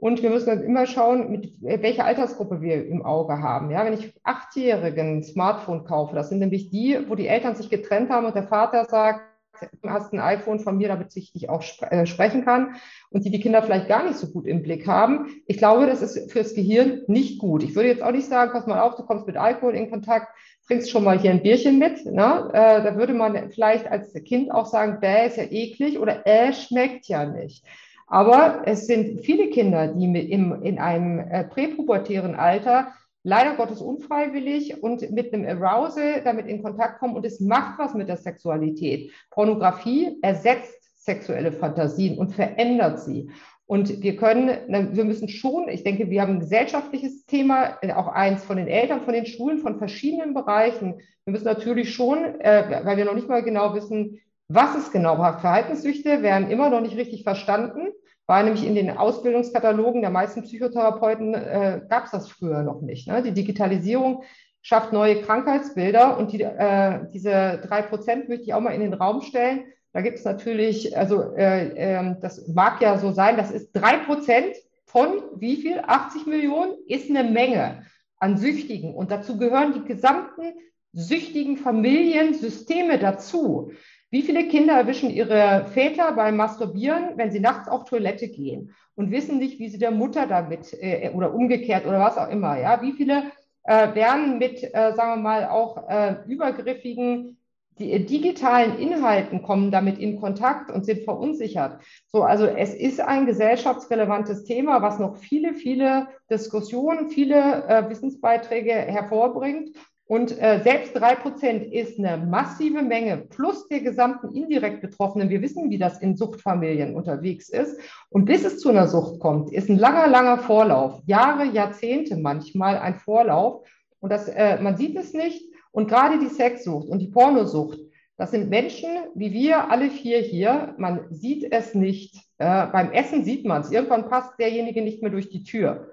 Und 0.00 0.22
wir 0.22 0.30
müssen 0.30 0.46
dann 0.46 0.62
immer 0.62 0.86
schauen, 0.86 1.28
mit 1.30 1.54
welcher 1.60 2.04
Altersgruppe 2.04 2.60
wir 2.60 2.86
im 2.86 3.04
Auge 3.04 3.40
haben. 3.42 3.72
Ja, 3.72 3.84
wenn 3.84 3.94
ich 3.94 4.14
Achtjährigen 4.22 5.24
Smartphone 5.24 5.84
kaufe, 5.84 6.14
das 6.14 6.28
sind 6.28 6.38
nämlich 6.38 6.70
die, 6.70 6.98
wo 7.08 7.16
die 7.16 7.26
Eltern 7.26 7.56
sich 7.56 7.68
getrennt 7.68 8.08
haben 8.08 8.24
und 8.24 8.36
der 8.36 8.46
Vater 8.46 8.84
sagt, 8.84 9.22
du 9.60 9.90
hast 9.90 10.12
ein 10.12 10.20
iPhone 10.20 10.60
von 10.60 10.78
mir, 10.78 10.88
damit 10.88 11.16
ich 11.16 11.32
dich 11.32 11.48
auch 11.48 11.62
spre 11.62 11.90
äh, 11.90 12.06
sprechen 12.06 12.44
kann 12.44 12.76
und 13.10 13.24
die 13.24 13.30
die 13.30 13.40
Kinder 13.40 13.62
vielleicht 13.62 13.88
gar 13.88 14.04
nicht 14.04 14.16
so 14.16 14.28
gut 14.28 14.46
im 14.46 14.62
Blick 14.62 14.86
haben. 14.86 15.42
Ich 15.46 15.58
glaube, 15.58 15.86
das 15.86 16.02
ist 16.02 16.30
fürs 16.32 16.54
Gehirn 16.54 17.02
nicht 17.06 17.38
gut. 17.38 17.62
Ich 17.62 17.74
würde 17.74 17.88
jetzt 17.88 18.02
auch 18.02 18.12
nicht 18.12 18.28
sagen, 18.28 18.52
pass 18.52 18.66
mal 18.66 18.80
auf, 18.80 18.96
du 18.96 19.04
kommst 19.04 19.26
mit 19.26 19.36
Alkohol 19.36 19.74
in 19.74 19.90
Kontakt, 19.90 20.28
trinkst 20.66 20.90
schon 20.90 21.04
mal 21.04 21.18
hier 21.18 21.30
ein 21.30 21.42
Bierchen 21.42 21.78
mit. 21.78 22.04
Ne? 22.04 22.50
Äh, 22.52 22.82
da 22.82 22.96
würde 22.96 23.14
man 23.14 23.50
vielleicht 23.50 23.86
als 23.86 24.12
Kind 24.24 24.50
auch 24.50 24.66
sagen, 24.66 24.98
bäh, 25.00 25.26
ist 25.26 25.36
ja 25.36 25.44
eklig 25.44 25.98
oder 25.98 26.26
äh, 26.26 26.52
schmeckt 26.52 27.06
ja 27.06 27.24
nicht. 27.24 27.64
Aber 28.06 28.62
es 28.64 28.86
sind 28.86 29.20
viele 29.20 29.50
Kinder, 29.50 29.88
die 29.88 30.04
im, 30.04 30.62
in 30.62 30.78
einem 30.78 31.18
äh, 31.18 31.44
präpubertären 31.44 32.34
Alter 32.34 32.92
leider 33.22 33.56
Gottes 33.56 33.80
unfreiwillig 33.80 34.82
und 34.82 35.10
mit 35.10 35.32
einem 35.32 35.62
Arousal 35.62 36.22
damit 36.24 36.46
in 36.46 36.62
Kontakt 36.62 37.00
kommen 37.00 37.16
und 37.16 37.26
es 37.26 37.40
macht 37.40 37.78
was 37.78 37.94
mit 37.94 38.08
der 38.08 38.16
Sexualität. 38.16 39.12
Pornografie 39.30 40.18
ersetzt 40.22 41.04
sexuelle 41.04 41.52
Fantasien 41.52 42.18
und 42.18 42.34
verändert 42.34 43.00
sie. 43.00 43.30
Und 43.66 44.02
wir 44.02 44.16
können, 44.16 44.50
wir 44.96 45.04
müssen 45.04 45.28
schon, 45.28 45.68
ich 45.68 45.84
denke, 45.84 46.08
wir 46.08 46.22
haben 46.22 46.34
ein 46.34 46.40
gesellschaftliches 46.40 47.26
Thema, 47.26 47.76
äh, 47.82 47.92
auch 47.92 48.08
eins 48.08 48.42
von 48.42 48.56
den 48.56 48.66
Eltern, 48.66 49.02
von 49.02 49.12
den 49.12 49.26
Schulen, 49.26 49.58
von 49.58 49.76
verschiedenen 49.76 50.32
Bereichen. 50.32 51.02
Wir 51.24 51.32
müssen 51.32 51.44
natürlich 51.44 51.92
schon, 51.92 52.24
äh, 52.40 52.80
weil 52.84 52.96
wir 52.96 53.04
noch 53.04 53.14
nicht 53.14 53.28
mal 53.28 53.42
genau 53.42 53.74
wissen, 53.74 54.20
was 54.48 54.74
es 54.74 54.90
genau 54.90 55.18
war. 55.18 55.38
Verhaltenssüchte 55.38 56.22
werden 56.22 56.50
immer 56.50 56.70
noch 56.70 56.80
nicht 56.80 56.96
richtig 56.96 57.22
verstanden, 57.22 57.88
war 58.26 58.42
nämlich 58.42 58.66
in 58.66 58.74
den 58.74 58.90
Ausbildungskatalogen 58.90 60.02
der 60.02 60.10
meisten 60.10 60.42
Psychotherapeuten 60.42 61.34
äh, 61.34 61.80
gab 61.88 62.06
es 62.06 62.10
das 62.10 62.28
früher 62.28 62.62
noch 62.62 62.82
nicht. 62.82 63.08
Ne? 63.08 63.22
Die 63.22 63.32
Digitalisierung 63.32 64.22
schafft 64.60 64.92
neue 64.92 65.22
Krankheitsbilder 65.22 66.18
und 66.18 66.32
die, 66.32 66.42
äh, 66.42 67.00
diese 67.12 67.60
drei 67.66 67.82
Prozent 67.82 68.28
möchte 68.28 68.44
ich 68.44 68.54
auch 68.54 68.60
mal 68.60 68.74
in 68.74 68.80
den 68.80 68.94
Raum 68.94 69.22
stellen. 69.22 69.64
Da 69.92 70.02
gibt 70.02 70.18
es 70.18 70.24
natürlich, 70.24 70.96
also 70.96 71.34
äh, 71.36 71.68
äh, 71.68 72.16
das 72.20 72.46
mag 72.48 72.80
ja 72.82 72.98
so 72.98 73.12
sein, 73.12 73.36
das 73.36 73.50
ist 73.50 73.72
drei 73.72 73.96
Prozent 73.98 74.54
von 74.84 75.22
wie 75.36 75.56
viel? 75.56 75.80
80 75.80 76.26
Millionen 76.26 76.72
ist 76.86 77.10
eine 77.10 77.24
Menge 77.24 77.82
an 78.18 78.36
Süchtigen. 78.36 78.94
Und 78.94 79.10
dazu 79.10 79.38
gehören 79.38 79.72
die 79.74 79.84
gesamten 79.84 80.54
süchtigen 80.92 81.56
Familiensysteme 81.56 82.98
dazu. 82.98 83.72
Wie 84.10 84.22
viele 84.22 84.48
Kinder 84.48 84.74
erwischen 84.74 85.10
ihre 85.10 85.66
Väter 85.72 86.12
beim 86.12 86.36
Masturbieren, 86.36 87.16
wenn 87.16 87.30
sie 87.30 87.40
nachts 87.40 87.68
auf 87.68 87.84
Toilette 87.84 88.28
gehen 88.28 88.74
und 88.94 89.10
wissen 89.10 89.38
nicht, 89.38 89.58
wie 89.58 89.68
sie 89.68 89.78
der 89.78 89.90
Mutter 89.90 90.26
damit 90.26 90.72
äh, 90.80 91.10
oder 91.14 91.34
umgekehrt 91.34 91.86
oder 91.86 92.00
was 92.00 92.16
auch 92.16 92.30
immer, 92.30 92.58
ja? 92.58 92.80
Wie 92.80 92.92
viele 92.92 93.24
äh, 93.64 93.94
werden 93.94 94.38
mit, 94.38 94.62
äh, 94.62 94.92
sagen 94.94 95.16
wir 95.20 95.22
mal, 95.22 95.48
auch 95.48 95.88
äh, 95.88 96.16
übergriffigen 96.26 97.38
die 97.78 98.04
digitalen 98.04 98.78
Inhalten 98.78 99.42
kommen 99.42 99.70
damit 99.70 99.98
in 99.98 100.20
Kontakt 100.20 100.70
und 100.70 100.84
sind 100.84 101.04
verunsichert. 101.04 101.80
So, 102.08 102.22
also 102.22 102.46
es 102.46 102.74
ist 102.74 103.00
ein 103.00 103.26
gesellschaftsrelevantes 103.26 104.44
Thema, 104.44 104.82
was 104.82 104.98
noch 104.98 105.16
viele, 105.16 105.54
viele 105.54 106.08
Diskussionen, 106.30 107.10
viele 107.10 107.64
äh, 107.68 107.88
Wissensbeiträge 107.88 108.72
hervorbringt. 108.72 109.76
Und 110.08 110.40
äh, 110.40 110.60
selbst 110.64 110.96
drei 110.96 111.14
Prozent 111.14 111.70
ist 111.70 111.98
eine 111.98 112.16
massive 112.16 112.80
Menge 112.80 113.18
plus 113.18 113.68
der 113.68 113.80
gesamten 113.80 114.34
indirekt 114.34 114.80
Betroffenen. 114.80 115.28
Wir 115.28 115.42
wissen, 115.42 115.68
wie 115.68 115.76
das 115.76 116.00
in 116.00 116.16
Suchtfamilien 116.16 116.96
unterwegs 116.96 117.50
ist. 117.50 117.78
Und 118.08 118.24
bis 118.24 118.42
es 118.42 118.58
zu 118.58 118.70
einer 118.70 118.88
Sucht 118.88 119.20
kommt, 119.20 119.52
ist 119.52 119.68
ein 119.68 119.78
langer, 119.78 120.08
langer 120.08 120.38
Vorlauf. 120.38 121.02
Jahre, 121.04 121.44
Jahrzehnte 121.44 122.16
manchmal 122.16 122.78
ein 122.78 122.94
Vorlauf. 122.94 123.68
Und 124.00 124.10
das, 124.10 124.28
äh, 124.28 124.58
man 124.62 124.78
sieht 124.78 124.96
es 124.96 125.12
nicht. 125.12 125.44
Und 125.72 125.88
gerade 125.88 126.18
die 126.18 126.30
Sexsucht 126.34 126.88
und 126.88 127.00
die 127.00 127.08
Pornosucht, 127.08 127.78
das 128.16 128.30
sind 128.30 128.48
Menschen 128.48 128.88
wie 129.14 129.32
wir 129.32 129.70
alle 129.70 129.90
vier 129.90 130.20
hier. 130.20 130.74
Man 130.78 131.04
sieht 131.10 131.52
es 131.52 131.74
nicht. 131.74 132.16
Äh, 132.38 132.66
beim 132.68 132.92
Essen 132.92 133.24
sieht 133.24 133.44
man 133.44 133.60
es. 133.60 133.70
Irgendwann 133.70 134.08
passt 134.08 134.38
derjenige 134.38 134.80
nicht 134.80 135.02
mehr 135.02 135.10
durch 135.10 135.28
die 135.28 135.44
Tür. 135.44 135.90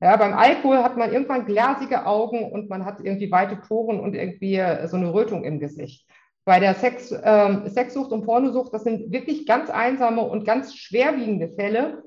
Ja, 0.00 0.16
beim 0.16 0.32
Alkohol 0.32 0.78
hat 0.78 0.96
man 0.96 1.12
irgendwann 1.12 1.44
glasige 1.44 2.06
Augen 2.06 2.52
und 2.52 2.70
man 2.70 2.84
hat 2.84 3.00
irgendwie 3.00 3.30
weite 3.32 3.56
Poren 3.56 3.98
und 3.98 4.14
irgendwie 4.14 4.56
äh, 4.56 4.86
so 4.86 4.96
eine 4.96 5.12
Rötung 5.12 5.42
im 5.44 5.58
Gesicht. 5.58 6.06
Bei 6.44 6.60
der 6.60 6.74
Sex, 6.74 7.10
äh, 7.10 7.68
Sexsucht 7.68 8.12
und 8.12 8.24
Pornosucht, 8.24 8.72
das 8.72 8.84
sind 8.84 9.10
wirklich 9.10 9.44
ganz 9.44 9.70
einsame 9.70 10.22
und 10.22 10.44
ganz 10.44 10.74
schwerwiegende 10.76 11.48
Fälle. 11.50 12.04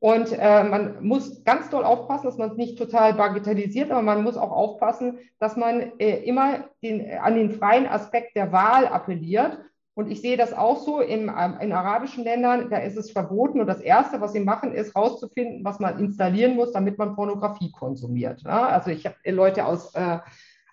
Und 0.00 0.32
äh, 0.32 0.64
man 0.64 1.04
muss 1.04 1.44
ganz 1.44 1.70
doll 1.70 1.84
aufpassen, 1.84 2.26
dass 2.26 2.38
man 2.38 2.50
es 2.50 2.56
nicht 2.56 2.78
total 2.78 3.14
bagatellisiert, 3.14 3.90
aber 3.90 4.02
man 4.02 4.22
muss 4.22 4.36
auch 4.36 4.52
aufpassen, 4.52 5.18
dass 5.38 5.56
man 5.56 5.92
äh, 5.98 6.22
immer 6.24 6.68
den, 6.82 7.18
an 7.18 7.34
den 7.34 7.52
freien 7.52 7.86
Aspekt 7.86 8.36
der 8.36 8.52
Wahl 8.52 8.86
appelliert 8.86 9.58
und 9.98 10.12
ich 10.12 10.20
sehe 10.20 10.36
das 10.36 10.52
auch 10.52 10.78
so 10.78 11.00
in, 11.00 11.22
ähm, 11.22 11.56
in 11.60 11.72
arabischen 11.72 12.22
Ländern, 12.22 12.70
da 12.70 12.76
ist 12.76 12.96
es 12.96 13.10
verboten. 13.10 13.60
Und 13.60 13.66
das 13.66 13.80
Erste, 13.80 14.20
was 14.20 14.32
sie 14.32 14.38
machen, 14.38 14.72
ist 14.72 14.94
herauszufinden, 14.94 15.64
was 15.64 15.80
man 15.80 15.98
installieren 15.98 16.54
muss, 16.54 16.70
damit 16.70 16.98
man 16.98 17.16
Pornografie 17.16 17.72
konsumiert. 17.72 18.42
Ja, 18.42 18.68
also 18.68 18.92
ich 18.92 19.06
habe 19.06 19.16
Leute 19.24 19.64
aus, 19.64 19.92
äh, 19.96 20.18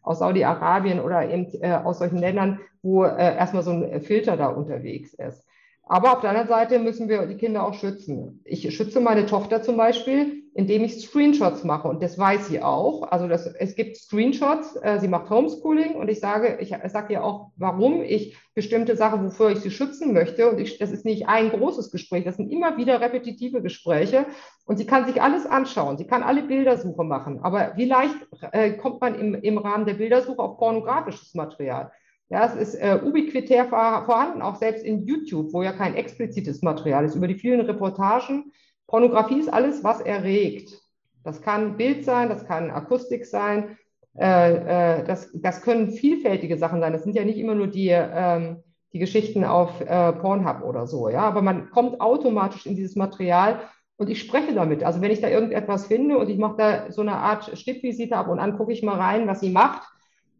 aus 0.03 0.19
Saudi-Arabien 0.19 0.99
oder 0.99 1.27
eben 1.27 1.47
äh, 1.59 1.71
aus 1.71 1.97
solchen 1.97 2.19
Ländern, 2.19 2.59
wo 2.83 3.03
äh, 3.03 3.35
erstmal 3.35 3.63
so 3.63 3.71
ein 3.71 3.99
Filter 4.01 4.37
da 4.37 4.49
unterwegs 4.49 5.15
ist. 5.15 5.43
Aber 5.81 6.13
auf 6.13 6.21
der 6.21 6.29
anderen 6.29 6.47
Seite 6.47 6.77
müssen 6.77 7.09
wir 7.09 7.25
die 7.25 7.37
Kinder 7.37 7.65
auch 7.65 7.73
schützen. 7.73 8.43
Ich 8.45 8.75
schütze 8.75 8.99
meine 8.99 9.25
Tochter 9.25 9.63
zum 9.63 9.75
Beispiel, 9.75 10.43
indem 10.55 10.85
ich 10.85 11.01
Screenshots 11.01 11.65
mache. 11.65 11.89
Und 11.89 12.01
das 12.01 12.17
weiß 12.17 12.47
sie 12.47 12.61
auch. 12.61 13.11
Also 13.11 13.27
das, 13.27 13.45
es 13.45 13.75
gibt 13.75 13.97
Screenshots. 13.97 14.77
Äh, 14.77 14.99
sie 15.01 15.09
macht 15.09 15.29
Homeschooling 15.29 15.95
und 15.95 16.07
ich 16.07 16.21
sage, 16.21 16.57
ich 16.61 16.73
sage 16.87 17.13
ihr 17.13 17.25
auch, 17.25 17.51
warum 17.57 18.01
ich 18.01 18.37
bestimmte 18.53 18.95
Sachen, 18.95 19.25
wofür 19.25 19.49
ich 19.49 19.59
sie 19.59 19.69
schützen 19.69 20.13
möchte. 20.13 20.49
Und 20.49 20.61
ich, 20.61 20.77
das 20.77 20.91
ist 20.91 21.03
nicht 21.03 21.27
ein 21.27 21.49
großes 21.49 21.91
Gespräch, 21.91 22.23
das 22.23 22.37
sind 22.37 22.53
immer 22.53 22.77
wieder 22.77 23.01
repetitive 23.01 23.61
Gespräche. 23.61 24.27
Und 24.65 24.77
sie 24.77 24.85
kann 24.85 25.05
sich 25.05 25.21
alles 25.21 25.45
anschauen. 25.45 25.97
Sie 25.97 26.07
kann 26.07 26.23
alle 26.23 26.43
Bildersuche 26.43 27.03
machen. 27.03 27.41
Aber 27.43 27.73
wie 27.75 27.85
leicht 27.85 28.15
äh, 28.53 28.71
kommt 28.71 29.01
man 29.01 29.19
im, 29.19 29.35
im 29.35 29.57
Rahmen 29.57 29.85
der 29.85 29.95
Bildersuche 29.95 30.39
auf 30.39 30.57
pornografisches 30.57 31.35
Material? 31.35 31.91
Ja, 32.29 32.45
es 32.45 32.55
ist 32.55 32.75
äh, 32.75 32.97
ubiquitär 33.03 33.65
vorhanden, 33.65 34.41
auch 34.41 34.55
selbst 34.55 34.85
in 34.85 35.05
YouTube, 35.05 35.51
wo 35.51 35.63
ja 35.63 35.73
kein 35.73 35.95
explizites 35.95 36.61
Material 36.61 37.03
ist. 37.03 37.15
Über 37.15 37.27
die 37.27 37.35
vielen 37.35 37.59
Reportagen, 37.59 38.53
Pornografie 38.87 39.39
ist 39.39 39.53
alles, 39.53 39.83
was 39.83 40.01
erregt. 40.01 40.81
Das 41.23 41.41
kann 41.41 41.77
Bild 41.77 42.05
sein, 42.05 42.29
das 42.29 42.45
kann 42.45 42.69
Akustik 42.69 43.25
sein, 43.25 43.77
äh, 44.17 44.99
äh, 44.99 45.03
das, 45.03 45.29
das 45.33 45.61
können 45.61 45.91
vielfältige 45.91 46.57
Sachen 46.57 46.79
sein. 46.79 46.93
Das 46.93 47.03
sind 47.03 47.15
ja 47.15 47.25
nicht 47.25 47.37
immer 47.37 47.55
nur 47.55 47.67
die, 47.67 47.89
ähm, 47.89 48.63
die 48.93 48.99
Geschichten 48.99 49.43
auf 49.43 49.81
äh, 49.81 50.13
Pornhub 50.13 50.63
oder 50.63 50.87
so. 50.87 51.09
Ja? 51.09 51.21
Aber 51.21 51.41
man 51.41 51.69
kommt 51.71 51.99
automatisch 51.99 52.65
in 52.65 52.75
dieses 52.75 52.95
Material 52.95 53.59
und 53.97 54.09
ich 54.09 54.19
spreche 54.19 54.53
damit. 54.53 54.83
Also 54.83 55.01
wenn 55.01 55.11
ich 55.11 55.21
da 55.21 55.29
irgendetwas 55.29 55.87
finde 55.87 56.17
und 56.17 56.29
ich 56.29 56.37
mache 56.37 56.57
da 56.57 56.91
so 56.91 57.01
eine 57.01 57.17
Art 57.17 57.57
Stippvisite 57.57 58.15
ab 58.15 58.29
und 58.29 58.39
an 58.39 58.57
gucke 58.57 58.71
ich 58.71 58.83
mal 58.83 58.97
rein, 58.97 59.27
was 59.27 59.41
sie 59.41 59.49
macht 59.49 59.81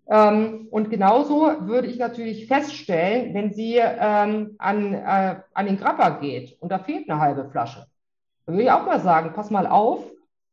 ähm, 0.07 0.67
und 0.69 0.89
genauso 0.89 1.67
würde 1.67 1.87
ich 1.87 1.97
natürlich 1.97 2.47
feststellen, 2.47 3.33
wenn 3.33 3.53
sie 3.53 3.77
ähm, 3.77 4.55
an, 4.59 4.93
äh, 4.93 5.35
an 5.53 5.65
den 5.65 5.77
Grapper 5.77 6.19
geht 6.19 6.57
und 6.61 6.71
da 6.71 6.79
fehlt 6.79 7.09
eine 7.09 7.19
halbe 7.19 7.49
Flasche. 7.49 7.87
Dann 8.45 8.55
würde 8.55 8.63
ich 8.63 8.71
auch 8.71 8.85
mal 8.85 8.99
sagen, 8.99 9.33
pass 9.33 9.49
mal 9.49 9.67
auf, 9.67 10.11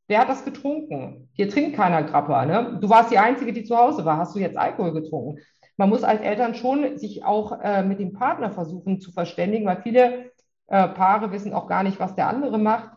wer 0.09 0.21
hat 0.21 0.29
das 0.29 0.45
getrunken? 0.45 1.29
Hier 1.35 1.49
trinkt 1.49 1.77
keiner 1.77 2.03
Grapper. 2.03 2.45
Ne? 2.47 2.79
Du 2.81 2.89
warst 2.89 3.11
die 3.11 3.19
Einzige, 3.19 3.53
die 3.53 3.65
zu 3.65 3.77
Hause 3.77 4.05
war. 4.05 4.19
Hast 4.19 4.35
du 4.35 4.39
jetzt 4.39 4.57
Alkohol 4.57 4.93
getrunken? 4.93 5.41
Man 5.77 5.89
muss 5.89 6.05
als 6.05 6.21
Eltern 6.21 6.55
schon 6.55 6.99
sich 6.99 7.25
auch 7.25 7.61
äh, 7.61 7.83
mit 7.83 7.99
dem 7.99 8.13
Partner 8.13 8.51
versuchen 8.51 9.01
zu 9.01 9.11
verständigen, 9.13 9.67
weil 9.67 9.83
viele 9.83 10.31
äh, 10.69 10.89
Paare 10.89 11.33
wissen 11.33 11.55
auch 11.55 11.67
gar 11.67 11.83
nicht, 11.83 11.99
was 12.01 12.15
der 12.15 12.29
andere 12.29 12.59
macht. 12.59 12.91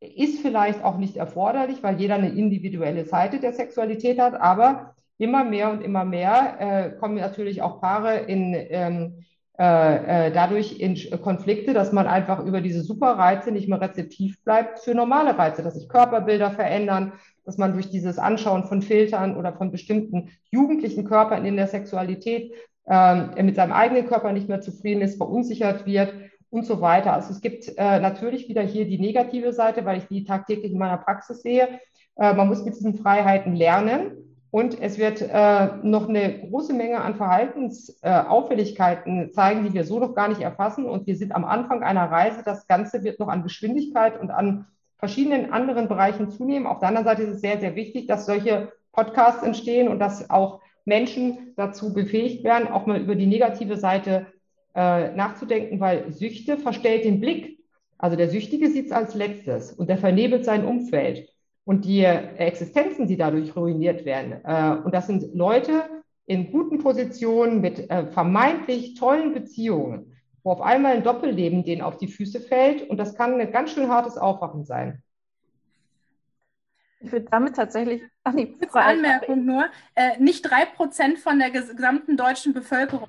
Ist 0.00 0.40
vielleicht 0.40 0.82
auch 0.84 0.96
nicht 0.96 1.16
erforderlich, 1.16 1.82
weil 1.82 2.00
jeder 2.00 2.14
eine 2.14 2.30
individuelle 2.30 3.04
Seite 3.04 3.40
der 3.40 3.52
Sexualität 3.52 4.18
hat, 4.18 4.34
aber 4.34 4.94
immer 5.18 5.44
mehr 5.44 5.70
und 5.70 5.82
immer 5.82 6.04
mehr 6.04 6.56
äh, 6.58 6.90
kommen 6.98 7.16
natürlich 7.16 7.60
auch 7.60 7.80
Paare 7.80 8.16
in, 8.20 8.54
ähm, 8.54 8.66
äh, 8.66 8.70
äh, 8.70 9.20
dadurch 9.62 10.80
in 10.80 10.96
Konflikte, 11.20 11.74
dass 11.74 11.92
man 11.92 12.06
einfach 12.06 12.42
über 12.46 12.62
diese 12.62 12.80
Superreize 12.80 13.52
nicht 13.52 13.68
mehr 13.68 13.80
rezeptiv 13.80 14.42
bleibt 14.42 14.78
für 14.78 14.94
normale 14.94 15.36
Reize, 15.36 15.62
dass 15.62 15.74
sich 15.74 15.86
Körperbilder 15.86 16.50
verändern, 16.50 17.12
dass 17.44 17.58
man 17.58 17.74
durch 17.74 17.90
dieses 17.90 18.18
Anschauen 18.18 18.64
von 18.64 18.80
Filtern 18.80 19.36
oder 19.36 19.52
von 19.52 19.70
bestimmten 19.70 20.30
jugendlichen 20.50 21.04
Körpern 21.04 21.44
in 21.44 21.56
der 21.56 21.66
Sexualität 21.66 22.54
ähm, 22.88 23.30
mit 23.44 23.56
seinem 23.56 23.72
eigenen 23.72 24.06
Körper 24.06 24.32
nicht 24.32 24.48
mehr 24.48 24.60
zufrieden 24.60 25.02
ist, 25.02 25.16
verunsichert 25.16 25.84
wird 25.84 26.14
und 26.50 26.66
so 26.66 26.80
weiter. 26.80 27.12
Also 27.12 27.32
es 27.32 27.40
gibt 27.40 27.68
äh, 27.76 28.00
natürlich 28.00 28.48
wieder 28.48 28.62
hier 28.62 28.84
die 28.84 28.98
negative 28.98 29.52
Seite, 29.52 29.84
weil 29.84 29.98
ich 29.98 30.06
die 30.08 30.24
tagtäglich 30.24 30.72
in 30.72 30.78
meiner 30.78 30.98
Praxis 30.98 31.42
sehe. 31.42 31.80
Äh, 32.16 32.34
man 32.34 32.48
muss 32.48 32.64
mit 32.64 32.76
diesen 32.76 32.94
Freiheiten 32.94 33.54
lernen. 33.54 34.29
Und 34.50 34.80
es 34.80 34.98
wird 34.98 35.22
äh, 35.22 35.68
noch 35.82 36.08
eine 36.08 36.40
große 36.40 36.72
Menge 36.72 37.00
an 37.00 37.14
Verhaltensauffälligkeiten 37.14 39.28
äh, 39.28 39.30
zeigen, 39.30 39.62
die 39.64 39.72
wir 39.72 39.84
so 39.84 40.00
noch 40.00 40.16
gar 40.16 40.26
nicht 40.28 40.40
erfassen. 40.40 40.86
Und 40.86 41.06
wir 41.06 41.14
sind 41.16 41.32
am 41.34 41.44
Anfang 41.44 41.84
einer 41.84 42.10
Reise. 42.10 42.42
Das 42.44 42.66
Ganze 42.66 43.04
wird 43.04 43.20
noch 43.20 43.28
an 43.28 43.44
Geschwindigkeit 43.44 44.20
und 44.20 44.30
an 44.30 44.66
verschiedenen 44.98 45.52
anderen 45.52 45.86
Bereichen 45.86 46.30
zunehmen. 46.30 46.66
Auf 46.66 46.80
der 46.80 46.88
anderen 46.88 47.06
Seite 47.06 47.22
ist 47.22 47.36
es 47.36 47.40
sehr, 47.40 47.60
sehr 47.60 47.76
wichtig, 47.76 48.08
dass 48.08 48.26
solche 48.26 48.72
Podcasts 48.92 49.44
entstehen 49.44 49.86
und 49.88 50.00
dass 50.00 50.30
auch 50.30 50.60
Menschen 50.84 51.52
dazu 51.56 51.94
befähigt 51.94 52.42
werden, 52.42 52.66
auch 52.68 52.86
mal 52.86 53.00
über 53.00 53.14
die 53.14 53.26
negative 53.26 53.76
Seite 53.76 54.26
äh, 54.74 55.12
nachzudenken, 55.12 55.78
weil 55.78 56.12
Süchte 56.12 56.58
verstellt 56.58 57.04
den 57.04 57.20
Blick. 57.20 57.60
Also 57.98 58.16
der 58.16 58.28
Süchtige 58.28 58.68
sieht 58.68 58.86
es 58.86 58.92
als 58.92 59.14
letztes 59.14 59.70
und 59.72 59.88
der 59.88 59.98
vernebelt 59.98 60.44
sein 60.44 60.64
Umfeld 60.64 61.29
und 61.64 61.84
die 61.84 62.04
Existenzen, 62.04 63.06
die 63.06 63.16
dadurch 63.16 63.54
ruiniert 63.54 64.04
werden. 64.04 64.44
Äh, 64.44 64.82
und 64.84 64.94
das 64.94 65.06
sind 65.06 65.34
Leute 65.34 65.84
in 66.26 66.50
guten 66.52 66.78
Positionen 66.78 67.60
mit 67.60 67.90
äh, 67.90 68.06
vermeintlich 68.06 68.94
tollen 68.94 69.34
Beziehungen, 69.34 70.16
wo 70.42 70.52
auf 70.52 70.60
einmal 70.62 70.96
ein 70.96 71.02
Doppelleben 71.02 71.64
denen 71.64 71.82
auf 71.82 71.96
die 71.96 72.08
Füße 72.08 72.40
fällt. 72.40 72.88
Und 72.88 72.98
das 72.98 73.14
kann 73.14 73.40
ein 73.40 73.52
ganz 73.52 73.72
schön 73.72 73.88
hartes 73.88 74.16
Aufwachen 74.16 74.64
sein. 74.64 75.02
Ich 77.00 77.10
würde 77.10 77.26
damit 77.30 77.56
tatsächlich. 77.56 78.02
Ach 78.22 78.32
nee, 78.32 78.54
Frau 78.68 78.78
Anmerkung 78.78 79.44
nur: 79.44 79.64
äh, 79.94 80.18
nicht 80.18 80.42
drei 80.42 80.66
Prozent 80.66 81.18
von 81.18 81.38
der 81.38 81.50
gesamten 81.50 82.16
deutschen 82.16 82.52
Bevölkerung, 82.52 83.08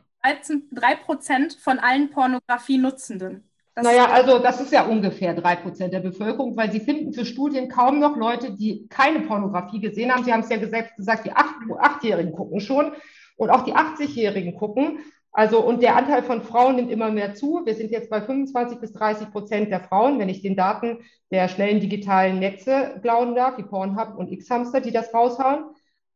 drei 0.72 0.96
Prozent 0.96 1.54
von 1.54 1.78
allen 1.78 2.10
Pornografie-Nutzenden. 2.10 3.51
Das 3.82 3.92
naja, 3.92 4.10
also 4.12 4.38
das 4.38 4.62
ist 4.62 4.72
ja 4.72 4.86
ungefähr 4.86 5.34
drei 5.34 5.56
Prozent 5.56 5.94
der 5.94 6.02
Bevölkerung, 6.02 6.56
weil 6.56 6.72
Sie 6.72 6.80
finden 6.80 7.14
für 7.14 7.26
Studien 7.26 7.68
kaum 7.68 8.00
noch 8.00 8.16
Leute, 8.16 8.52
die 8.52 8.88
keine 8.90 9.22
Pornografie 9.22 9.80
gesehen 9.80 10.12
haben. 10.12 10.24
Sie 10.24 10.32
haben 10.32 10.42
es 10.42 10.50
ja 10.50 10.60
selbst 10.60 10.96
gesagt, 10.96 11.26
die 11.26 11.32
Acht 11.32 11.56
Achtjährigen 11.80 12.34
gucken 12.34 12.60
schon 12.60 12.92
und 13.38 13.50
auch 13.50 13.64
die 13.64 13.74
80-Jährigen 13.74 14.56
gucken. 14.56 15.00
Also 15.32 15.66
und 15.66 15.82
der 15.82 15.96
Anteil 15.96 16.22
von 16.24 16.44
Frauen 16.44 16.76
nimmt 16.76 16.92
immer 16.92 17.10
mehr 17.10 17.34
zu. 17.34 17.62
Wir 17.66 17.74
sind 17.74 17.90
jetzt 17.90 18.10
bei 18.10 18.22
25 18.22 18.80
bis 18.80 18.94
30 18.94 19.32
Prozent 19.32 19.72
der 19.72 19.80
Frauen, 19.80 20.20
wenn 20.20 20.30
ich 20.30 20.42
den 20.42 20.56
Daten 20.56 21.00
der 21.32 21.48
schnellen 21.48 21.80
digitalen 21.80 22.40
Netze 22.40 23.00
glauben 23.02 23.34
darf, 23.34 23.58
wie 23.58 23.64
Pornhub 23.64 24.16
und 24.16 24.32
X-Hamster, 24.32 24.82
die 24.82 24.92
das 24.92 25.14
raushauen. 25.14 25.66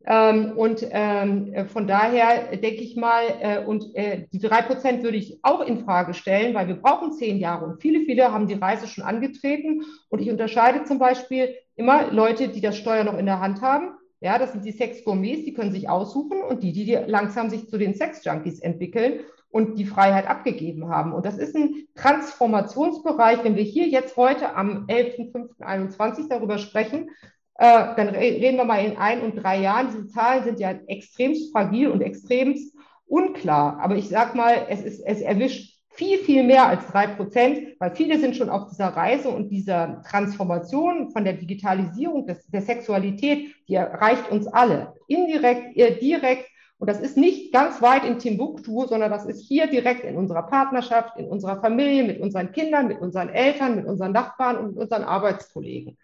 Ähm, 0.08 0.54
und 0.56 0.86
ähm, 0.92 1.68
von 1.68 1.88
daher 1.88 2.56
denke 2.58 2.82
ich 2.82 2.96
mal, 2.96 3.24
äh, 3.40 3.66
und 3.66 3.96
äh, 3.96 4.28
die 4.32 4.40
drei 4.40 4.62
Prozent 4.62 5.04
würde 5.04 5.18
ich 5.18 5.40
auch 5.42 5.62
in 5.62 5.84
Frage 5.84 6.14
stellen, 6.14 6.54
weil 6.54 6.68
wir 6.68 6.76
brauchen 6.76 7.14
zehn 7.14 7.38
Jahre 7.38 7.66
und 7.66 7.82
viele, 7.82 8.02
viele 8.06 8.32
haben 8.32 8.48
die 8.48 8.54
Reise 8.54 8.88
schon 8.88 9.04
angetreten. 9.04 9.84
Und 10.10 10.22
ich 10.22 10.30
unterscheide 10.30 10.84
zum 10.84 11.00
Beispiel 11.00 11.56
immer 11.76 12.12
Leute, 12.12 12.50
die 12.50 12.62
das 12.62 12.78
Steuer 12.78 13.04
noch 13.04 13.18
in 13.18 13.26
der 13.26 13.40
Hand 13.40 13.62
haben. 13.62 13.90
Ja, 14.22 14.38
das 14.38 14.52
sind 14.52 14.64
die 14.64 14.72
Sex-Gourmets, 14.72 15.44
die 15.44 15.54
können 15.54 15.72
sich 15.72 15.90
aussuchen 15.90 16.42
und 16.42 16.64
die, 16.64 16.72
die 16.72 16.94
langsam 17.08 17.50
sich 17.50 17.68
zu 17.70 17.78
den 17.78 17.94
Sex-Junkies 17.94 18.60
entwickeln 18.60 19.22
und 19.50 19.78
die 19.80 19.86
Freiheit 19.86 20.28
abgegeben 20.28 20.90
haben. 20.90 21.14
Und 21.14 21.26
das 21.26 21.38
ist 21.38 21.56
ein 21.56 21.88
Transformationsbereich. 21.96 23.44
Wenn 23.44 23.56
wir 23.56 23.64
hier 23.64 23.88
jetzt 23.88 24.18
heute 24.18 24.56
am 24.56 24.86
11.05.21 24.88 26.28
darüber 26.30 26.58
sprechen, 26.58 27.10
äh, 27.58 27.96
dann 27.96 28.10
reden 28.10 28.58
wir 28.58 28.66
mal 28.66 28.84
in 28.84 28.98
ein 28.98 29.22
und 29.22 29.36
drei 29.36 29.62
Jahren. 29.62 29.88
Diese 29.88 30.08
Zahlen 30.08 30.44
sind 30.44 30.60
ja 30.60 30.72
extremst 30.88 31.52
fragil 31.52 31.90
und 31.90 32.02
extremst 32.02 32.76
unklar. 33.08 33.80
Aber 33.80 33.96
ich 33.96 34.10
sage 34.10 34.36
mal, 34.36 34.66
es, 34.70 34.82
ist, 34.82 35.02
es 35.06 35.22
erwischt 35.22 35.76
viel, 35.96 36.18
viel 36.18 36.44
mehr 36.44 36.68
als 36.68 36.86
drei 36.88 37.08
Prozent, 37.08 37.80
weil 37.80 37.96
viele 37.96 38.20
sind 38.20 38.36
schon 38.36 38.50
auf 38.50 38.70
dieser 38.70 38.88
Reise 38.88 39.30
und 39.30 39.50
dieser 39.50 40.02
Transformation 40.04 41.12
von 41.12 41.24
der 41.24 41.34
Digitalisierung 41.34 42.28
des, 42.28 42.46
der 42.48 42.62
Sexualität, 42.62 43.56
die 43.70 43.76
erreicht 43.76 44.30
uns 44.30 44.48
alle, 44.48 44.94
indirekt, 45.08 45.78
direkt. 46.02 46.50
Und 46.78 46.90
das 46.90 47.00
ist 47.00 47.16
nicht 47.16 47.54
ganz 47.54 47.82
weit 47.82 48.04
in 48.04 48.20
Timbuktu, 48.20 48.86
sondern 48.86 49.10
das 49.10 49.26
ist 49.26 49.48
hier 49.48 49.68
direkt 49.68 50.04
in 50.04 50.18
unserer 50.18 50.44
Partnerschaft, 50.44 51.18
in 51.18 51.28
unserer 51.28 51.62
Familie, 51.62 52.04
mit 52.04 52.20
unseren 52.20 52.52
Kindern, 52.52 52.90
mit 52.90 53.00
unseren 53.00 53.30
Eltern, 53.30 53.78
mit 53.78 53.86
unseren 53.86 54.12
Nachbarn 54.12 54.58
und 54.58 54.68
mit 54.72 54.78
unseren 54.78 55.04
Arbeitskollegen. 55.04 55.98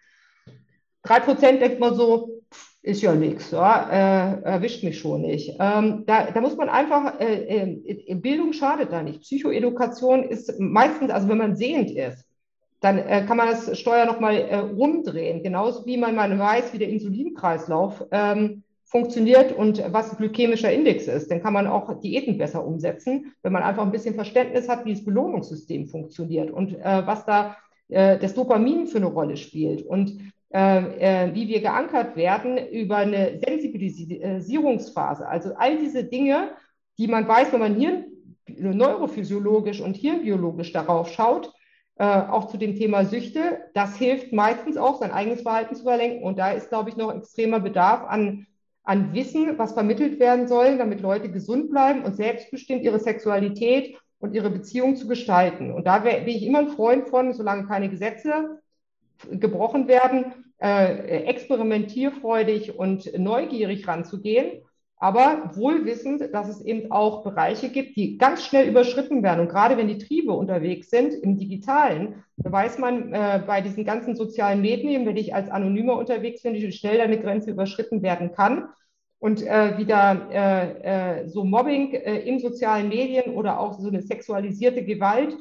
Drei 1.02 1.20
Prozent 1.20 1.60
denkt 1.60 1.80
man 1.80 1.94
so, 1.94 2.42
ist 2.82 3.02
ja 3.02 3.14
nichts, 3.14 3.52
ja, 3.52 3.90
äh, 3.90 4.42
erwischt 4.42 4.82
mich 4.82 4.98
schon 4.98 5.22
nicht. 5.22 5.56
Ähm, 5.60 6.02
da, 6.06 6.30
da, 6.32 6.40
muss 6.40 6.56
man 6.56 6.68
einfach, 6.68 7.20
äh, 7.20 7.70
äh, 7.74 8.14
Bildung 8.16 8.52
schadet 8.52 8.90
da 8.90 9.02
nicht. 9.02 9.20
Psychoedukation 9.20 10.24
ist 10.24 10.58
meistens, 10.58 11.10
also 11.10 11.28
wenn 11.28 11.38
man 11.38 11.54
sehend 11.54 11.92
ist, 11.92 12.24
dann 12.80 12.98
äh, 12.98 13.24
kann 13.26 13.36
man 13.36 13.48
das 13.48 13.78
Steuer 13.78 14.04
nochmal 14.04 14.36
äh, 14.36 14.56
rumdrehen, 14.56 15.44
genauso 15.44 15.86
wie 15.86 15.96
man 15.96 16.16
mal 16.16 16.36
weiß, 16.36 16.72
wie 16.72 16.78
der 16.78 16.88
Insulinkreislauf 16.88 18.04
ähm, 18.10 18.64
funktioniert 18.84 19.56
und 19.56 19.82
was 19.92 20.16
glykämischer 20.16 20.72
Index 20.72 21.06
ist. 21.06 21.30
Dann 21.30 21.40
kann 21.40 21.52
man 21.52 21.68
auch 21.68 22.00
Diäten 22.00 22.36
besser 22.36 22.66
umsetzen, 22.66 23.32
wenn 23.42 23.52
man 23.52 23.62
einfach 23.62 23.84
ein 23.84 23.92
bisschen 23.92 24.16
Verständnis 24.16 24.68
hat, 24.68 24.84
wie 24.84 24.92
das 24.92 25.04
Belohnungssystem 25.04 25.86
funktioniert 25.86 26.50
und 26.50 26.74
äh, 26.74 27.06
was 27.06 27.24
da 27.24 27.56
äh, 27.88 28.18
das 28.18 28.34
Dopamin 28.34 28.88
für 28.88 28.98
eine 28.98 29.06
Rolle 29.06 29.36
spielt. 29.36 29.82
Und 29.86 30.31
äh, 30.54 31.28
äh, 31.28 31.34
wie 31.34 31.48
wir 31.48 31.62
geankert 31.62 32.14
werden 32.14 32.58
über 32.58 32.98
eine 32.98 33.40
Sensibilisierungsphase. 33.42 35.26
Also 35.26 35.54
all 35.54 35.78
diese 35.78 36.04
Dinge, 36.04 36.50
die 36.98 37.08
man 37.08 37.26
weiß, 37.26 37.52
wenn 37.52 37.60
man 37.60 37.74
Hirn, 37.74 38.04
neurophysiologisch 38.46 39.80
und 39.80 39.96
hirnbiologisch 39.96 40.72
darauf 40.72 41.10
schaut, 41.10 41.50
äh, 41.96 42.04
auch 42.04 42.48
zu 42.48 42.58
dem 42.58 42.76
Thema 42.76 43.06
Süchte, 43.06 43.60
das 43.72 43.96
hilft 43.96 44.34
meistens 44.34 44.76
auch, 44.76 45.00
sein 45.00 45.10
eigenes 45.10 45.40
Verhalten 45.40 45.74
zu 45.74 45.82
überlenken. 45.82 46.22
Und 46.22 46.38
da 46.38 46.50
ist, 46.50 46.68
glaube 46.68 46.90
ich, 46.90 46.96
noch 46.98 47.14
extremer 47.14 47.60
Bedarf 47.60 48.04
an, 48.04 48.46
an 48.84 49.14
Wissen, 49.14 49.58
was 49.58 49.72
vermittelt 49.72 50.20
werden 50.20 50.48
soll, 50.48 50.76
damit 50.76 51.00
Leute 51.00 51.30
gesund 51.30 51.70
bleiben 51.70 52.02
und 52.02 52.16
selbstbestimmt 52.16 52.82
ihre 52.82 52.98
Sexualität 52.98 53.96
und 54.18 54.34
ihre 54.34 54.50
Beziehung 54.50 54.96
zu 54.96 55.08
gestalten. 55.08 55.72
Und 55.72 55.86
da 55.86 56.00
bin 56.00 56.28
ich 56.28 56.44
immer 56.44 56.58
ein 56.58 56.68
Freund 56.68 57.08
von, 57.08 57.32
solange 57.32 57.66
keine 57.66 57.88
Gesetze 57.88 58.61
gebrochen 59.30 59.88
werden, 59.88 60.32
äh, 60.58 61.24
experimentierfreudig 61.24 62.78
und 62.78 63.18
neugierig 63.18 63.86
ranzugehen, 63.88 64.62
aber 64.96 65.50
wohl 65.54 65.84
wissend, 65.84 66.22
dass 66.32 66.48
es 66.48 66.60
eben 66.64 66.92
auch 66.92 67.24
Bereiche 67.24 67.70
gibt, 67.70 67.96
die 67.96 68.18
ganz 68.18 68.44
schnell 68.44 68.68
überschritten 68.68 69.24
werden. 69.24 69.40
Und 69.40 69.48
gerade 69.48 69.76
wenn 69.76 69.88
die 69.88 69.98
Triebe 69.98 70.32
unterwegs 70.32 70.90
sind 70.90 71.12
im 71.12 71.36
Digitalen, 71.36 72.22
da 72.36 72.52
weiß 72.52 72.78
man 72.78 73.12
äh, 73.12 73.42
bei 73.44 73.60
diesen 73.60 73.84
ganzen 73.84 74.14
sozialen 74.14 74.60
Medien, 74.60 75.04
wenn 75.04 75.16
ich 75.16 75.34
als 75.34 75.50
Anonymer 75.50 75.96
unterwegs 75.96 76.42
bin, 76.42 76.54
wie 76.54 76.70
schnell 76.70 77.00
eine 77.00 77.20
Grenze 77.20 77.50
überschritten 77.50 78.02
werden 78.02 78.30
kann. 78.30 78.68
Und 79.18 79.44
äh, 79.44 79.76
wieder 79.76 80.28
äh, 80.30 81.22
äh, 81.22 81.28
so 81.28 81.42
Mobbing 81.42 81.94
äh, 81.94 82.18
in 82.20 82.38
sozialen 82.38 82.88
Medien 82.88 83.34
oder 83.34 83.58
auch 83.58 83.80
so 83.80 83.88
eine 83.88 84.02
sexualisierte 84.02 84.84
Gewalt 84.84 85.36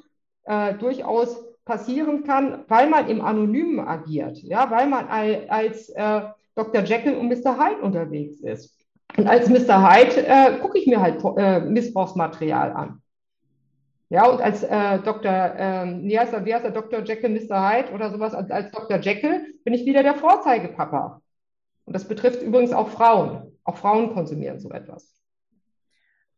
durchaus 0.79 1.51
passieren 1.72 2.26
kann, 2.26 2.65
weil 2.67 2.89
man 2.89 3.07
im 3.07 3.22
Anonymen 3.22 3.80
agiert, 3.80 4.38
ja, 4.39 4.69
weil 4.69 4.88
man 4.88 5.07
als 5.07 5.88
äh, 5.88 6.22
Dr. 6.53 6.84
Jekyll 6.84 7.15
und 7.15 7.30
Mr. 7.30 7.57
Hyde 7.57 7.82
unterwegs 7.82 8.41
ist. 8.41 8.78
Und 9.15 9.26
als 9.28 9.47
Mr. 9.47 9.89
Hyde 9.89 10.28
äh, 10.28 10.59
gucke 10.59 10.78
ich 10.78 10.86
mir 10.86 10.99
halt 10.99 11.24
äh, 11.38 11.61
Missbrauchsmaterial 11.61 12.74
an. 12.74 13.01
Ja, 14.09 14.28
und 14.28 14.41
als 14.41 14.63
äh, 14.63 14.99
Dr. 14.99 15.32
Ähm, 15.32 16.03
wie, 16.03 16.19
heißt 16.19 16.34
er, 16.34 16.45
wie 16.45 16.53
heißt 16.53 16.65
er, 16.65 16.72
Dr. 16.72 17.03
Jekyll, 17.03 17.30
Mr. 17.30 17.69
Hyde 17.69 17.93
oder 17.93 18.11
sowas, 18.11 18.34
als, 18.34 18.51
als 18.51 18.69
Dr. 18.72 18.99
Jekyll 18.99 19.55
bin 19.63 19.74
ich 19.74 19.86
wieder 19.86 20.03
der 20.03 20.15
Vorzeigepapa. 20.15 21.22
Und 21.86 21.93
das 21.93 22.05
betrifft 22.05 22.41
übrigens 22.41 22.74
auch 22.74 22.89
Frauen. 22.89 23.57
Auch 23.63 23.78
Frauen 23.78 24.13
konsumieren 24.13 24.59
so 24.59 24.69
etwas. 24.72 25.15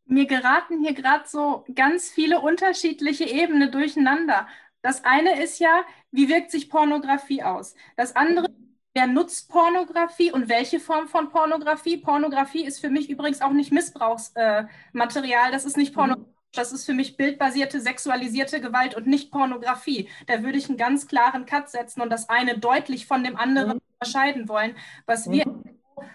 Mir 0.05 0.27
geraten 0.27 0.83
hier 0.83 0.93
gerade 0.93 1.23
so 1.25 1.65
ganz 1.73 2.11
viele 2.11 2.39
unterschiedliche 2.41 3.23
Ebenen 3.23 3.71
durcheinander. 3.71 4.47
Das 4.83 5.03
eine 5.05 5.41
ist 5.41 5.59
ja, 5.59 5.85
wie 6.11 6.29
wirkt 6.29 6.51
sich 6.51 6.69
Pornografie 6.69 7.41
aus? 7.41 7.73
Das 7.95 8.15
andere, 8.15 8.47
wer 8.93 9.07
nutzt 9.07 9.49
Pornografie 9.49 10.31
und 10.31 10.49
welche 10.49 10.79
Form 10.79 11.07
von 11.07 11.29
Pornografie? 11.29 11.97
Pornografie 11.97 12.65
ist 12.65 12.81
für 12.81 12.89
mich 12.89 13.09
übrigens 13.09 13.41
auch 13.41 13.53
nicht 13.53 13.71
Missbrauchsmaterial, 13.71 15.49
äh, 15.49 15.51
das 15.51 15.65
ist 15.65 15.77
nicht 15.77 15.93
mhm. 15.93 15.99
Pornografie. 15.99 16.33
Das 16.55 16.71
ist 16.71 16.85
für 16.85 16.93
mich 16.93 17.17
bildbasierte, 17.17 17.81
sexualisierte 17.81 18.61
Gewalt 18.61 18.95
und 18.95 19.07
nicht 19.07 19.31
Pornografie. 19.31 20.07
Da 20.27 20.43
würde 20.43 20.59
ich 20.59 20.69
einen 20.69 20.77
ganz 20.77 21.07
klaren 21.07 21.47
Cut 21.47 21.69
setzen 21.69 22.01
und 22.01 22.11
das 22.11 22.29
eine 22.29 22.59
deutlich 22.59 23.07
von 23.07 23.23
dem 23.23 23.37
anderen 23.37 23.77
mhm. 23.77 23.81
unterscheiden 23.93 24.47
wollen. 24.49 24.75
Was 25.07 25.31
wir 25.31 25.47
mhm. 25.47 25.63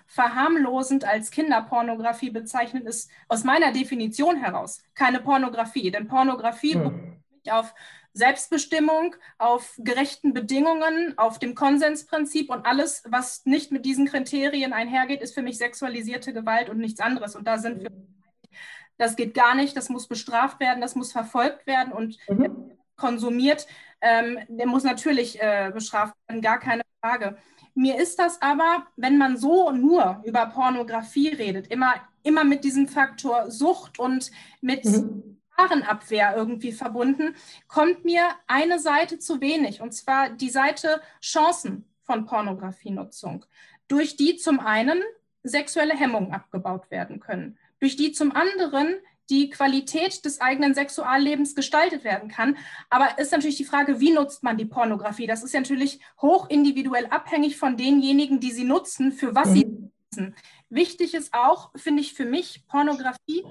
verharmlosend 0.07 1.05
als 1.05 1.33
Kinderpornografie 1.33 2.31
bezeichnen, 2.31 2.87
ist 2.87 3.11
aus 3.27 3.43
meiner 3.43 3.73
Definition 3.73 4.37
heraus 4.37 4.81
keine 4.95 5.21
Pornografie. 5.21 5.91
Denn 5.91 6.07
Pornografie 6.07 6.77
mhm. 6.77 7.17
auf 7.51 7.75
Selbstbestimmung, 8.19 9.17
auf 9.39 9.75
gerechten 9.79 10.35
Bedingungen, 10.35 11.17
auf 11.17 11.39
dem 11.39 11.55
Konsensprinzip 11.55 12.51
und 12.51 12.67
alles, 12.67 13.05
was 13.09 13.47
nicht 13.47 13.73
mit 13.73 13.87
diesen 13.87 14.07
Kriterien 14.07 14.73
einhergeht, 14.73 15.23
ist 15.23 15.35
für 15.35 15.43
mich 15.43 15.57
sexualisierte 15.57 16.33
Gewalt 16.33 16.69
und 16.69 16.79
nichts 16.79 17.01
anderes. 17.01 17.37
Und 17.37 17.47
da 17.47 17.59
sind 17.59 17.81
wir, 17.81 17.91
das 18.99 19.17
geht 19.17 19.35
gar 19.35 19.55
nicht, 19.55 19.77
das 19.77 19.89
muss 19.89 20.09
bestraft 20.09 20.61
werden, 20.61 20.81
das 20.81 20.97
muss 20.97 21.13
verfolgt 21.13 21.67
werden 21.67 21.93
und 21.93 22.19
mhm. 22.29 22.73
konsumiert, 22.97 23.67
ähm, 24.01 24.39
der 24.49 24.67
muss 24.67 24.85
natürlich 24.85 25.41
äh, 25.41 25.71
bestraft 25.73 26.15
werden, 26.27 26.43
gar 26.43 26.59
keine 26.59 26.83
Frage. 27.01 27.39
Mir 27.75 28.01
ist 28.01 28.19
das 28.19 28.43
aber, 28.43 28.87
wenn 28.97 29.19
man 29.19 29.37
so 29.37 29.71
nur 29.71 30.21
über 30.25 30.47
Pornografie 30.47 31.29
redet, 31.29 31.69
immer, 31.69 31.95
immer 32.25 32.43
mit 32.43 32.65
diesem 32.65 32.89
Faktor 32.89 33.51
Sucht 33.51 34.01
und 34.01 34.33
mit 34.61 34.85
mhm 34.85 35.38
Gefahrenabwehr 35.59 36.35
irgendwie 36.37 36.73
verbunden, 36.73 37.35
kommt 37.67 38.05
mir 38.05 38.23
eine 38.47 38.79
Seite 38.79 39.19
zu 39.19 39.41
wenig, 39.41 39.81
und 39.81 39.93
zwar 39.93 40.31
die 40.31 40.51
Seite 40.51 41.01
Chancen 41.21 41.85
von 42.03 42.27
Pornografienutzung, 42.27 43.45
durch 43.89 44.17
die 44.17 44.37
zum 44.37 44.61
einen 44.61 45.03
sexuelle 45.43 45.95
Hemmungen 45.95 46.33
abgebaut 46.33 46.91
werden 46.91 47.21
können, 47.21 47.59
durch 47.81 47.97
die 47.97 48.13
zum 48.13 48.35
anderen 48.35 48.95
die 49.31 49.51
Qualität 49.51 50.25
des 50.25 50.41
eigenen 50.41 50.75
Sexuallebens 50.75 51.55
gestaltet 51.55 52.03
werden 52.03 52.31
kann. 52.31 52.57
Aber 52.89 53.19
ist 53.19 53.33
natürlich 53.33 53.57
die 53.57 53.65
Frage, 53.65 54.01
wie 54.01 54.13
nutzt 54.13 54.43
man 54.43 54.57
die 54.57 54.65
Pornografie? 54.65 55.27
Das 55.27 55.43
ist 55.43 55.53
ja 55.53 55.61
natürlich 55.61 56.01
hoch 56.23 56.49
individuell 56.49 57.07
abhängig 57.07 57.59
von 57.59 57.77
denjenigen, 57.77 58.41
die 58.41 58.53
sie 58.53 58.65
nutzen, 58.65 59.13
für 59.13 59.35
was 59.35 59.53
sie 59.53 59.67
nutzen. 59.67 60.35
Wichtig 60.71 61.13
ist 61.13 61.35
auch, 61.35 61.71
finde 61.77 62.01
ich 62.01 62.15
für 62.15 62.25
mich, 62.25 62.67
Pornografie 62.69 63.45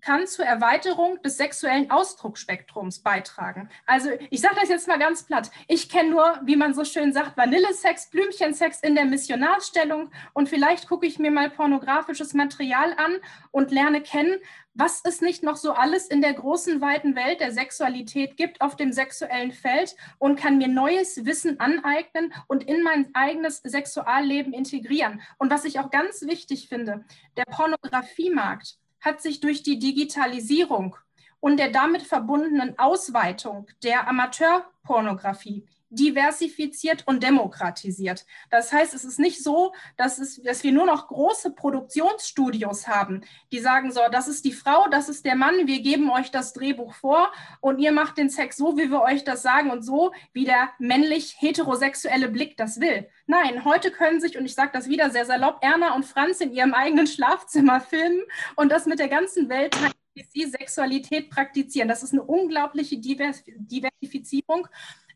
kann 0.00 0.26
zur 0.26 0.44
Erweiterung 0.44 1.20
des 1.22 1.36
sexuellen 1.36 1.90
Ausdrucksspektrums 1.90 3.00
beitragen. 3.00 3.68
Also 3.86 4.10
ich 4.30 4.40
sage 4.40 4.56
das 4.60 4.68
jetzt 4.68 4.88
mal 4.88 4.98
ganz 4.98 5.24
platt. 5.24 5.50
Ich 5.66 5.88
kenne 5.88 6.10
nur, 6.10 6.40
wie 6.44 6.56
man 6.56 6.74
so 6.74 6.84
schön 6.84 7.12
sagt, 7.12 7.36
Vanillesex, 7.36 8.10
Blümchensex 8.10 8.80
in 8.80 8.94
der 8.94 9.04
Missionarstellung 9.04 10.10
und 10.34 10.48
vielleicht 10.48 10.88
gucke 10.88 11.06
ich 11.06 11.18
mir 11.18 11.30
mal 11.30 11.50
pornografisches 11.50 12.34
Material 12.34 12.94
an 12.96 13.16
und 13.50 13.70
lerne 13.70 14.00
kennen, 14.00 14.38
was 14.78 15.00
es 15.04 15.20
nicht 15.20 15.42
noch 15.42 15.56
so 15.56 15.72
alles 15.72 16.06
in 16.06 16.22
der 16.22 16.34
großen, 16.34 16.80
weiten 16.80 17.16
Welt 17.16 17.40
der 17.40 17.50
Sexualität 17.50 18.36
gibt 18.36 18.60
auf 18.60 18.76
dem 18.76 18.92
sexuellen 18.92 19.50
Feld 19.50 19.96
und 20.18 20.38
kann 20.38 20.56
mir 20.58 20.68
neues 20.68 21.24
Wissen 21.24 21.58
aneignen 21.58 22.32
und 22.46 22.62
in 22.62 22.84
mein 22.84 23.12
eigenes 23.12 23.56
Sexualleben 23.64 24.52
integrieren. 24.52 25.20
Und 25.38 25.50
was 25.50 25.64
ich 25.64 25.80
auch 25.80 25.90
ganz 25.90 26.22
wichtig 26.22 26.68
finde, 26.68 27.04
der 27.36 27.44
Pornografiemarkt 27.44 28.78
hat 29.00 29.22
sich 29.22 29.40
durch 29.40 29.62
die 29.62 29.78
Digitalisierung 29.78 30.96
und 31.40 31.58
der 31.58 31.70
damit 31.70 32.02
verbundenen 32.02 32.78
Ausweitung 32.78 33.66
der 33.82 34.08
Amateurpornografie 34.08 35.66
diversifiziert 35.90 37.06
und 37.06 37.22
demokratisiert. 37.22 38.26
Das 38.50 38.72
heißt, 38.72 38.94
es 38.94 39.04
ist 39.04 39.18
nicht 39.18 39.42
so, 39.42 39.72
dass, 39.96 40.18
es, 40.18 40.42
dass 40.42 40.62
wir 40.62 40.72
nur 40.72 40.86
noch 40.86 41.08
große 41.08 41.52
Produktionsstudios 41.52 42.88
haben, 42.88 43.22
die 43.52 43.58
sagen 43.58 43.90
so, 43.92 44.00
das 44.10 44.28
ist 44.28 44.44
die 44.44 44.52
Frau, 44.52 44.88
das 44.88 45.08
ist 45.08 45.24
der 45.24 45.36
Mann, 45.36 45.66
wir 45.66 45.80
geben 45.80 46.10
euch 46.10 46.30
das 46.30 46.52
Drehbuch 46.52 46.94
vor 46.94 47.32
und 47.60 47.78
ihr 47.78 47.92
macht 47.92 48.18
den 48.18 48.30
Sex 48.30 48.56
so, 48.56 48.76
wie 48.76 48.90
wir 48.90 49.02
euch 49.02 49.24
das 49.24 49.42
sagen 49.42 49.70
und 49.70 49.82
so, 49.82 50.12
wie 50.32 50.44
der 50.44 50.70
männlich 50.78 51.36
heterosexuelle 51.38 52.28
Blick 52.28 52.56
das 52.56 52.80
will. 52.80 53.08
Nein, 53.26 53.64
heute 53.64 53.90
können 53.90 54.20
sich, 54.20 54.38
und 54.38 54.44
ich 54.44 54.54
sage 54.54 54.70
das 54.72 54.88
wieder 54.88 55.10
sehr 55.10 55.24
salopp, 55.24 55.58
Erna 55.62 55.94
und 55.94 56.04
Franz 56.04 56.40
in 56.40 56.52
ihrem 56.52 56.74
eigenen 56.74 57.06
Schlafzimmer 57.06 57.80
filmen 57.80 58.22
und 58.56 58.70
das 58.70 58.86
mit 58.86 58.98
der 58.98 59.08
ganzen 59.08 59.48
Welt 59.48 59.76
wie 60.18 60.44
sie 60.44 60.50
Sexualität 60.50 61.30
praktizieren. 61.30 61.88
Das 61.88 62.02
ist 62.02 62.12
eine 62.12 62.22
unglaubliche 62.22 62.98
Diversifizierung. 62.98 64.66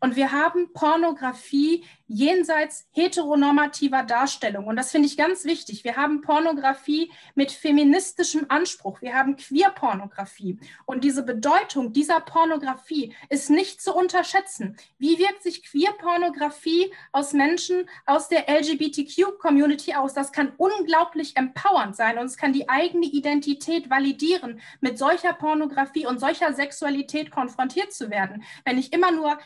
Und 0.03 0.17
wir 0.17 0.33
haben 0.33 0.73
Pornografie 0.73 1.85
jenseits 2.09 2.89
heteronormativer 2.91 4.03
Darstellung. 4.03 4.67
Und 4.67 4.75
das 4.77 4.91
finde 4.91 5.07
ich 5.07 5.17
ganz 5.17 5.45
wichtig. 5.45 5.85
Wir 5.85 5.97
haben 5.97 6.21
Pornografie 6.21 7.11
mit 7.37 7.53
feministischem 7.53 8.47
Anspruch. 8.49 9.01
Wir 9.01 9.15
haben 9.15 9.37
Queer-Pornografie. 9.37 10.59
Und 10.85 11.05
diese 11.05 11.23
Bedeutung 11.23 11.93
dieser 11.93 12.21
Pornografie 12.21 13.15
ist 13.31 13.49
nicht 13.49 13.81
zu 13.81 13.95
unterschätzen. 13.95 14.77
Wie 14.99 15.19
wirkt 15.19 15.45
sich 15.45 15.63
Queer-Pornografie 15.63 16.93
aus 17.13 17.33
Menschen 17.33 17.89
aus 18.05 18.29
der 18.29 18.47
LGBTQ-Community 18.49 19.95
aus? 19.95 20.15
Das 20.15 20.33
kann 20.33 20.53
unglaublich 20.59 21.37
empowernd 21.37 21.95
sein 21.95 22.19
und 22.19 22.27
es 22.27 22.37
kann 22.37 22.53
die 22.53 22.69
eigene 22.69 23.07
Identität 23.07 23.89
validieren, 23.89 24.61
mit 24.81 24.99
solcher 24.99 25.33
Pornografie 25.33 26.07
und 26.07 26.19
solcher 26.19 26.53
Sexualität 26.53 27.31
konfrontiert 27.31 27.93
zu 27.93 28.11
werden. 28.11 28.43
Wenn 28.65 28.79
ich 28.79 28.93
immer 28.93 29.13
nur 29.13 29.39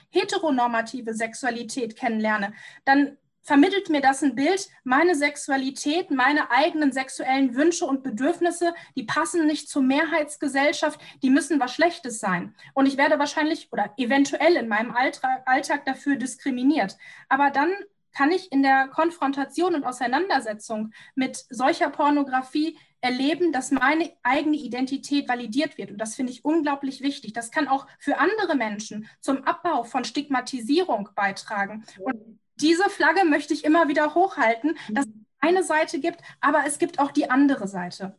heteronormative 0.47 1.15
Sexualität 1.15 1.97
kennenlerne, 1.97 2.53
dann 2.85 3.17
vermittelt 3.43 3.91
mir 3.91 4.01
das 4.01 4.25
ein 4.25 4.35
Bild, 4.35 4.69
meine 4.83 5.15
Sexualität, 5.15 6.11
meine 6.11 6.51
eigenen 6.51 6.91
sexuellen 6.91 7.55
Wünsche 7.55 7.87
und 7.87 8.03
Bedürfnisse, 8.03 8.75
die 8.97 9.05
passen 9.05 9.47
nicht 9.47 9.69
zur 9.69 9.83
Mehrheitsgesellschaft, 9.83 11.01
die 11.23 11.31
müssen 11.31 11.61
was 11.61 11.73
Schlechtes 11.73 12.19
sein. 12.19 12.57
Und 12.75 12.87
ich 12.87 12.97
werde 12.97 13.21
wahrscheinlich 13.21 13.69
oder 13.71 13.95
eventuell 13.99 14.57
in 14.57 14.67
meinem 14.67 14.93
Alltag 14.97 15.85
dafür 15.85 16.17
diskriminiert. 16.17 16.97
Aber 17.29 17.51
dann 17.51 17.71
kann 18.13 18.33
ich 18.33 18.51
in 18.51 18.63
der 18.65 18.89
Konfrontation 18.89 19.77
und 19.77 19.85
Auseinandersetzung 19.85 20.93
mit 21.15 21.45
solcher 21.51 21.91
Pornografie 21.91 22.77
erleben, 23.01 23.53
dass 23.53 23.71
meine 23.71 24.11
eigene 24.23 24.57
Identität 24.57 25.29
validiert 25.29 25.79
wird. 25.79 25.91
Und 25.91 25.99
das 25.99 26.15
finde 26.15 26.33
ich 26.33 26.45
unglaublich 26.45 27.01
wichtig. 27.01 27.33
Das 27.33 27.51
kann 27.51 27.69
auch 27.69 27.87
für 27.99 28.19
andere 28.19 28.57
Menschen 28.57 29.09
zum 29.21 29.45
Abbau 29.45 29.85
von 29.85 30.05
Stigmatisierung 30.05 31.11
beitragen. 31.15 31.85
Und 32.01 32.39
diese 32.61 32.89
Flagge 32.89 33.25
möchte 33.25 33.55
ich 33.55 33.65
immer 33.65 33.89
wieder 33.89 34.15
hochhalten, 34.15 34.77
dass 34.91 35.07
es 35.07 35.13
eine 35.41 35.63
Seite 35.63 36.01
gibt, 36.01 36.21
aber 36.41 36.65
es 36.67 36.79
gibt 36.79 36.99
auch 36.99 37.13
die 37.13 37.31
andere 37.31 37.69
Seite. 37.69 38.17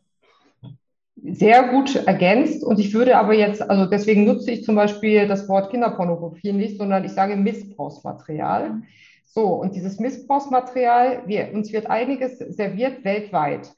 Sehr 1.16 1.68
gut 1.68 1.96
ergänzt. 1.96 2.62
Und 2.62 2.78
ich 2.78 2.94
würde 2.94 3.18
aber 3.18 3.34
jetzt, 3.34 3.60
also 3.60 3.86
deswegen 3.86 4.24
nutze 4.24 4.52
ich 4.52 4.64
zum 4.64 4.76
Beispiel 4.76 5.26
das 5.26 5.48
Wort 5.48 5.70
Kinderpornografie 5.70 6.52
nicht, 6.52 6.78
sondern 6.78 7.04
ich 7.04 7.12
sage 7.12 7.36
Missbrauchsmaterial. 7.36 8.82
So, 9.24 9.46
und 9.46 9.74
dieses 9.74 9.98
Missbrauchsmaterial, 9.98 11.24
wir, 11.26 11.52
uns 11.52 11.72
wird 11.72 11.90
einiges 11.90 12.38
serviert 12.38 13.04
weltweit. 13.04 13.72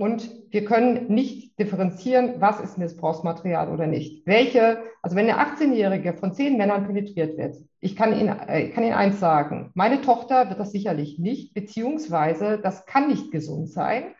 Und 0.00 0.30
wir 0.50 0.64
können 0.64 1.08
nicht 1.08 1.58
differenzieren, 1.58 2.36
was 2.38 2.58
ist 2.58 2.78
Missbrauchsmaterial 2.78 3.68
oder 3.68 3.86
nicht. 3.86 4.26
Welche, 4.26 4.78
also 5.02 5.14
wenn 5.14 5.28
eine 5.28 5.38
18-Jährige 5.38 6.14
von 6.14 6.32
zehn 6.32 6.56
Männern 6.56 6.86
penetriert 6.86 7.36
wird, 7.36 7.56
ich 7.80 7.96
kann 7.96 8.18
Ihnen, 8.18 8.34
äh, 8.48 8.70
kann 8.70 8.82
Ihnen 8.82 8.94
eins 8.94 9.20
sagen, 9.20 9.72
meine 9.74 10.00
Tochter 10.00 10.48
wird 10.48 10.58
das 10.58 10.72
sicherlich 10.72 11.18
nicht, 11.18 11.52
beziehungsweise 11.52 12.58
das 12.62 12.86
kann 12.86 13.08
nicht 13.08 13.30
gesund 13.30 13.68
sein. 13.68 14.14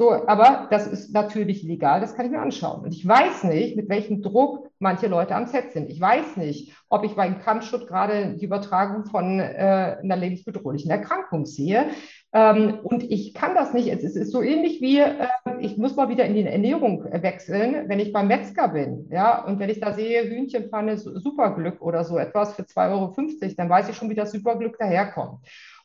So, 0.00 0.12
aber 0.12 0.66
das 0.70 0.86
ist 0.86 1.12
natürlich 1.12 1.62
legal, 1.62 2.00
das 2.00 2.14
kann 2.14 2.24
ich 2.24 2.32
mir 2.32 2.40
anschauen. 2.40 2.84
Und 2.84 2.94
ich 2.94 3.06
weiß 3.06 3.44
nicht, 3.44 3.76
mit 3.76 3.90
welchem 3.90 4.22
Druck 4.22 4.70
manche 4.78 5.08
Leute 5.08 5.34
am 5.34 5.44
Set 5.44 5.72
sind. 5.72 5.90
Ich 5.90 6.00
weiß 6.00 6.38
nicht, 6.38 6.72
ob 6.88 7.04
ich 7.04 7.16
beim 7.16 7.38
Kampfschutz 7.38 7.86
gerade 7.86 8.34
die 8.34 8.46
Übertragung 8.46 9.04
von 9.04 9.40
äh, 9.40 9.98
einer 10.02 10.16
lebensbedrohlichen 10.16 10.90
Erkrankung 10.90 11.44
sehe. 11.44 11.90
Ähm, 12.32 12.78
und 12.82 13.02
ich 13.10 13.34
kann 13.34 13.54
das 13.54 13.74
nicht. 13.74 13.88
Es 13.88 14.02
ist, 14.02 14.32
so 14.32 14.40
ähnlich 14.40 14.80
wie, 14.80 15.00
äh, 15.00 15.26
ich 15.58 15.76
muss 15.76 15.96
mal 15.96 16.08
wieder 16.08 16.24
in 16.24 16.32
die 16.32 16.46
Ernährung 16.46 17.04
wechseln, 17.04 17.86
wenn 17.90 18.00
ich 18.00 18.14
beim 18.14 18.28
Metzger 18.28 18.68
bin. 18.68 19.06
Ja, 19.10 19.44
und 19.44 19.58
wenn 19.58 19.68
ich 19.68 19.80
da 19.80 19.92
sehe, 19.92 20.22
Hühnchenpfanne, 20.22 20.96
Superglück 20.96 21.82
oder 21.82 22.04
so 22.04 22.16
etwas 22.16 22.54
für 22.54 22.62
2,50 22.62 22.90
Euro, 22.90 23.54
dann 23.54 23.68
weiß 23.68 23.90
ich 23.90 23.96
schon, 23.96 24.08
wie 24.08 24.14
das 24.14 24.32
Superglück 24.32 24.78
daherkommt. 24.78 25.40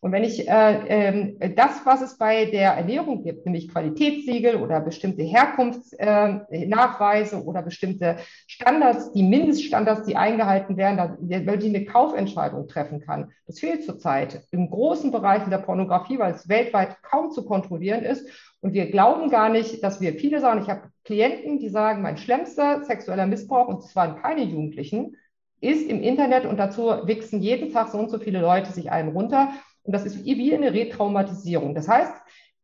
Und 0.05 0.11
wenn 0.11 0.23
ich 0.23 0.47
äh, 0.47 1.33
äh, 1.39 1.55
das, 1.55 1.83
was 1.83 2.03
es 2.03 2.19
bei 2.19 2.45
der 2.45 2.73
Ernährung 2.73 3.23
gibt, 3.23 3.47
nämlich 3.47 3.69
Qualitätssiegel 3.69 4.57
oder 4.57 4.79
bestimmte 4.79 5.23
Herkunftsnachweise 5.23 7.37
äh, 7.37 7.39
oder 7.39 7.63
bestimmte 7.63 8.17
Standards, 8.45 9.13
die 9.13 9.23
Mindeststandards, 9.23 10.05
die 10.05 10.15
eingehalten 10.15 10.77
werden, 10.77 11.17
damit 11.21 11.63
ich 11.63 11.69
eine 11.69 11.85
Kaufentscheidung 11.85 12.67
treffen 12.67 13.01
kann, 13.01 13.31
das 13.47 13.59
fehlt 13.59 13.83
zurzeit 13.83 14.43
im 14.51 14.69
großen 14.69 15.09
Bereich 15.09 15.49
der 15.49 15.57
Pornografie, 15.57 16.19
weil 16.19 16.35
es 16.35 16.47
weltweit 16.47 17.01
kaum 17.01 17.31
zu 17.31 17.43
kontrollieren 17.43 18.03
ist. 18.03 18.29
Und 18.61 18.73
wir 18.73 18.91
glauben 18.91 19.31
gar 19.31 19.49
nicht, 19.49 19.83
dass 19.83 20.01
wir 20.01 20.13
viele 20.13 20.39
sagen, 20.39 20.61
ich 20.61 20.69
habe 20.69 20.91
Klienten, 21.03 21.57
die 21.57 21.69
sagen, 21.69 22.03
mein 22.03 22.17
schlimmster 22.17 22.83
sexueller 22.83 23.25
Missbrauch, 23.25 23.69
und 23.69 23.83
es 23.83 23.95
waren 23.95 24.21
keine 24.21 24.43
Jugendlichen, 24.43 25.17
ist 25.61 25.89
im 25.89 26.03
Internet 26.03 26.45
und 26.45 26.57
dazu 26.57 26.83
wichsen 27.05 27.41
jeden 27.41 27.73
Tag 27.73 27.89
so 27.89 27.97
und 27.97 28.11
so 28.11 28.19
viele 28.19 28.39
Leute 28.39 28.71
sich 28.71 28.91
einen 28.91 29.09
runter. 29.09 29.49
Und 29.85 29.93
das 29.93 30.05
ist 30.05 30.25
wie 30.25 30.53
eine 30.53 30.73
Retraumatisierung. 30.73 31.75
Das 31.75 31.87
heißt, 31.87 32.13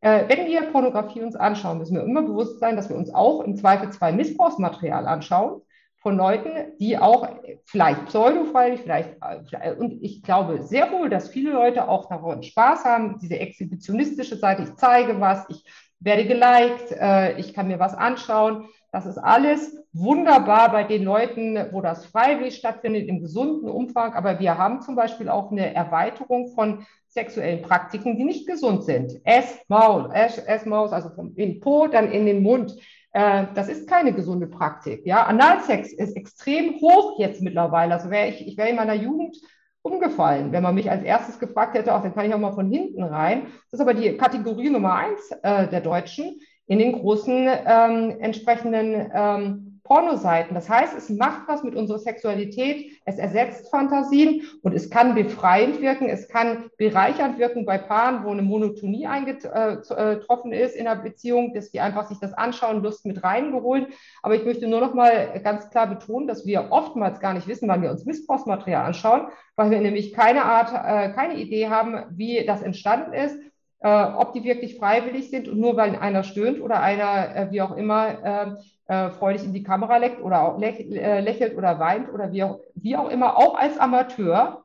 äh, 0.00 0.24
wenn 0.28 0.46
wir 0.46 0.62
Pornografie 0.72 1.22
uns 1.22 1.36
anschauen, 1.36 1.78
müssen 1.78 1.94
wir 1.94 2.02
immer 2.02 2.22
bewusst 2.22 2.58
sein, 2.58 2.76
dass 2.76 2.88
wir 2.88 2.96
uns 2.96 3.14
auch 3.14 3.40
im 3.40 3.56
Zweifelsfall 3.56 4.12
Missbrauchsmaterial 4.12 5.06
anschauen 5.06 5.62
von 5.98 6.16
Leuten, 6.16 6.76
die 6.80 6.98
auch 6.98 7.28
vielleicht 7.64 8.06
pseudofreilich, 8.06 8.80
vielleicht, 8.80 9.14
äh, 9.20 9.72
und 9.78 10.02
ich 10.02 10.22
glaube 10.24 10.62
sehr 10.62 10.90
wohl, 10.90 11.08
dass 11.08 11.28
viele 11.28 11.52
Leute 11.52 11.88
auch 11.88 12.08
daran 12.08 12.42
Spaß 12.42 12.84
haben, 12.84 13.18
diese 13.20 13.38
exhibitionistische 13.38 14.36
Seite, 14.36 14.64
ich 14.64 14.74
zeige 14.74 15.20
was, 15.20 15.46
ich 15.48 15.64
werde 16.00 16.26
geliked, 16.26 16.90
äh, 16.90 17.38
ich 17.38 17.54
kann 17.54 17.68
mir 17.68 17.78
was 17.78 17.94
anschauen. 17.94 18.68
Das 18.92 19.06
ist 19.06 19.16
alles 19.16 19.74
wunderbar 19.94 20.70
bei 20.70 20.84
den 20.84 21.02
Leuten, 21.02 21.58
wo 21.72 21.80
das 21.80 22.04
freiwillig 22.04 22.56
stattfindet, 22.56 23.08
im 23.08 23.20
gesunden 23.20 23.70
Umfang. 23.70 24.12
Aber 24.12 24.38
wir 24.38 24.58
haben 24.58 24.82
zum 24.82 24.96
Beispiel 24.96 25.30
auch 25.30 25.50
eine 25.50 25.74
Erweiterung 25.74 26.48
von 26.54 26.84
sexuellen 27.08 27.62
Praktiken, 27.62 28.18
die 28.18 28.24
nicht 28.24 28.46
gesund 28.46 28.84
sind. 28.84 29.18
Ess, 29.24 29.58
Maul, 29.68 30.10
Ess, 30.12 30.66
Maus, 30.66 30.92
also 30.92 31.08
vom 31.08 31.34
in 31.36 31.60
Po, 31.60 31.86
dann 31.86 32.12
in 32.12 32.26
den 32.26 32.42
Mund. 32.42 32.76
Äh, 33.12 33.46
das 33.54 33.68
ist 33.68 33.88
keine 33.88 34.12
gesunde 34.12 34.46
Praktik. 34.46 35.06
Ja, 35.06 35.24
Analsex 35.24 35.94
ist 35.94 36.14
extrem 36.14 36.74
hoch 36.74 37.18
jetzt 37.18 37.40
mittlerweile. 37.40 37.94
Also 37.94 38.10
wäre 38.10 38.28
ich, 38.28 38.46
ich 38.46 38.58
wäre 38.58 38.68
in 38.68 38.76
meiner 38.76 38.94
Jugend 38.94 39.38
umgefallen, 39.80 40.52
wenn 40.52 40.62
man 40.62 40.74
mich 40.74 40.90
als 40.90 41.02
erstes 41.02 41.38
gefragt 41.38 41.74
hätte, 41.74 41.94
auch 41.94 42.02
dann 42.02 42.14
kann 42.14 42.26
ich 42.26 42.34
auch 42.34 42.38
mal 42.38 42.52
von 42.52 42.70
hinten 42.70 43.02
rein. 43.02 43.46
Das 43.70 43.80
ist 43.80 43.80
aber 43.80 43.94
die 43.94 44.16
Kategorie 44.16 44.70
Nummer 44.70 44.94
eins 44.94 45.30
äh, 45.42 45.66
der 45.68 45.80
Deutschen 45.80 46.40
in 46.66 46.78
den 46.78 46.92
großen 46.92 47.48
ähm, 47.66 48.16
entsprechenden 48.20 49.10
ähm, 49.14 49.72
Pornoseiten. 49.84 50.54
Das 50.54 50.70
heißt, 50.70 50.96
es 50.96 51.10
macht 51.10 51.48
was 51.48 51.62
mit 51.64 51.74
unserer 51.74 51.98
Sexualität, 51.98 52.92
es 53.04 53.18
ersetzt 53.18 53.68
Fantasien 53.70 54.42
und 54.62 54.74
es 54.74 54.88
kann 54.88 55.14
befreiend 55.14 55.82
wirken, 55.82 56.08
es 56.08 56.28
kann 56.28 56.70
bereichernd 56.78 57.38
wirken 57.38 57.66
bei 57.66 57.78
Paaren, 57.78 58.24
wo 58.24 58.30
eine 58.30 58.42
Monotonie 58.42 59.06
eingetroffen 59.06 60.52
ist 60.52 60.76
in 60.76 60.84
der 60.84 60.96
Beziehung, 60.96 61.52
dass 61.52 61.72
die 61.72 61.80
einfach 61.80 62.08
sich 62.08 62.18
das 62.20 62.32
anschauen, 62.32 62.82
Lust 62.82 63.04
mit 63.04 63.22
reingeholt. 63.22 63.88
Aber 64.22 64.34
ich 64.34 64.44
möchte 64.44 64.68
nur 64.68 64.80
noch 64.80 64.94
mal 64.94 65.40
ganz 65.42 65.68
klar 65.68 65.88
betonen, 65.88 66.28
dass 66.28 66.46
wir 66.46 66.68
oftmals 66.70 67.20
gar 67.20 67.34
nicht 67.34 67.48
wissen, 67.48 67.68
wann 67.68 67.82
wir 67.82 67.90
uns 67.90 68.06
Missbrauchsmaterial 68.06 68.86
anschauen, 68.86 69.28
weil 69.56 69.70
wir 69.70 69.80
nämlich 69.80 70.14
keine 70.14 70.44
Art, 70.44 70.70
äh, 70.72 71.12
keine 71.12 71.34
Idee 71.34 71.68
haben, 71.68 72.04
wie 72.10 72.46
das 72.46 72.62
entstanden 72.62 73.12
ist 73.12 73.36
äh, 73.82 74.04
ob 74.16 74.32
die 74.32 74.44
wirklich 74.44 74.78
freiwillig 74.78 75.30
sind 75.30 75.48
und 75.48 75.58
nur 75.58 75.76
weil 75.76 75.96
einer 75.96 76.22
stöhnt 76.22 76.60
oder 76.60 76.80
einer, 76.80 77.34
äh, 77.34 77.50
wie 77.50 77.62
auch 77.62 77.76
immer, 77.76 78.56
äh, 78.86 79.10
freudig 79.10 79.44
in 79.44 79.54
die 79.54 79.62
Kamera 79.62 79.96
leckt 79.96 80.22
oder 80.22 80.42
auch 80.42 80.58
lächelt 80.58 81.56
oder 81.56 81.78
weint 81.78 82.12
oder 82.12 82.30
wie 82.32 82.42
auch, 82.42 82.60
wie 82.74 82.96
auch 82.96 83.08
immer, 83.08 83.38
auch 83.38 83.54
als 83.54 83.78
Amateur, 83.78 84.64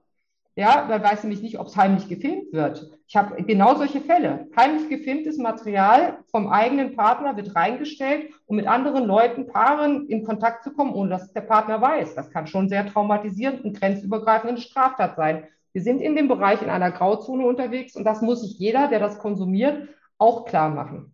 ja, 0.56 0.86
weil 0.90 1.04
weiß 1.04 1.24
nämlich 1.24 1.42
nicht, 1.42 1.60
ob 1.60 1.68
es 1.68 1.78
heimlich 1.78 2.10
gefilmt 2.10 2.52
wird. 2.52 2.90
Ich 3.08 3.16
habe 3.16 3.42
genau 3.44 3.76
solche 3.76 4.02
Fälle. 4.02 4.48
Heimlich 4.58 4.90
gefilmtes 4.90 5.38
Material 5.38 6.18
vom 6.32 6.50
eigenen 6.50 6.96
Partner 6.96 7.38
wird 7.38 7.56
reingestellt, 7.56 8.32
um 8.48 8.58
mit 8.58 8.68
anderen 8.68 9.06
Leuten, 9.06 9.48
Paaren 9.48 10.08
in 10.08 10.26
Kontakt 10.26 10.64
zu 10.64 10.74
kommen, 10.74 10.94
ohne 10.94 11.12
dass 11.12 11.32
der 11.32 11.42
Partner 11.42 11.80
weiß. 11.80 12.16
Das 12.16 12.32
kann 12.32 12.48
schon 12.48 12.70
sehr 12.70 12.88
traumatisierend 12.88 13.64
und 13.64 13.80
grenzübergreifende 13.80 14.60
Straftat 14.60 15.16
sein. 15.16 15.48
Wir 15.78 15.84
sind 15.84 16.02
in 16.02 16.16
dem 16.16 16.28
Bereich 16.28 16.64
in 16.64 16.72
einer 16.72 16.90
Grauzone 16.90 17.46
unterwegs 17.46 17.96
und 17.96 18.04
das 18.04 18.24
muss 18.24 18.42
sich 18.42 18.58
jeder, 18.58 18.88
der 18.88 18.98
das 18.98 19.20
konsumiert, 19.20 19.90
auch 20.18 20.46
klar 20.46 20.70
machen. 20.72 21.14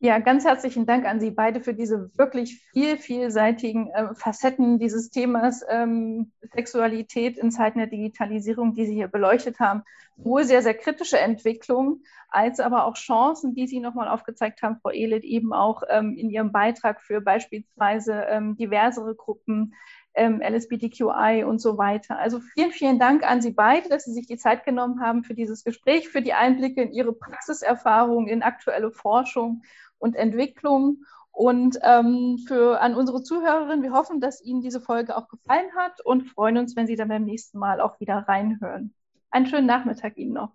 Ja, 0.00 0.18
ganz 0.18 0.44
herzlichen 0.44 0.84
Dank 0.84 1.06
an 1.06 1.18
Sie 1.18 1.30
beide 1.30 1.62
für 1.62 1.72
diese 1.72 2.10
wirklich 2.18 2.62
viel, 2.74 2.98
vielseitigen 2.98 3.88
äh, 3.88 4.14
Facetten 4.14 4.78
dieses 4.78 5.08
Themas 5.08 5.64
ähm, 5.66 6.30
Sexualität 6.52 7.38
in 7.38 7.50
Zeiten 7.50 7.78
der 7.78 7.88
Digitalisierung, 7.88 8.74
die 8.74 8.84
Sie 8.84 8.92
hier 8.92 9.08
beleuchtet 9.08 9.58
haben. 9.58 9.82
Sowohl 10.18 10.44
sehr, 10.44 10.60
sehr 10.60 10.74
kritische 10.74 11.18
Entwicklungen, 11.18 12.04
als 12.28 12.60
aber 12.60 12.84
auch 12.84 12.96
Chancen, 12.96 13.54
die 13.54 13.66
Sie 13.66 13.80
nochmal 13.80 14.08
aufgezeigt 14.08 14.60
haben, 14.60 14.76
Frau 14.82 14.90
Ehlert, 14.90 15.24
eben 15.24 15.54
auch 15.54 15.82
ähm, 15.88 16.18
in 16.18 16.28
Ihrem 16.28 16.52
Beitrag 16.52 17.00
für 17.00 17.22
beispielsweise 17.22 18.26
ähm, 18.28 18.56
diversere 18.58 19.14
Gruppen, 19.14 19.72
ähm, 20.14 20.40
LSBTQI 20.40 21.44
und 21.44 21.60
so 21.60 21.76
weiter. 21.78 22.18
Also 22.18 22.40
vielen, 22.40 22.72
vielen 22.72 22.98
Dank 22.98 23.24
an 23.24 23.42
Sie 23.42 23.50
beide, 23.50 23.88
dass 23.88 24.04
Sie 24.04 24.12
sich 24.12 24.26
die 24.26 24.36
Zeit 24.36 24.64
genommen 24.64 25.00
haben 25.00 25.24
für 25.24 25.34
dieses 25.34 25.64
Gespräch, 25.64 26.08
für 26.08 26.22
die 26.22 26.34
Einblicke 26.34 26.82
in 26.82 26.92
Ihre 26.92 27.12
Praxiserfahrung, 27.12 28.28
in 28.28 28.42
aktuelle 28.42 28.90
Forschung 28.90 29.62
und 29.98 30.16
Entwicklung. 30.16 31.04
Und 31.32 31.78
ähm, 31.82 32.38
für 32.46 32.80
an 32.80 32.94
unsere 32.94 33.22
Zuhörerinnen, 33.22 33.82
wir 33.82 33.92
hoffen, 33.92 34.20
dass 34.20 34.40
Ihnen 34.40 34.62
diese 34.62 34.80
Folge 34.80 35.16
auch 35.16 35.28
gefallen 35.28 35.74
hat 35.76 36.00
und 36.00 36.28
freuen 36.28 36.58
uns, 36.58 36.76
wenn 36.76 36.86
Sie 36.86 36.94
dann 36.94 37.08
beim 37.08 37.24
nächsten 37.24 37.58
Mal 37.58 37.80
auch 37.80 37.98
wieder 37.98 38.18
reinhören. 38.28 38.94
Einen 39.30 39.46
schönen 39.46 39.66
Nachmittag 39.66 40.16
Ihnen 40.16 40.34
noch. 40.34 40.52